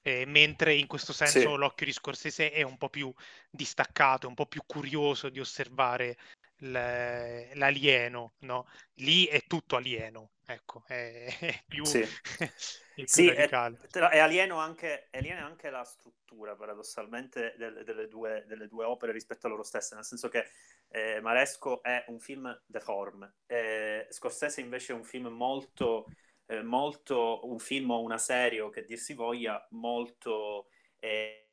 eh, 0.03 0.27
mentre 0.27 0.75
in 0.75 0.87
questo 0.87 1.12
senso 1.12 1.41
sì. 1.41 1.57
l'occhio 1.57 1.87
di 1.87 1.93
Scorsese 1.93 2.51
è 2.51 2.62
un 2.62 2.77
po' 2.77 2.89
più 2.89 3.12
distaccato, 3.51 4.29
un 4.29 4.35
po' 4.35 4.47
più 4.47 4.62
curioso 4.67 5.29
di 5.29 5.41
osservare 5.41 6.17
l'alieno, 6.59 8.35
no? 8.41 8.67
Lì 8.95 9.27
è 9.27 9.43
tutto 9.47 9.77
alieno, 9.77 10.33
ecco, 10.47 10.85
è, 10.87 11.27
è 11.41 11.65
più, 11.67 11.85
sì. 11.85 12.01
è 12.39 12.53
più 12.95 13.07
sì. 13.07 13.29
È, 13.29 13.49
è, 13.49 14.19
alieno 14.19 14.59
anche, 14.59 15.09
è 15.11 15.19
alieno 15.19 15.45
anche 15.45 15.71
la 15.71 15.85
struttura, 15.85 16.55
paradossalmente, 16.55 17.55
delle, 17.57 17.85
delle, 17.85 18.09
due, 18.09 18.45
delle, 18.47 18.69
due, 18.69 18.85
opere 18.85 19.13
rispetto 19.13 19.47
a 19.47 19.51
loro 19.51 19.63
stesse, 19.63 19.95
nel 19.95 20.05
senso 20.05 20.29
che 20.29 20.51
eh, 20.89 21.21
Maresco 21.21 21.83
è 21.83 22.05
un 22.09 22.21
film 22.21 22.63
deforme, 22.67 23.37
eh, 23.47 24.07
Scorsese 24.11 24.61
invece 24.61 24.93
è 24.93 24.97
un 24.97 25.05
film 25.05 25.27
molto, 25.27 26.07
eh, 26.47 26.63
molto, 26.63 27.41
un 27.49 27.59
film 27.59 27.91
o 27.91 28.01
una 28.01 28.19
serie, 28.19 28.61
o 28.61 28.71
che 28.71 28.85
dir 28.85 28.99
si 28.99 29.15
voglia, 29.15 29.67
molto... 29.71 30.69
Eh, 30.99 31.44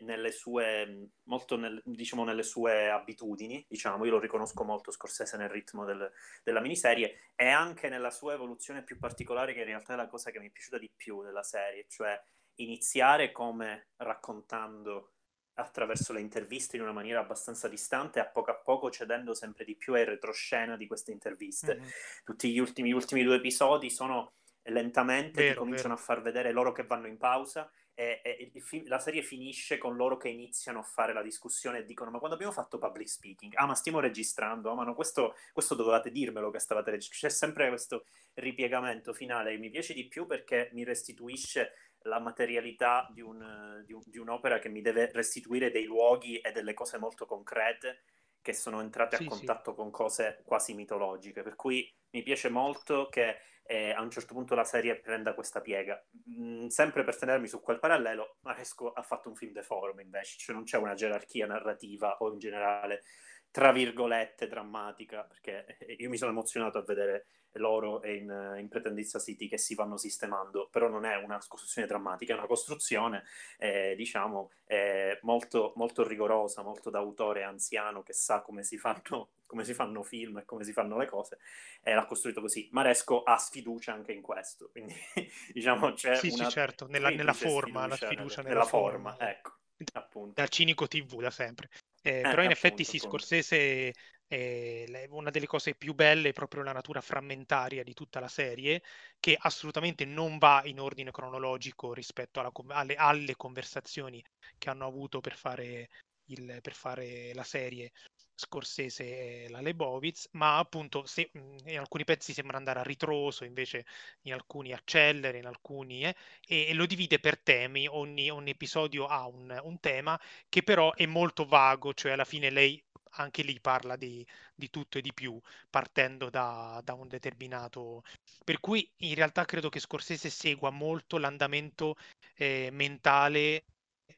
nelle 0.00 0.32
sue, 0.32 1.10
molto 1.24 1.56
nel, 1.56 1.80
diciamo, 1.84 2.24
nelle 2.24 2.42
sue 2.42 2.90
abitudini, 2.90 3.64
diciamo, 3.68 4.04
io 4.04 4.10
lo 4.12 4.18
riconosco 4.18 4.64
molto 4.64 4.90
Scorsese 4.90 5.36
nel 5.36 5.48
ritmo 5.48 5.84
del, 5.84 6.10
della 6.42 6.60
miniserie 6.60 7.30
e 7.34 7.48
anche 7.48 7.88
nella 7.88 8.10
sua 8.10 8.34
evoluzione 8.34 8.82
più 8.82 8.98
particolare 8.98 9.52
che 9.52 9.60
in 9.60 9.66
realtà 9.66 9.92
è 9.92 9.96
la 9.96 10.08
cosa 10.08 10.30
che 10.30 10.40
mi 10.40 10.48
è 10.48 10.50
piaciuta 10.50 10.78
di 10.78 10.90
più 10.94 11.22
della 11.22 11.42
serie, 11.42 11.86
cioè 11.88 12.20
iniziare 12.56 13.30
come 13.32 13.88
raccontando 13.96 15.12
attraverso 15.58 16.12
le 16.12 16.20
interviste 16.20 16.76
in 16.76 16.82
una 16.82 16.92
maniera 16.92 17.20
abbastanza 17.20 17.68
distante, 17.68 18.20
a 18.20 18.26
poco 18.26 18.50
a 18.50 18.56
poco 18.56 18.90
cedendo 18.90 19.32
sempre 19.32 19.64
di 19.64 19.74
più 19.74 19.94
ai 19.94 20.04
retroscena 20.04 20.76
di 20.76 20.86
queste 20.86 21.12
interviste. 21.12 21.76
Mm-hmm. 21.76 21.88
Tutti 22.24 22.52
gli 22.52 22.58
ultimi, 22.58 22.90
gli 22.90 22.94
ultimi, 22.94 23.22
due 23.22 23.36
episodi 23.36 23.90
sono 23.90 24.34
lentamente, 24.64 25.42
vero, 25.42 25.60
cominciano 25.60 25.94
vero. 25.94 26.00
a 26.00 26.04
far 26.04 26.20
vedere 26.20 26.52
loro 26.52 26.72
che 26.72 26.84
vanno 26.84 27.06
in 27.06 27.16
pausa 27.16 27.70
e, 27.96 28.50
e 28.52 28.60
film, 28.60 28.86
la 28.88 28.98
serie 28.98 29.22
finisce 29.22 29.78
con 29.78 29.96
loro 29.96 30.18
che 30.18 30.28
iniziano 30.28 30.80
a 30.80 30.82
fare 30.82 31.14
la 31.14 31.22
discussione 31.22 31.78
e 31.78 31.84
dicono 31.84 32.10
ma 32.10 32.18
quando 32.18 32.36
abbiamo 32.36 32.52
fatto 32.52 32.78
public 32.78 33.08
speaking? 33.08 33.54
Ah 33.56 33.66
ma 33.66 33.74
stiamo 33.74 34.00
registrando, 34.00 34.70
ah 34.70 34.74
ma 34.74 34.84
no 34.84 34.94
questo, 34.94 35.34
questo 35.52 35.74
dovevate 35.74 36.10
dirmelo 36.10 36.50
che 36.50 36.58
stavate 36.58 36.90
registrando, 36.90 37.26
c'è 37.26 37.32
sempre 37.32 37.68
questo 37.68 38.04
ripiegamento 38.34 39.14
finale. 39.14 39.52
E 39.52 39.58
mi 39.58 39.70
piace 39.70 39.94
di 39.94 40.06
più 40.06 40.26
perché 40.26 40.68
mi 40.74 40.84
restituisce 40.84 41.72
la 42.02 42.20
materialità 42.20 43.08
di, 43.12 43.22
un, 43.22 43.82
di, 43.84 43.94
un, 43.94 44.02
di, 44.04 44.18
un'opera 44.18 44.58
che 44.58 44.68
mi 44.68 44.82
deve 44.82 45.10
restituire 45.12 45.70
dei 45.70 45.84
luoghi 45.84 46.38
e 46.38 46.52
delle 46.52 46.74
cose 46.74 46.98
molto 46.98 47.24
concrete 47.24 48.02
che 48.46 48.52
sono 48.52 48.80
entrate 48.80 49.16
sì, 49.16 49.24
a 49.24 49.28
contatto 49.28 49.72
sì. 49.72 49.76
con 49.76 49.90
cose 49.90 50.40
quasi 50.44 50.72
mitologiche, 50.72 51.42
per 51.42 51.56
cui 51.56 51.92
mi 52.10 52.22
piace 52.22 52.48
molto 52.48 53.08
che 53.08 53.38
e 53.68 53.90
a 53.90 54.00
un 54.00 54.10
certo 54.10 54.32
punto 54.32 54.54
la 54.54 54.62
serie 54.62 55.00
prenda 55.00 55.34
questa 55.34 55.60
piega. 55.60 56.00
Mm, 56.30 56.68
sempre 56.68 57.02
per 57.02 57.16
tenermi 57.16 57.48
su 57.48 57.60
quel 57.60 57.80
parallelo, 57.80 58.36
Maresco 58.42 58.92
ha 58.92 59.02
fatto 59.02 59.28
un 59.28 59.34
film 59.34 59.50
deforme 59.50 60.02
invece, 60.02 60.36
cioè 60.38 60.54
non 60.54 60.62
c'è 60.62 60.78
una 60.78 60.94
gerarchia 60.94 61.46
narrativa 61.46 62.18
o 62.18 62.32
in 62.32 62.38
generale, 62.38 63.02
tra 63.50 63.72
virgolette, 63.72 64.46
drammatica, 64.46 65.24
perché 65.24 65.78
io 65.98 66.08
mi 66.08 66.16
sono 66.16 66.30
emozionato 66.30 66.78
a 66.78 66.84
vedere 66.84 67.26
loro 67.58 68.04
in, 68.06 68.56
in 68.58 68.68
Pretendizza 68.68 69.18
City 69.18 69.48
che 69.48 69.58
si 69.58 69.74
vanno 69.74 69.96
sistemando, 69.96 70.68
però 70.70 70.88
non 70.88 71.04
è 71.04 71.16
una 71.16 71.40
costruzione 71.46 71.86
drammatica, 71.86 72.34
è 72.34 72.36
una 72.36 72.46
costruzione, 72.46 73.24
eh, 73.58 73.94
diciamo, 73.96 74.50
eh, 74.66 75.18
molto, 75.22 75.72
molto 75.76 76.06
rigorosa, 76.06 76.62
molto 76.62 76.90
da 76.90 76.98
autore 76.98 77.42
anziano 77.42 78.02
che 78.02 78.12
sa 78.12 78.40
come 78.42 78.62
si 78.62 78.78
fanno 78.78 79.30
come 79.46 79.64
si 79.64 79.74
fanno 79.74 80.02
film 80.02 80.38
e 80.38 80.44
come 80.44 80.64
si 80.64 80.72
fanno 80.72 80.98
le 80.98 81.06
cose, 81.06 81.38
e 81.80 81.94
l'ha 81.94 82.04
costruito 82.04 82.40
così. 82.40 82.68
Maresco 82.72 83.22
ha 83.22 83.38
sfiducia 83.38 83.92
anche 83.92 84.12
in 84.12 84.20
questo, 84.20 84.68
quindi 84.70 84.94
diciamo 85.54 85.92
c'è 85.92 86.16
sì, 86.16 86.30
una 86.30 86.44
sì, 86.44 86.50
certo, 86.50 86.86
nella, 86.88 87.10
nella 87.10 87.32
forma, 87.32 87.86
la 87.86 87.96
sfiducia 87.96 88.42
nella, 88.42 88.54
nella 88.54 88.66
forma, 88.66 89.10
forma, 89.12 89.30
ecco, 89.30 89.52
appunto. 89.92 90.40
Da 90.40 90.48
cinico 90.48 90.88
TV 90.88 91.20
da 91.20 91.30
sempre. 91.30 91.68
Eh, 92.02 92.18
eh, 92.18 92.20
però 92.22 92.42
in 92.42 92.50
appunto, 92.50 92.52
effetti 92.52 92.84
sì, 92.84 92.96
appunto. 92.96 93.18
Scorsese 93.18 93.92
eh, 94.28 95.06
una 95.10 95.30
delle 95.30 95.46
cose 95.46 95.74
più 95.74 95.94
belle 95.94 96.30
è 96.30 96.32
proprio 96.32 96.62
la 96.62 96.72
natura 96.72 97.00
frammentaria 97.00 97.82
di 97.82 97.94
tutta 97.94 98.20
la 98.20 98.28
serie, 98.28 98.82
che 99.20 99.36
assolutamente 99.38 100.04
non 100.04 100.38
va 100.38 100.62
in 100.64 100.80
ordine 100.80 101.10
cronologico 101.10 101.92
rispetto 101.94 102.40
alla, 102.40 102.52
alle, 102.68 102.94
alle, 102.96 103.36
conversazioni 103.36 104.24
che 104.58 104.70
hanno 104.70 104.86
avuto 104.86 105.20
per 105.20 105.36
fare, 105.36 105.88
il, 106.26 106.58
per 106.62 106.74
fare 106.74 107.32
la 107.34 107.44
serie 107.44 107.92
Scorsese 108.38 109.48
la 109.48 109.62
Lebowitz, 109.62 110.28
ma 110.32 110.58
appunto 110.58 111.06
se, 111.06 111.30
in 111.32 111.78
alcuni 111.78 112.04
pezzi 112.04 112.34
sembra 112.34 112.58
andare 112.58 112.80
a 112.80 112.82
ritroso, 112.82 113.44
invece 113.44 113.86
in 114.22 114.34
alcuni 114.34 114.74
accelera, 114.74 115.38
in 115.38 115.46
alcuni 115.46 116.04
eh, 116.04 116.14
e, 116.46 116.66
e, 116.68 116.74
lo 116.74 116.84
divide 116.84 117.18
per 117.18 117.38
temi, 117.38 117.86
ogni, 117.86 118.28
ogni 118.30 118.50
episodio 118.50 119.06
ha 119.06 119.26
un, 119.26 119.58
un, 119.62 119.80
tema 119.80 120.20
che 120.50 120.62
però 120.62 120.92
è 120.92 121.06
molto 121.06 121.46
vago, 121.46 121.94
cioè 121.94 122.12
alla 122.12 122.24
fine 122.26 122.50
lei 122.50 122.82
anche 123.16 123.42
lì 123.42 123.60
parla 123.60 123.96
di, 123.96 124.26
di 124.54 124.70
tutto 124.70 124.98
e 124.98 125.00
di 125.02 125.12
più, 125.12 125.40
partendo 125.70 126.30
da, 126.30 126.80
da, 126.84 126.94
un 126.94 127.08
determinato... 127.08 128.02
Per 128.44 128.60
cui 128.60 128.88
in 128.98 129.14
realtà 129.14 129.44
credo 129.44 129.68
che 129.68 129.80
Scorsese 129.80 130.30
segua 130.30 130.70
molto 130.70 131.18
l'andamento 131.18 131.96
eh, 132.36 132.68
mentale 132.72 133.64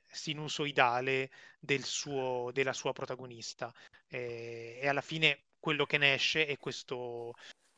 sinusoidale 0.06 1.30
del 1.58 1.84
suo, 1.84 2.50
della 2.52 2.72
sua 2.72 2.92
protagonista 2.92 3.72
eh, 4.08 4.78
e 4.80 4.88
alla 4.88 5.00
fine 5.00 5.44
quello 5.58 5.86
che 5.86 5.98
ne 5.98 6.14
esce 6.14 6.46
è 6.46 6.56
questo, 6.56 7.34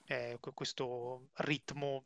eh, 0.06 0.38
questo 0.54 1.28
ritmo 1.36 2.04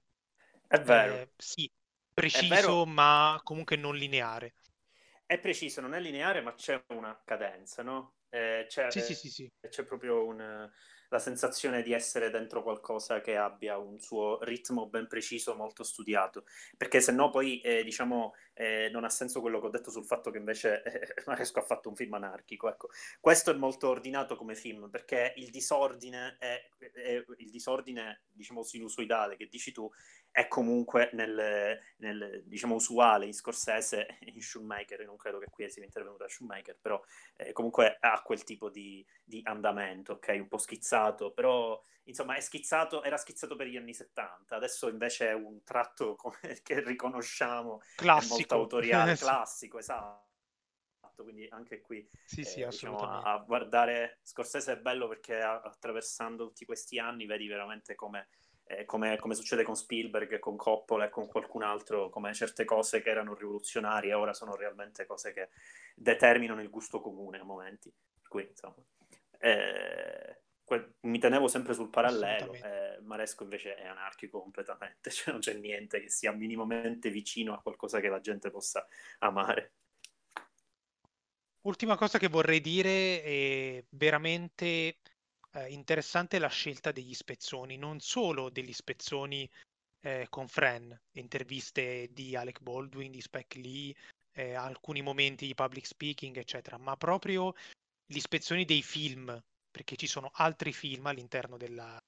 è 0.66 0.80
vero. 0.80 1.14
Eh, 1.14 1.28
sì, 1.36 1.70
preciso 2.12 2.86
ma 2.86 3.40
comunque 3.42 3.76
non 3.76 3.96
lineare 3.96 4.54
è 5.26 5.38
preciso, 5.38 5.80
non 5.80 5.94
è 5.94 6.00
lineare 6.00 6.40
ma 6.40 6.54
c'è 6.54 6.82
una 6.88 7.18
cadenza 7.24 7.82
no? 7.82 8.12
Eh, 8.34 8.66
c'è, 8.68 8.90
sì, 8.90 9.00
sì, 9.00 9.30
sì, 9.30 9.52
c'è 9.68 9.84
proprio 9.84 10.26
un 10.26 10.68
la 11.14 11.20
sensazione 11.20 11.82
di 11.82 11.92
essere 11.92 12.28
dentro 12.28 12.62
qualcosa 12.62 13.20
che 13.20 13.36
abbia 13.36 13.76
un 13.78 14.00
suo 14.00 14.42
ritmo 14.42 14.88
ben 14.88 15.06
preciso, 15.06 15.54
molto 15.54 15.84
studiato. 15.84 16.44
Perché 16.76 17.00
se 17.00 17.12
no 17.12 17.30
poi, 17.30 17.60
eh, 17.60 17.84
diciamo, 17.84 18.34
eh, 18.52 18.88
non 18.92 19.04
ha 19.04 19.08
senso 19.08 19.40
quello 19.40 19.60
che 19.60 19.66
ho 19.66 19.70
detto 19.70 19.92
sul 19.92 20.04
fatto 20.04 20.32
che 20.32 20.38
invece 20.38 20.82
eh, 20.82 21.14
Maresco 21.26 21.60
ha 21.60 21.62
fatto 21.62 21.88
un 21.88 21.94
film 21.94 22.14
anarchico. 22.14 22.68
Ecco. 22.68 22.88
Questo 23.20 23.52
è 23.52 23.54
molto 23.54 23.88
ordinato 23.88 24.34
come 24.34 24.56
film, 24.56 24.90
perché 24.90 25.34
il 25.36 25.50
disordine, 25.50 26.36
è, 26.40 26.68
è, 26.92 27.24
il 27.36 27.50
disordine 27.50 28.24
diciamo, 28.32 28.64
sinusoidale 28.64 29.36
che 29.36 29.46
dici 29.46 29.70
tu, 29.70 29.88
è 30.34 30.48
comunque 30.48 31.10
nel, 31.12 31.78
nel, 31.98 32.42
diciamo 32.44 32.74
usuale 32.74 33.24
in 33.24 33.32
Scorsese, 33.32 34.18
in 34.34 34.42
Shoemaker, 34.42 35.04
non 35.06 35.16
credo 35.16 35.38
che 35.38 35.46
qui 35.48 35.70
sia 35.70 35.84
intervenuto 35.84 36.24
a 36.24 36.28
Shoemaker, 36.28 36.76
però 36.80 37.00
eh, 37.36 37.52
comunque 37.52 37.98
ha 38.00 38.20
quel 38.20 38.42
tipo 38.42 38.68
di, 38.68 39.06
di, 39.22 39.40
andamento, 39.44 40.14
ok? 40.14 40.36
Un 40.40 40.48
po' 40.48 40.58
schizzato, 40.58 41.30
però 41.30 41.80
insomma 42.06 42.34
è 42.34 42.40
schizzato, 42.40 43.04
era 43.04 43.16
schizzato 43.16 43.54
per 43.54 43.68
gli 43.68 43.76
anni 43.76 43.94
70, 43.94 44.56
adesso 44.56 44.88
invece 44.88 45.28
è 45.28 45.34
un 45.34 45.62
tratto 45.62 46.16
come, 46.18 46.36
che 46.64 46.80
riconosciamo, 46.80 47.80
classico. 47.94 48.34
molto 48.34 48.54
autoriale, 48.56 49.14
classico, 49.16 49.78
esatto 49.78 50.22
quindi 51.16 51.46
anche 51.52 51.80
qui 51.80 52.04
sì, 52.24 52.42
sì, 52.42 52.60
eh, 52.60 52.68
diciamo, 52.70 52.96
a, 52.96 53.34
a, 53.34 53.38
guardare 53.38 54.18
Scorsese 54.22 54.72
è 54.72 54.76
bello 54.78 55.06
perché 55.06 55.38
attraversando 55.38 56.48
tutti 56.48 56.64
questi 56.64 56.98
anni 56.98 57.24
vedi 57.24 57.46
veramente 57.46 57.94
come 57.94 58.30
eh, 58.66 58.84
come, 58.84 59.18
come, 59.18 59.34
succede 59.34 59.62
con 59.62 59.76
Spielberg, 59.76 60.38
con 60.38 60.56
Coppola 60.56 61.06
e 61.06 61.10
con 61.10 61.26
qualcun 61.28 61.62
altro, 61.62 62.08
come 62.08 62.32
certe 62.34 62.64
cose 62.64 63.02
che 63.02 63.10
erano 63.10 63.34
rivoluzionarie 63.34 64.14
ora 64.14 64.32
sono 64.32 64.56
realmente 64.56 65.06
cose 65.06 65.32
che 65.32 65.50
determinano 65.94 66.62
il 66.62 66.70
gusto 66.70 67.00
comune 67.00 67.38
a 67.38 67.44
momenti. 67.44 67.92
Per 68.20 68.28
cui, 68.28 68.46
insomma, 68.48 68.82
eh, 69.38 70.40
que- 70.64 70.94
mi 71.00 71.18
tenevo 71.18 71.46
sempre 71.46 71.74
sul 71.74 71.90
parallelo, 71.90 72.54
eh, 72.54 72.98
Maresco 73.02 73.42
invece 73.42 73.74
è 73.74 73.86
anarchico 73.86 74.40
completamente, 74.40 75.10
cioè 75.12 75.32
non 75.32 75.40
c'è 75.40 75.54
niente 75.54 76.00
che 76.00 76.08
sia 76.08 76.32
minimamente 76.32 77.10
vicino 77.10 77.52
a 77.54 77.60
qualcosa 77.60 78.00
che 78.00 78.08
la 78.08 78.20
gente 78.20 78.50
possa 78.50 78.86
amare. 79.18 79.72
Ultima 81.62 81.96
cosa 81.96 82.18
che 82.18 82.28
vorrei 82.28 82.60
dire 82.60 83.22
è 83.22 83.84
veramente 83.90 84.98
eh, 85.54 85.68
interessante 85.72 86.38
la 86.38 86.48
scelta 86.48 86.92
degli 86.92 87.14
spezzoni, 87.14 87.76
non 87.76 88.00
solo 88.00 88.50
degli 88.50 88.72
spezzoni 88.72 89.48
eh, 90.00 90.26
con 90.28 90.48
Fran, 90.48 90.98
interviste 91.12 92.10
di 92.12 92.36
Alec 92.36 92.60
Baldwin, 92.60 93.10
di 93.10 93.20
Spike 93.20 93.58
Lee, 93.58 93.94
eh, 94.32 94.54
alcuni 94.54 95.00
momenti 95.00 95.46
di 95.46 95.54
public 95.54 95.86
speaking, 95.86 96.36
eccetera, 96.36 96.76
ma 96.76 96.96
proprio 96.96 97.54
gli 98.04 98.18
spezzoni 98.18 98.64
dei 98.64 98.82
film, 98.82 99.42
perché 99.70 99.96
ci 99.96 100.06
sono 100.06 100.30
altri 100.34 100.72
film 100.72 101.06
all'interno 101.06 101.56
della, 101.56 102.02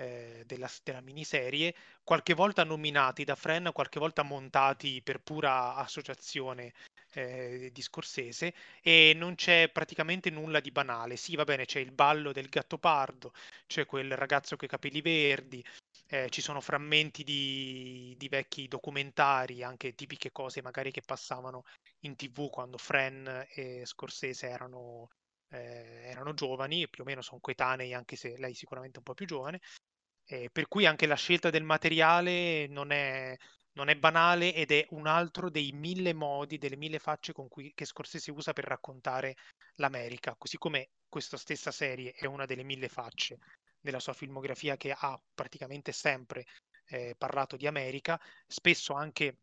eh, 0.00 0.42
della, 0.46 0.68
della, 0.82 1.02
miniserie, 1.02 1.74
qualche 2.02 2.32
volta 2.32 2.64
nominati 2.64 3.24
da 3.24 3.34
Fran, 3.34 3.70
qualche 3.72 3.98
volta 4.00 4.22
montati 4.22 5.02
per 5.02 5.20
pura 5.20 5.74
associazione 5.74 6.72
eh, 7.12 7.68
di 7.70 7.82
Scorsese 7.82 8.54
e 8.80 9.12
non 9.14 9.34
c'è 9.34 9.68
praticamente 9.70 10.30
nulla 10.30 10.60
di 10.60 10.70
banale. 10.70 11.16
Sì, 11.16 11.36
va 11.36 11.44
bene, 11.44 11.66
c'è 11.66 11.80
il 11.80 11.92
ballo 11.92 12.32
del 12.32 12.48
gattopardo, 12.48 13.32
c'è 13.66 13.84
quel 13.84 14.16
ragazzo 14.16 14.56
con 14.56 14.66
i 14.66 14.70
capelli 14.70 15.02
verdi, 15.02 15.62
eh, 16.06 16.28
ci 16.30 16.40
sono 16.40 16.60
frammenti 16.62 17.22
di, 17.22 18.14
di, 18.16 18.28
vecchi 18.28 18.68
documentari, 18.68 19.62
anche 19.62 19.94
tipiche 19.94 20.32
cose 20.32 20.62
magari 20.62 20.90
che 20.90 21.02
passavano 21.02 21.64
in 22.00 22.16
tv 22.16 22.48
quando 22.48 22.78
Fran 22.78 23.46
e 23.54 23.82
Scorsese 23.84 24.48
erano, 24.48 25.10
eh, 25.50 26.04
erano 26.04 26.32
giovani, 26.32 26.88
più 26.88 27.02
o 27.04 27.06
meno 27.06 27.20
sono 27.22 27.40
coetanei, 27.40 27.92
anche 27.92 28.16
se 28.16 28.36
lei 28.38 28.54
sicuramente 28.54 28.98
un 28.98 29.04
po' 29.04 29.14
più 29.14 29.26
giovane. 29.26 29.60
Eh, 30.32 30.48
per 30.52 30.68
cui 30.68 30.86
anche 30.86 31.06
la 31.06 31.16
scelta 31.16 31.50
del 31.50 31.64
materiale 31.64 32.68
non 32.68 32.92
è, 32.92 33.36
non 33.72 33.88
è 33.88 33.96
banale 33.96 34.54
ed 34.54 34.70
è 34.70 34.86
un 34.90 35.08
altro 35.08 35.50
dei 35.50 35.72
mille 35.72 36.12
modi, 36.12 36.56
delle 36.56 36.76
mille 36.76 37.00
facce 37.00 37.32
con 37.32 37.48
cui 37.48 37.72
che 37.74 37.84
Scorsese 37.84 38.30
usa 38.30 38.52
per 38.52 38.64
raccontare 38.64 39.34
l'America, 39.74 40.36
così 40.38 40.56
come 40.56 40.90
questa 41.08 41.36
stessa 41.36 41.72
serie 41.72 42.12
è 42.12 42.26
una 42.26 42.46
delle 42.46 42.62
mille 42.62 42.88
facce 42.88 43.38
della 43.80 43.98
sua 43.98 44.12
filmografia 44.12 44.76
che 44.76 44.94
ha 44.96 45.20
praticamente 45.34 45.90
sempre 45.90 46.44
eh, 46.86 47.16
parlato 47.18 47.56
di 47.56 47.66
America, 47.66 48.20
spesso 48.46 48.94
anche 48.94 49.38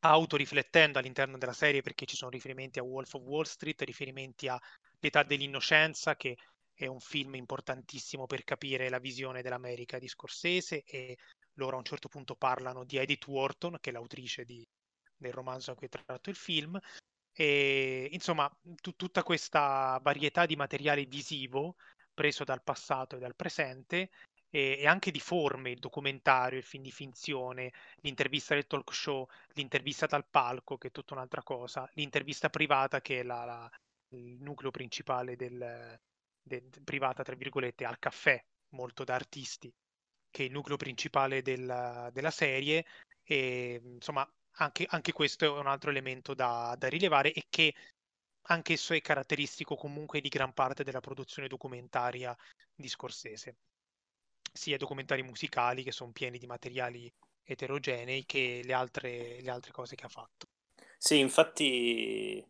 autoriflettendo 0.00 0.98
all'interno 0.98 1.38
della 1.38 1.54
serie 1.54 1.80
perché 1.80 2.04
ci 2.04 2.16
sono 2.16 2.30
riferimenti 2.30 2.78
a 2.78 2.82
Wolf 2.82 3.14
of 3.14 3.22
Wall 3.22 3.44
Street, 3.44 3.80
riferimenti 3.80 4.46
a 4.46 4.60
L'età 5.04 5.24
dell'innocenza 5.24 6.14
che 6.14 6.36
è 6.74 6.86
un 6.86 7.00
film 7.00 7.34
importantissimo 7.34 8.26
per 8.26 8.44
capire 8.44 8.88
la 8.88 8.98
visione 8.98 9.42
dell'America 9.42 9.98
di 9.98 10.08
Scorsese 10.08 10.82
e 10.84 11.16
loro 11.54 11.76
a 11.76 11.78
un 11.78 11.84
certo 11.84 12.08
punto 12.08 12.34
parlano 12.34 12.84
di 12.84 12.96
Edith 12.96 13.26
Wharton, 13.26 13.78
che 13.80 13.90
è 13.90 13.92
l'autrice 13.92 14.44
di, 14.44 14.66
del 15.16 15.32
romanzo 15.32 15.72
a 15.72 15.74
cui 15.74 15.86
è 15.86 15.90
tratto 15.90 16.30
il 16.30 16.36
film. 16.36 16.78
E 17.34 18.08
insomma, 18.12 18.50
t- 18.80 18.94
tutta 18.96 19.22
questa 19.22 19.98
varietà 20.02 20.46
di 20.46 20.56
materiale 20.56 21.04
visivo 21.06 21.76
preso 22.12 22.44
dal 22.44 22.62
passato 22.62 23.16
e 23.16 23.18
dal 23.18 23.34
presente 23.34 24.10
e, 24.50 24.76
e, 24.80 24.86
anche 24.86 25.10
di 25.10 25.20
forme, 25.20 25.70
il 25.70 25.78
documentario, 25.78 26.58
il 26.58 26.64
film 26.64 26.82
di 26.82 26.92
finzione, 26.92 27.72
l'intervista 28.02 28.54
del 28.54 28.66
talk 28.66 28.92
show, 28.92 29.26
l'intervista 29.54 30.06
dal 30.06 30.26
palco, 30.28 30.76
che 30.76 30.88
è 30.88 30.90
tutta 30.90 31.14
un'altra 31.14 31.42
cosa, 31.42 31.88
l'intervista 31.94 32.50
privata, 32.50 33.00
che 33.00 33.20
è 33.20 33.22
la, 33.22 33.44
la, 33.44 33.70
il 34.10 34.42
nucleo 34.42 34.70
principale 34.70 35.36
del, 35.36 35.98
del, 36.42 36.68
privata, 36.84 37.22
tra 37.22 37.34
virgolette, 37.34 37.84
al 37.84 37.98
caffè, 37.98 38.42
molto 38.70 39.04
da 39.04 39.14
artisti 39.14 39.72
che 40.32 40.42
è 40.42 40.46
il 40.46 40.52
nucleo 40.52 40.76
principale 40.76 41.42
della, 41.42 42.10
della 42.12 42.30
serie 42.32 42.84
e 43.22 43.80
insomma 43.84 44.28
anche, 44.56 44.86
anche, 44.88 45.12
questo 45.12 45.44
è 45.44 45.48
un 45.48 45.66
altro 45.66 45.90
elemento 45.90 46.34
da, 46.34 46.74
da 46.76 46.88
rilevare 46.88 47.32
e 47.32 47.44
che 47.48 47.72
anch'esso 48.48 48.94
è 48.94 49.00
caratteristico 49.00 49.76
comunque 49.76 50.20
di 50.20 50.28
gran 50.28 50.52
parte 50.52 50.82
della 50.84 51.00
produzione 51.00 51.48
documentaria 51.48 52.36
di 52.74 52.88
Scorsese, 52.88 53.56
sia 54.52 54.76
documentari 54.76 55.22
musicali 55.22 55.82
che 55.82 55.92
sono 55.92 56.12
pieni 56.12 56.38
di 56.38 56.46
materiali 56.46 57.12
eterogenei 57.44 58.24
che 58.24 58.62
le 58.64 58.72
altre, 58.72 59.40
le 59.40 59.50
altre 59.50 59.70
cose 59.70 59.94
che 59.94 60.06
ha 60.06 60.08
fatto. 60.08 60.48
Sì, 60.98 61.18
infatti 61.18 62.44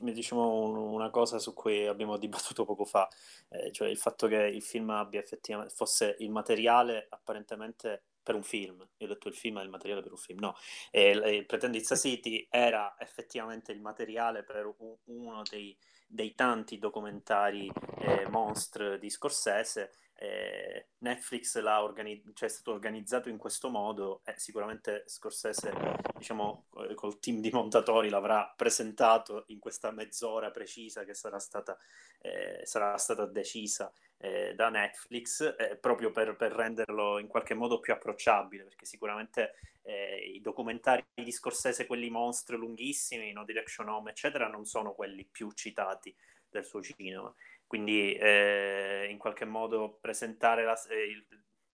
diciamo 0.00 0.90
una 0.92 1.10
cosa 1.10 1.38
su 1.38 1.54
cui 1.54 1.86
abbiamo 1.86 2.16
dibattuto 2.18 2.64
poco 2.64 2.84
fa, 2.84 3.08
eh, 3.48 3.70
cioè 3.72 3.88
il 3.88 3.98
fatto 3.98 4.26
che 4.26 4.36
il 4.36 4.62
film 4.62 4.90
abbia 4.90 5.20
effettivamente 5.20 5.74
fosse 5.74 6.16
il 6.18 6.30
materiale 6.30 7.06
apparentemente 7.10 8.04
per 8.26 8.34
un 8.34 8.42
film. 8.42 8.84
Io 8.96 9.06
ho 9.06 9.08
detto 9.08 9.28
il 9.28 9.34
film 9.34 9.60
è 9.60 9.62
il 9.62 9.68
materiale 9.68 10.02
per 10.02 10.10
un 10.10 10.18
film, 10.18 10.40
no. 10.40 10.56
E, 10.90 11.20
e 11.22 11.44
Pretend 11.44 11.76
It's 11.76 11.92
a 11.92 11.96
City 11.96 12.44
era 12.50 12.96
effettivamente 12.98 13.70
il 13.70 13.80
materiale 13.80 14.42
per 14.42 14.74
un, 14.78 14.96
uno 15.04 15.42
dei, 15.48 15.76
dei, 16.08 16.34
tanti 16.34 16.78
documentari 16.78 17.70
eh, 18.00 18.26
monstre 18.28 18.98
di 18.98 19.10
Scorsese 19.10 19.92
eh, 20.18 20.88
Netflix 20.98 21.58
l'ha 21.58 21.82
organi- 21.82 22.22
cioè 22.32 22.48
è 22.48 22.52
stato 22.52 22.72
organizzato 22.72 23.28
in 23.28 23.36
questo 23.36 23.68
modo 23.68 24.22
e 24.24 24.34
sicuramente 24.38 25.04
Scorsese 25.06 25.72
diciamo 26.16 26.68
eh, 26.88 26.94
col 26.94 27.18
team 27.18 27.40
di 27.40 27.50
montatori 27.50 28.08
l'avrà 28.08 28.52
presentato 28.56 29.44
in 29.48 29.58
questa 29.58 29.90
mezz'ora 29.90 30.50
precisa 30.50 31.04
che 31.04 31.12
sarà 31.12 31.38
stata, 31.38 31.76
eh, 32.22 32.62
sarà 32.64 32.96
stata 32.96 33.26
decisa 33.26 33.92
eh, 34.16 34.54
da 34.54 34.70
Netflix 34.70 35.54
eh, 35.58 35.76
proprio 35.76 36.10
per, 36.10 36.34
per, 36.36 36.52
renderlo 36.52 37.18
in 37.18 37.26
qualche 37.26 37.52
modo 37.52 37.78
più 37.78 37.92
approcciabile 37.92 38.64
perché 38.64 38.86
sicuramente 38.86 39.56
eh, 39.82 40.32
i 40.34 40.40
documentari 40.40 41.04
di 41.12 41.30
Scorsese 41.30 41.84
quelli 41.84 42.08
mostri 42.08 42.56
lunghissimi 42.56 43.32
No 43.32 43.44
Direction 43.44 43.88
Home 43.90 44.10
eccetera 44.10 44.48
non 44.48 44.64
sono 44.64 44.94
quelli 44.94 45.26
più 45.30 45.52
citati 45.52 46.14
del 46.48 46.64
suo 46.64 46.82
cinema 46.82 47.32
quindi 47.66 48.14
eh, 48.14 49.08
in 49.10 49.18
qualche 49.18 49.44
modo 49.44 49.98
presentare 50.00 50.64
la, 50.64 50.80
eh, 50.88 51.04
il, 51.04 51.26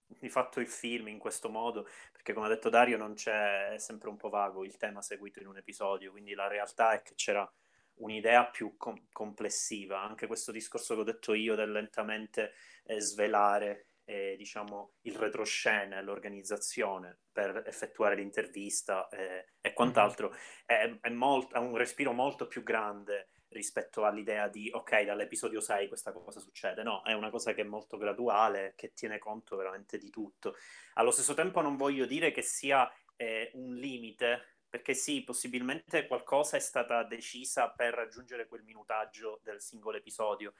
di 0.06 0.28
fatto 0.28 0.60
il 0.60 0.68
film 0.68 1.08
in 1.08 1.18
questo 1.18 1.48
modo, 1.48 1.88
perché 2.12 2.32
come 2.32 2.46
ha 2.46 2.48
detto 2.48 2.68
Dario 2.68 2.96
non 2.96 3.14
c'è, 3.14 3.72
è 3.72 3.78
sempre 3.78 4.08
un 4.08 4.16
po' 4.16 4.28
vago 4.28 4.64
il 4.64 4.76
tema 4.76 5.02
seguito 5.02 5.40
in 5.40 5.46
un 5.46 5.58
episodio, 5.58 6.10
quindi 6.10 6.34
la 6.34 6.48
realtà 6.48 6.92
è 6.92 7.02
che 7.02 7.14
c'era 7.14 7.50
un'idea 7.94 8.46
più 8.46 8.76
com- 8.76 9.06
complessiva, 9.12 10.00
anche 10.00 10.26
questo 10.26 10.52
discorso 10.52 10.94
che 10.94 11.00
ho 11.00 11.04
detto 11.04 11.34
io 11.34 11.54
del 11.54 11.70
lentamente 11.70 12.52
eh, 12.84 13.00
svelare 13.00 13.86
eh, 14.04 14.34
diciamo, 14.36 14.94
il 15.02 15.14
retroscena 15.14 15.98
e 15.98 16.02
l'organizzazione 16.02 17.20
per 17.30 17.62
effettuare 17.66 18.16
l'intervista 18.16 19.08
eh, 19.08 19.52
e 19.60 19.72
quant'altro, 19.72 20.28
mm-hmm. 20.28 20.38
è, 20.64 20.98
è, 21.00 21.10
molt- 21.10 21.54
ha 21.54 21.60
un 21.60 21.76
respiro 21.76 22.12
molto 22.12 22.46
più 22.46 22.62
grande 22.62 23.28
rispetto 23.52 24.04
all'idea 24.04 24.48
di 24.48 24.70
ok, 24.72 25.04
dall'episodio 25.04 25.60
6 25.60 25.88
questa 25.88 26.12
cosa 26.12 26.40
succede. 26.40 26.82
No, 26.82 27.02
è 27.02 27.12
una 27.12 27.30
cosa 27.30 27.54
che 27.54 27.62
è 27.62 27.64
molto 27.64 27.96
graduale, 27.96 28.74
che 28.76 28.92
tiene 28.92 29.18
conto 29.18 29.56
veramente 29.56 29.98
di 29.98 30.10
tutto. 30.10 30.56
Allo 30.94 31.10
stesso 31.10 31.34
tempo 31.34 31.60
non 31.60 31.76
voglio 31.76 32.06
dire 32.06 32.32
che 32.32 32.42
sia 32.42 32.90
eh, 33.16 33.50
un 33.54 33.74
limite, 33.74 34.56
perché 34.68 34.94
sì, 34.94 35.22
possibilmente 35.22 36.06
qualcosa 36.06 36.56
è 36.56 36.60
stata 36.60 37.04
decisa 37.04 37.70
per 37.70 37.94
raggiungere 37.94 38.46
quel 38.46 38.62
minutaggio 38.62 39.40
del 39.42 39.60
singolo 39.60 39.98
episodio. 39.98 40.54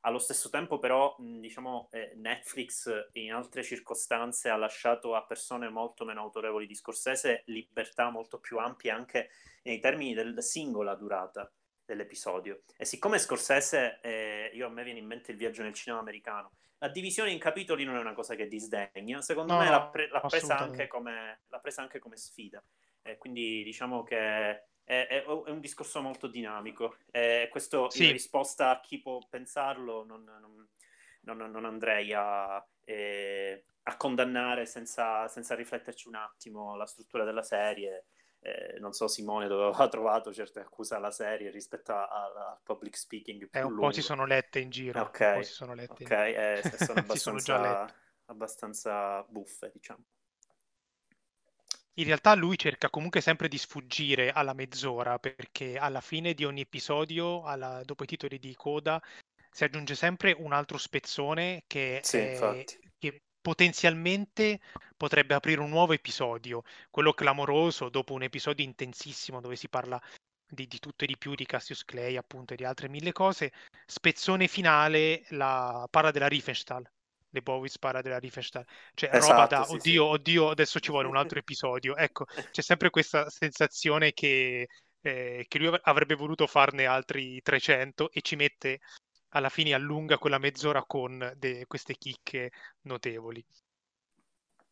Allo 0.00 0.18
stesso 0.18 0.50
tempo, 0.50 0.78
però, 0.78 1.16
diciamo, 1.18 1.88
eh, 1.90 2.12
Netflix 2.14 3.08
in 3.14 3.32
altre 3.32 3.64
circostanze 3.64 4.48
ha 4.48 4.56
lasciato 4.56 5.16
a 5.16 5.24
persone 5.24 5.68
molto 5.68 6.04
meno 6.04 6.20
autorevoli 6.20 6.66
di 6.66 6.76
Scorsese 6.76 7.42
libertà 7.46 8.08
molto 8.10 8.38
più 8.38 8.58
ampie 8.58 8.92
anche 8.92 9.30
nei 9.64 9.80
termini 9.80 10.14
del 10.14 10.40
singola 10.44 10.94
durata 10.94 11.50
dell'episodio. 11.86 12.62
E 12.76 12.84
siccome 12.84 13.18
Scorsese, 13.18 14.00
eh, 14.02 14.50
io 14.52 14.66
a 14.66 14.70
me 14.70 14.84
viene 14.84 14.98
in 14.98 15.06
mente 15.06 15.30
il 15.30 15.38
viaggio 15.38 15.62
nel 15.62 15.72
cinema 15.72 16.00
americano, 16.00 16.52
la 16.78 16.88
divisione 16.88 17.30
in 17.30 17.38
capitoli 17.38 17.84
non 17.84 17.96
è 17.96 18.00
una 18.00 18.12
cosa 18.12 18.34
che 18.34 18.48
disdegna, 18.48 19.22
secondo 19.22 19.54
no, 19.54 19.60
me 19.60 19.70
l'ha, 19.70 19.86
pre- 19.88 20.08
l'ha, 20.08 20.20
presa 20.20 20.58
anche 20.58 20.86
come, 20.86 21.40
l'ha 21.48 21.58
presa 21.58 21.80
anche 21.80 21.98
come 21.98 22.16
sfida. 22.16 22.62
Eh, 23.02 23.16
quindi 23.16 23.62
diciamo 23.62 24.02
che 24.02 24.64
è, 24.86 25.06
è, 25.06 25.24
un 25.26 25.60
discorso 25.60 26.00
molto 26.00 26.26
dinamico. 26.26 26.96
E 27.10 27.48
questo 27.50 27.90
sì. 27.90 28.06
in 28.06 28.12
risposta 28.12 28.70
a 28.70 28.80
chi 28.80 29.00
può 29.00 29.18
pensarlo 29.28 30.04
non, 30.04 30.22
non, 30.24 30.68
non, 31.20 31.50
non 31.50 31.64
andrei 31.64 32.12
a, 32.12 32.64
eh, 32.84 33.64
a 33.82 33.96
condannare 33.96 34.64
senza, 34.66 35.26
senza, 35.28 35.54
rifletterci 35.54 36.08
un 36.08 36.14
attimo 36.14 36.76
la 36.76 36.86
struttura 36.86 37.24
della 37.24 37.42
serie. 37.42 38.06
Eh, 38.46 38.78
non 38.78 38.92
so 38.92 39.08
Simone 39.08 39.48
dove 39.48 39.64
aveva 39.64 39.88
trovato 39.90 40.32
certe 40.32 40.60
accuse 40.60 40.94
alla 40.94 41.10
serie 41.10 41.50
rispetto 41.50 41.92
al 41.92 42.58
public 42.62 42.96
speaking 42.96 43.48
eh, 43.50 43.62
un 43.62 43.70
lungo. 43.70 43.86
po' 43.86 43.92
si 43.92 44.02
sono 44.02 44.24
lette 44.24 44.60
in 44.60 44.70
giro 44.70 45.00
ok, 45.00 45.44
si 45.44 45.52
sono 45.52 45.74
lette 45.74 46.04
okay. 46.04 46.32
Eh, 46.34 46.62
sono 46.78 47.00
abbastanza, 47.00 47.56
sono 47.56 47.86
abbastanza 48.26 49.24
buffe 49.28 49.72
diciamo 49.74 50.04
in 51.94 52.04
realtà 52.04 52.34
lui 52.34 52.56
cerca 52.56 52.88
comunque 52.88 53.20
sempre 53.20 53.48
di 53.48 53.58
sfuggire 53.58 54.30
alla 54.30 54.52
mezz'ora 54.52 55.18
perché 55.18 55.76
alla 55.76 56.02
fine 56.02 56.34
di 56.34 56.44
ogni 56.44 56.60
episodio, 56.60 57.42
alla, 57.42 57.80
dopo 57.84 58.04
i 58.04 58.06
titoli 58.06 58.38
di 58.38 58.54
coda, 58.54 59.02
si 59.50 59.64
aggiunge 59.64 59.94
sempre 59.94 60.34
un 60.38 60.52
altro 60.52 60.76
spezzone 60.76 61.62
che, 61.66 62.00
sì, 62.02 62.18
è, 62.18 62.64
potenzialmente 63.46 64.58
potrebbe 64.96 65.32
aprire 65.32 65.60
un 65.60 65.68
nuovo 65.68 65.92
episodio, 65.92 66.64
quello 66.90 67.12
clamoroso 67.12 67.88
dopo 67.88 68.12
un 68.12 68.24
episodio 68.24 68.64
intensissimo 68.64 69.40
dove 69.40 69.54
si 69.54 69.68
parla 69.68 70.02
di, 70.48 70.66
di, 70.66 70.80
tutto 70.80 71.04
e 71.04 71.06
di 71.06 71.16
più 71.16 71.36
di 71.36 71.46
Cassius 71.46 71.84
Clay 71.84 72.16
appunto 72.16 72.54
e 72.54 72.56
di 72.56 72.64
altre 72.64 72.88
mille 72.88 73.12
cose 73.12 73.52
spezzone 73.86 74.48
finale 74.48 75.22
la 75.28 75.86
parla 75.88 76.10
della 76.10 76.26
Riefenstahl 76.26 76.90
le 77.30 77.40
Bowie 77.40 77.68
spara 77.68 78.02
della 78.02 78.18
Riefenstahl 78.18 78.66
cioè 78.94 79.10
esatto, 79.12 79.32
roba 79.32 79.46
da 79.46 79.62
sì, 79.62 79.74
oddio 79.74 80.04
sì. 80.06 80.12
oddio 80.14 80.50
adesso 80.50 80.80
ci 80.80 80.90
vuole 80.90 81.06
un 81.06 81.16
altro 81.16 81.38
episodio 81.38 81.94
ecco 81.96 82.24
c'è 82.50 82.62
sempre 82.62 82.90
questa 82.90 83.30
sensazione 83.30 84.12
che, 84.12 84.66
eh, 85.02 85.44
che 85.46 85.58
lui 85.58 85.78
avrebbe 85.82 86.16
voluto 86.16 86.48
farne 86.48 86.86
altri 86.86 87.40
300 87.42 88.10
e 88.10 88.22
ci 88.22 88.34
mette 88.34 88.80
alla 89.36 89.50
fine 89.50 89.74
allunga 89.74 90.16
quella 90.18 90.38
mezz'ora 90.38 90.82
con 90.84 91.34
de- 91.36 91.66
queste 91.66 91.94
chicche 91.96 92.50
notevoli. 92.82 93.44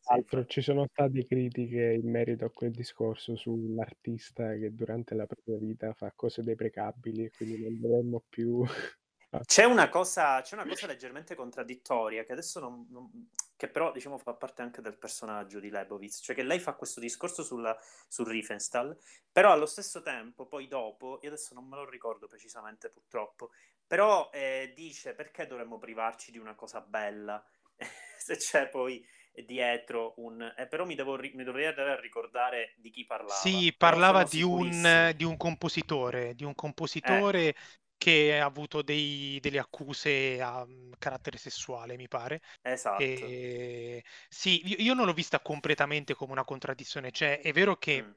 Altro, 0.07 0.45
ci 0.47 0.61
sono 0.61 0.87
state 0.91 1.25
critiche 1.27 1.99
in 2.03 2.11
merito 2.11 2.45
a 2.45 2.51
quel 2.51 2.73
discorso 2.73 3.37
sull'artista 3.37 4.55
che 4.55 4.75
durante 4.75 5.15
la 5.15 5.27
propria 5.27 5.57
vita 5.57 5.93
fa 5.95 6.13
cose 6.15 6.43
deprecabili 6.43 7.25
e 7.25 7.31
quindi 7.31 7.63
non 7.63 7.81
dovremmo 7.81 8.23
più 8.29 8.63
c'è 9.45 9.65
una, 9.65 9.89
cosa, 9.89 10.41
c'è 10.43 10.55
una 10.55 10.67
cosa 10.67 10.87
leggermente 10.87 11.35
contraddittoria 11.35 12.25
che 12.25 12.33
adesso 12.33 12.61
non, 12.61 12.87
non, 12.91 13.29
che 13.57 13.69
però 13.69 13.91
diciamo 13.91 14.19
fa 14.19 14.35
parte 14.35 14.63
anche 14.63 14.81
del 14.81 14.97
personaggio 14.97 15.59
di 15.59 15.71
Lebowitz, 15.71 16.21
cioè 16.23 16.37
che 16.37 16.43
lei 16.43 16.61
fa 16.61 16.75
questo 16.75 17.01
discorso 17.01 17.43
sulla, 17.43 17.77
su 18.09 18.23
Riefenstahl, 18.25 18.97
però 19.33 19.53
allo 19.53 19.67
stesso 19.67 20.03
tempo, 20.03 20.47
poi 20.47 20.69
dopo, 20.69 21.19
io 21.23 21.29
adesso 21.29 21.55
non 21.55 21.67
me 21.67 21.77
lo 21.77 21.89
ricordo 21.89 22.27
precisamente 22.27 22.91
purtroppo, 22.91 23.51
però 23.87 24.31
eh, 24.33 24.73
dice 24.75 25.15
perché 25.15 25.47
dovremmo 25.47 25.79
privarci 25.79 26.31
di 26.31 26.39
una 26.39 26.55
cosa 26.55 26.81
bella 26.81 27.45
se 28.19 28.37
c'è 28.37 28.69
poi 28.69 29.05
dietro 29.45 30.15
un... 30.19 30.55
Eh, 30.57 30.67
però 30.69 30.85
mi, 30.85 30.95
devo, 30.95 31.19
mi 31.19 31.45
dovrei 31.45 31.67
andare 31.67 31.91
a 31.91 32.01
ricordare 32.01 32.75
di 32.77 32.91
chi 32.91 33.05
parlava. 33.05 33.35
Sì, 33.35 33.75
parlava 33.77 34.23
di 34.25 34.43
un, 34.43 35.13
di 35.17 35.25
un, 35.25 35.37
compositore, 35.37 36.35
di 36.35 36.45
un 36.45 36.55
compositore 36.55 37.49
eh 37.49 37.55
che 37.97 38.39
ha 38.39 38.45
avuto 38.45 38.83
dei, 38.83 39.39
delle 39.41 39.59
accuse 39.59 40.39
a 40.41 40.63
mm, 40.67 40.93
carattere 40.99 41.39
sessuale, 41.39 41.97
mi 41.97 42.07
pare. 42.07 42.43
Esatto. 42.61 43.03
E, 43.03 44.05
sì, 44.29 44.69
io, 44.69 44.77
io, 44.79 44.95
non 44.95 45.07
l'ho 45.07 45.15
vista 45.15 45.41
completamente 45.41 46.13
come 46.13 46.33
una 46.33 46.45
contraddizione, 46.45 47.11
cioè 47.13 47.41
è 47.41 47.53
vero 47.53 47.77
che 47.77 48.03
mm. 48.03 48.11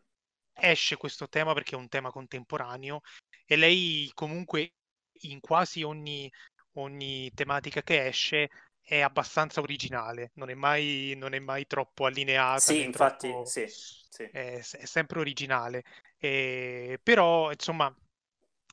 esce 0.55 0.97
questo 0.97 1.29
tema 1.29 1.53
perché 1.53 1.75
è 1.75 1.79
un 1.79 1.87
tema 1.87 2.11
contemporaneo 2.11 2.99
e 3.45 3.55
lei 3.55 4.11
comunque 4.13 4.73
in 5.21 5.39
quasi 5.39 5.83
ogni, 5.83 6.31
ogni 6.73 7.31
tematica 7.33 7.81
che 7.81 8.07
esce 8.07 8.49
è 8.81 9.01
abbastanza 9.01 9.59
originale, 9.59 10.31
non 10.35 10.49
è 10.49 10.53
mai, 10.53 11.13
non 11.17 11.33
è 11.33 11.39
mai 11.39 11.67
troppo 11.67 12.05
allineata. 12.05 12.59
Sì, 12.59 12.83
infatti, 12.83 13.27
troppo, 13.27 13.45
sì, 13.45 13.65
sì. 13.67 14.23
È, 14.23 14.57
è, 14.57 14.85
sempre 14.85 15.19
originale. 15.19 15.83
E, 16.17 16.99
però, 17.03 17.51
insomma, 17.51 17.93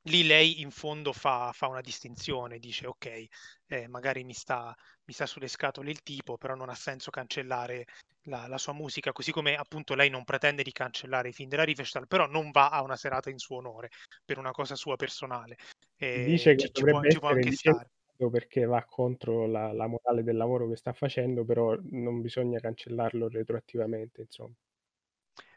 lì 0.05 0.27
lei 0.27 0.61
in 0.61 0.71
fondo 0.71 1.13
fa, 1.13 1.51
fa 1.53 1.69
una 1.69 1.81
distinzione, 1.81 2.59
dice 2.59 2.87
ok, 2.87 3.27
eh, 3.67 3.89
magari 3.89 4.25
mi 4.25 4.35
sta, 4.35 4.75
mi 5.05 5.13
sta, 5.13 5.27
sulle 5.27 5.49
scatole 5.49 5.91
il 5.91 6.03
tipo, 6.03 6.37
però 6.37 6.55
non 6.55 6.69
ha 6.69 6.75
senso 6.75 7.11
cancellare 7.11 7.87
la, 8.25 8.47
la, 8.47 8.59
sua 8.59 8.73
musica, 8.73 9.13
così 9.13 9.33
come 9.33 9.55
appunto 9.57 9.95
lei 9.95 10.11
non 10.11 10.25
pretende 10.25 10.63
di 10.63 10.73
cancellare 10.73 11.29
i 11.29 11.33
film 11.33 11.49
della 11.49 11.65
Riefenstahl, 11.65 12.07
però 12.07 12.27
non 12.27 12.51
va 12.51 12.71
a 12.71 12.83
una 12.83 12.97
serata 12.97 13.31
in 13.31 13.39
suo 13.39 13.57
onore 13.57 13.91
per 14.25 14.39
una 14.39 14.51
cosa 14.51 14.75
sua 14.75 14.97
personale. 14.97 15.57
Eh, 15.97 16.25
dice 16.25 16.55
che 16.55 16.71
ci, 16.71 16.85
può, 16.85 17.03
ci 17.03 17.19
può 17.19 17.29
anche 17.29 17.53
stare 17.53 17.89
perché 18.31 18.65
va 18.65 18.83
contro 18.85 19.47
la, 19.47 19.73
la, 19.73 19.87
morale 19.87 20.23
del 20.23 20.37
lavoro 20.37 20.69
che 20.69 20.77
sta 20.77 20.93
facendo, 20.93 21.45
però 21.45 21.77
non 21.91 22.23
bisogna 22.23 22.59
cancellarlo 22.59 23.29
retroattivamente, 23.29 24.23
insomma. 24.23 24.55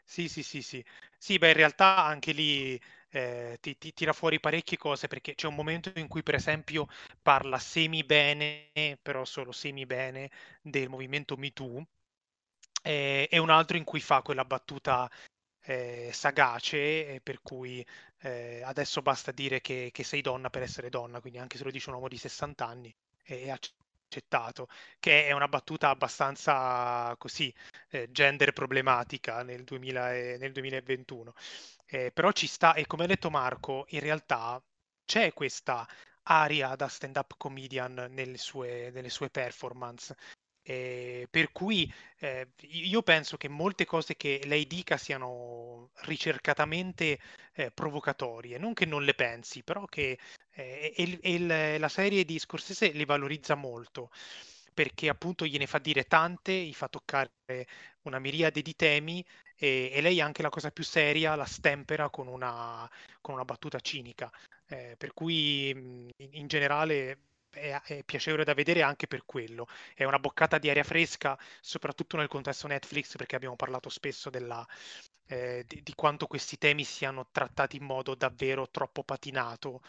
Sì, 0.04 0.28
sì, 0.28 0.42
sì, 0.42 0.62
sì. 0.62 0.84
Sì, 1.16 1.38
beh, 1.38 1.48
in 1.48 1.54
realtà 1.54 2.04
anche 2.04 2.32
lì 2.32 2.80
eh, 3.10 3.58
ti, 3.60 3.76
ti, 3.78 3.92
tira 3.92 4.12
fuori 4.12 4.40
parecchie 4.40 4.76
cose 4.76 5.08
perché 5.08 5.34
c'è 5.34 5.46
un 5.46 5.54
momento 5.54 5.90
in 5.96 6.08
cui 6.08 6.22
per 6.22 6.34
esempio 6.34 6.86
parla 7.22 7.58
semi 7.58 8.04
bene, 8.04 8.70
però 9.02 9.24
solo 9.24 9.52
semi 9.52 9.86
bene, 9.86 10.30
del 10.62 10.88
movimento 10.88 11.36
MeToo 11.36 11.86
eh, 12.82 13.28
e 13.30 13.38
un 13.38 13.50
altro 13.50 13.76
in 13.76 13.84
cui 13.84 14.00
fa 14.00 14.22
quella 14.22 14.44
battuta 14.44 15.10
eh, 15.62 16.10
sagace 16.12 17.20
per 17.22 17.40
cui 17.42 17.84
eh, 18.20 18.62
adesso 18.64 19.02
basta 19.02 19.32
dire 19.32 19.60
che, 19.60 19.90
che, 19.92 20.04
sei 20.04 20.20
donna 20.22 20.50
per 20.50 20.62
essere 20.62 20.88
donna, 20.88 21.20
quindi 21.20 21.38
anche 21.38 21.58
se 21.58 21.64
lo 21.64 21.70
dice 21.70 21.88
un 21.90 21.96
uomo 21.96 22.08
di 22.08 22.16
60 22.18 22.66
anni 22.66 22.94
è 23.22 23.50
accettato, 24.08 24.68
che 24.98 25.26
è 25.26 25.32
una 25.32 25.48
battuta 25.48 25.90
abbastanza 25.90 27.14
così 27.18 27.54
eh, 27.90 28.10
gender 28.10 28.52
problematica 28.52 29.42
nel, 29.42 29.62
2000 29.64 30.14
e, 30.14 30.36
nel 30.38 30.52
2021. 30.52 31.34
Eh, 31.86 32.10
però 32.12 32.32
ci 32.32 32.46
sta, 32.46 32.74
e 32.74 32.86
come 32.86 33.04
ha 33.04 33.06
detto 33.06 33.30
Marco, 33.30 33.86
in 33.90 34.00
realtà 34.00 34.60
c'è 35.04 35.32
questa 35.32 35.86
aria 36.24 36.74
da 36.76 36.88
stand-up 36.88 37.34
comedian 37.38 38.08
nelle 38.10 38.38
sue, 38.38 38.90
nelle 38.90 39.10
sue 39.10 39.30
performance. 39.30 40.14
Eh, 40.70 41.26
per 41.30 41.50
cui 41.50 41.90
eh, 42.18 42.48
io 42.72 43.02
penso 43.02 43.38
che 43.38 43.48
molte 43.48 43.86
cose 43.86 44.16
che 44.16 44.42
lei 44.44 44.66
dica 44.66 44.98
siano 44.98 45.92
ricercatamente 46.02 47.18
eh, 47.54 47.70
provocatorie, 47.70 48.58
non 48.58 48.74
che 48.74 48.84
non 48.84 49.02
le 49.02 49.14
pensi, 49.14 49.62
però 49.62 49.86
che 49.86 50.18
eh, 50.50 50.92
e, 50.94 51.18
e 51.22 51.78
la 51.78 51.88
serie 51.88 52.26
di 52.26 52.38
Scorsese 52.38 52.92
le 52.92 53.06
valorizza 53.06 53.54
molto 53.54 54.10
perché 54.74 55.08
appunto 55.08 55.46
gliene 55.46 55.66
fa 55.66 55.78
dire 55.78 56.04
tante, 56.04 56.52
gli 56.52 56.74
fa 56.74 56.88
toccare 56.88 57.30
una 58.02 58.18
miriade 58.18 58.60
di 58.62 58.76
temi 58.76 59.24
e, 59.56 59.90
e 59.92 60.00
lei 60.02 60.20
anche 60.20 60.42
la 60.42 60.50
cosa 60.50 60.70
più 60.70 60.84
seria 60.84 61.34
la 61.34 61.46
stempera 61.46 62.10
con 62.10 62.28
una, 62.28 62.88
con 63.22 63.34
una 63.34 63.44
battuta 63.44 63.80
cinica. 63.80 64.30
Eh, 64.66 64.96
per 64.98 65.14
cui 65.14 65.70
in, 65.70 66.10
in 66.16 66.46
generale 66.46 67.18
è, 67.50 67.80
è, 67.84 68.02
piacevole 68.04 68.44
da 68.44 68.54
vedere 68.54 68.82
anche 68.82 69.06
per 69.06 69.24
quello. 69.24 69.66
È 69.94 70.04
una 70.04 70.18
boccata 70.18 70.58
di 70.58 70.70
aria 70.70 70.84
fresca, 70.84 71.38
soprattutto 71.60 72.16
nel 72.16 72.28
contesto 72.28 72.66
Netflix, 72.66 73.16
perché 73.16 73.36
abbiamo 73.36 73.56
parlato 73.56 73.88
spesso 73.88 74.30
della, 74.30 74.66
eh, 75.26 75.64
di, 75.66 75.82
di, 75.82 75.94
quanto 75.94 76.26
questi 76.26 76.58
temi 76.58 76.84
siano 76.84 77.28
trattati 77.30 77.76
in 77.76 77.84
modo 77.84 78.14
davvero 78.14 78.68
troppo 78.70 79.02
patinato 79.04 79.82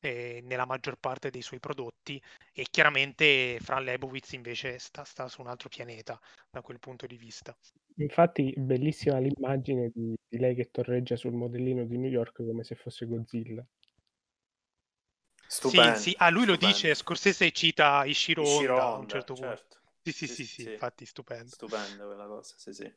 eh, 0.00 0.40
nella 0.44 0.66
maggior 0.66 0.96
parte 0.98 1.30
dei 1.30 1.42
suoi 1.42 1.60
prodotti 1.60 2.22
e 2.52 2.66
chiaramente 2.70 3.58
Fran 3.60 3.84
Lebowitz 3.84 4.32
invece 4.32 4.78
sta, 4.78 5.04
sta, 5.04 5.28
su 5.28 5.40
un 5.40 5.48
altro 5.48 5.68
pianeta 5.68 6.18
da 6.50 6.62
quel 6.62 6.78
punto 6.78 7.06
di 7.06 7.16
vista. 7.16 7.56
Infatti 7.96 8.54
bellissima 8.56 9.18
l'immagine 9.18 9.90
di, 9.92 10.14
di 10.28 10.38
lei 10.38 10.54
che 10.54 10.70
torreggia 10.70 11.16
sul 11.16 11.32
modellino 11.32 11.84
di 11.84 11.98
New 11.98 12.10
York 12.10 12.44
come 12.44 12.62
se 12.62 12.74
fosse 12.74 13.06
Godzilla. 13.06 13.64
Stupendo, 15.48 15.94
sì, 15.96 16.10
sì. 16.10 16.14
Ah, 16.18 16.28
lui 16.30 16.42
stupendo. 16.42 16.66
lo 16.66 16.72
dice, 16.72 16.94
Scorsese 16.94 17.50
cita 17.52 18.04
Ishiro, 18.04 18.42
Ishiro 18.42 18.74
Honda, 18.76 18.94
a 18.94 18.98
un 18.98 19.08
certo 19.08 19.32
punto. 19.34 19.48
Certo. 19.48 19.76
Sì, 20.02 20.12
sì, 20.12 20.26
sì, 20.26 20.34
sì, 20.34 20.62
sì, 20.62 20.70
infatti 20.72 21.06
stupendo. 21.06 21.48
Stupendo 21.48 22.06
quella 22.06 22.26
cosa, 22.26 22.54
sì, 22.56 22.72
sì. 22.72 22.92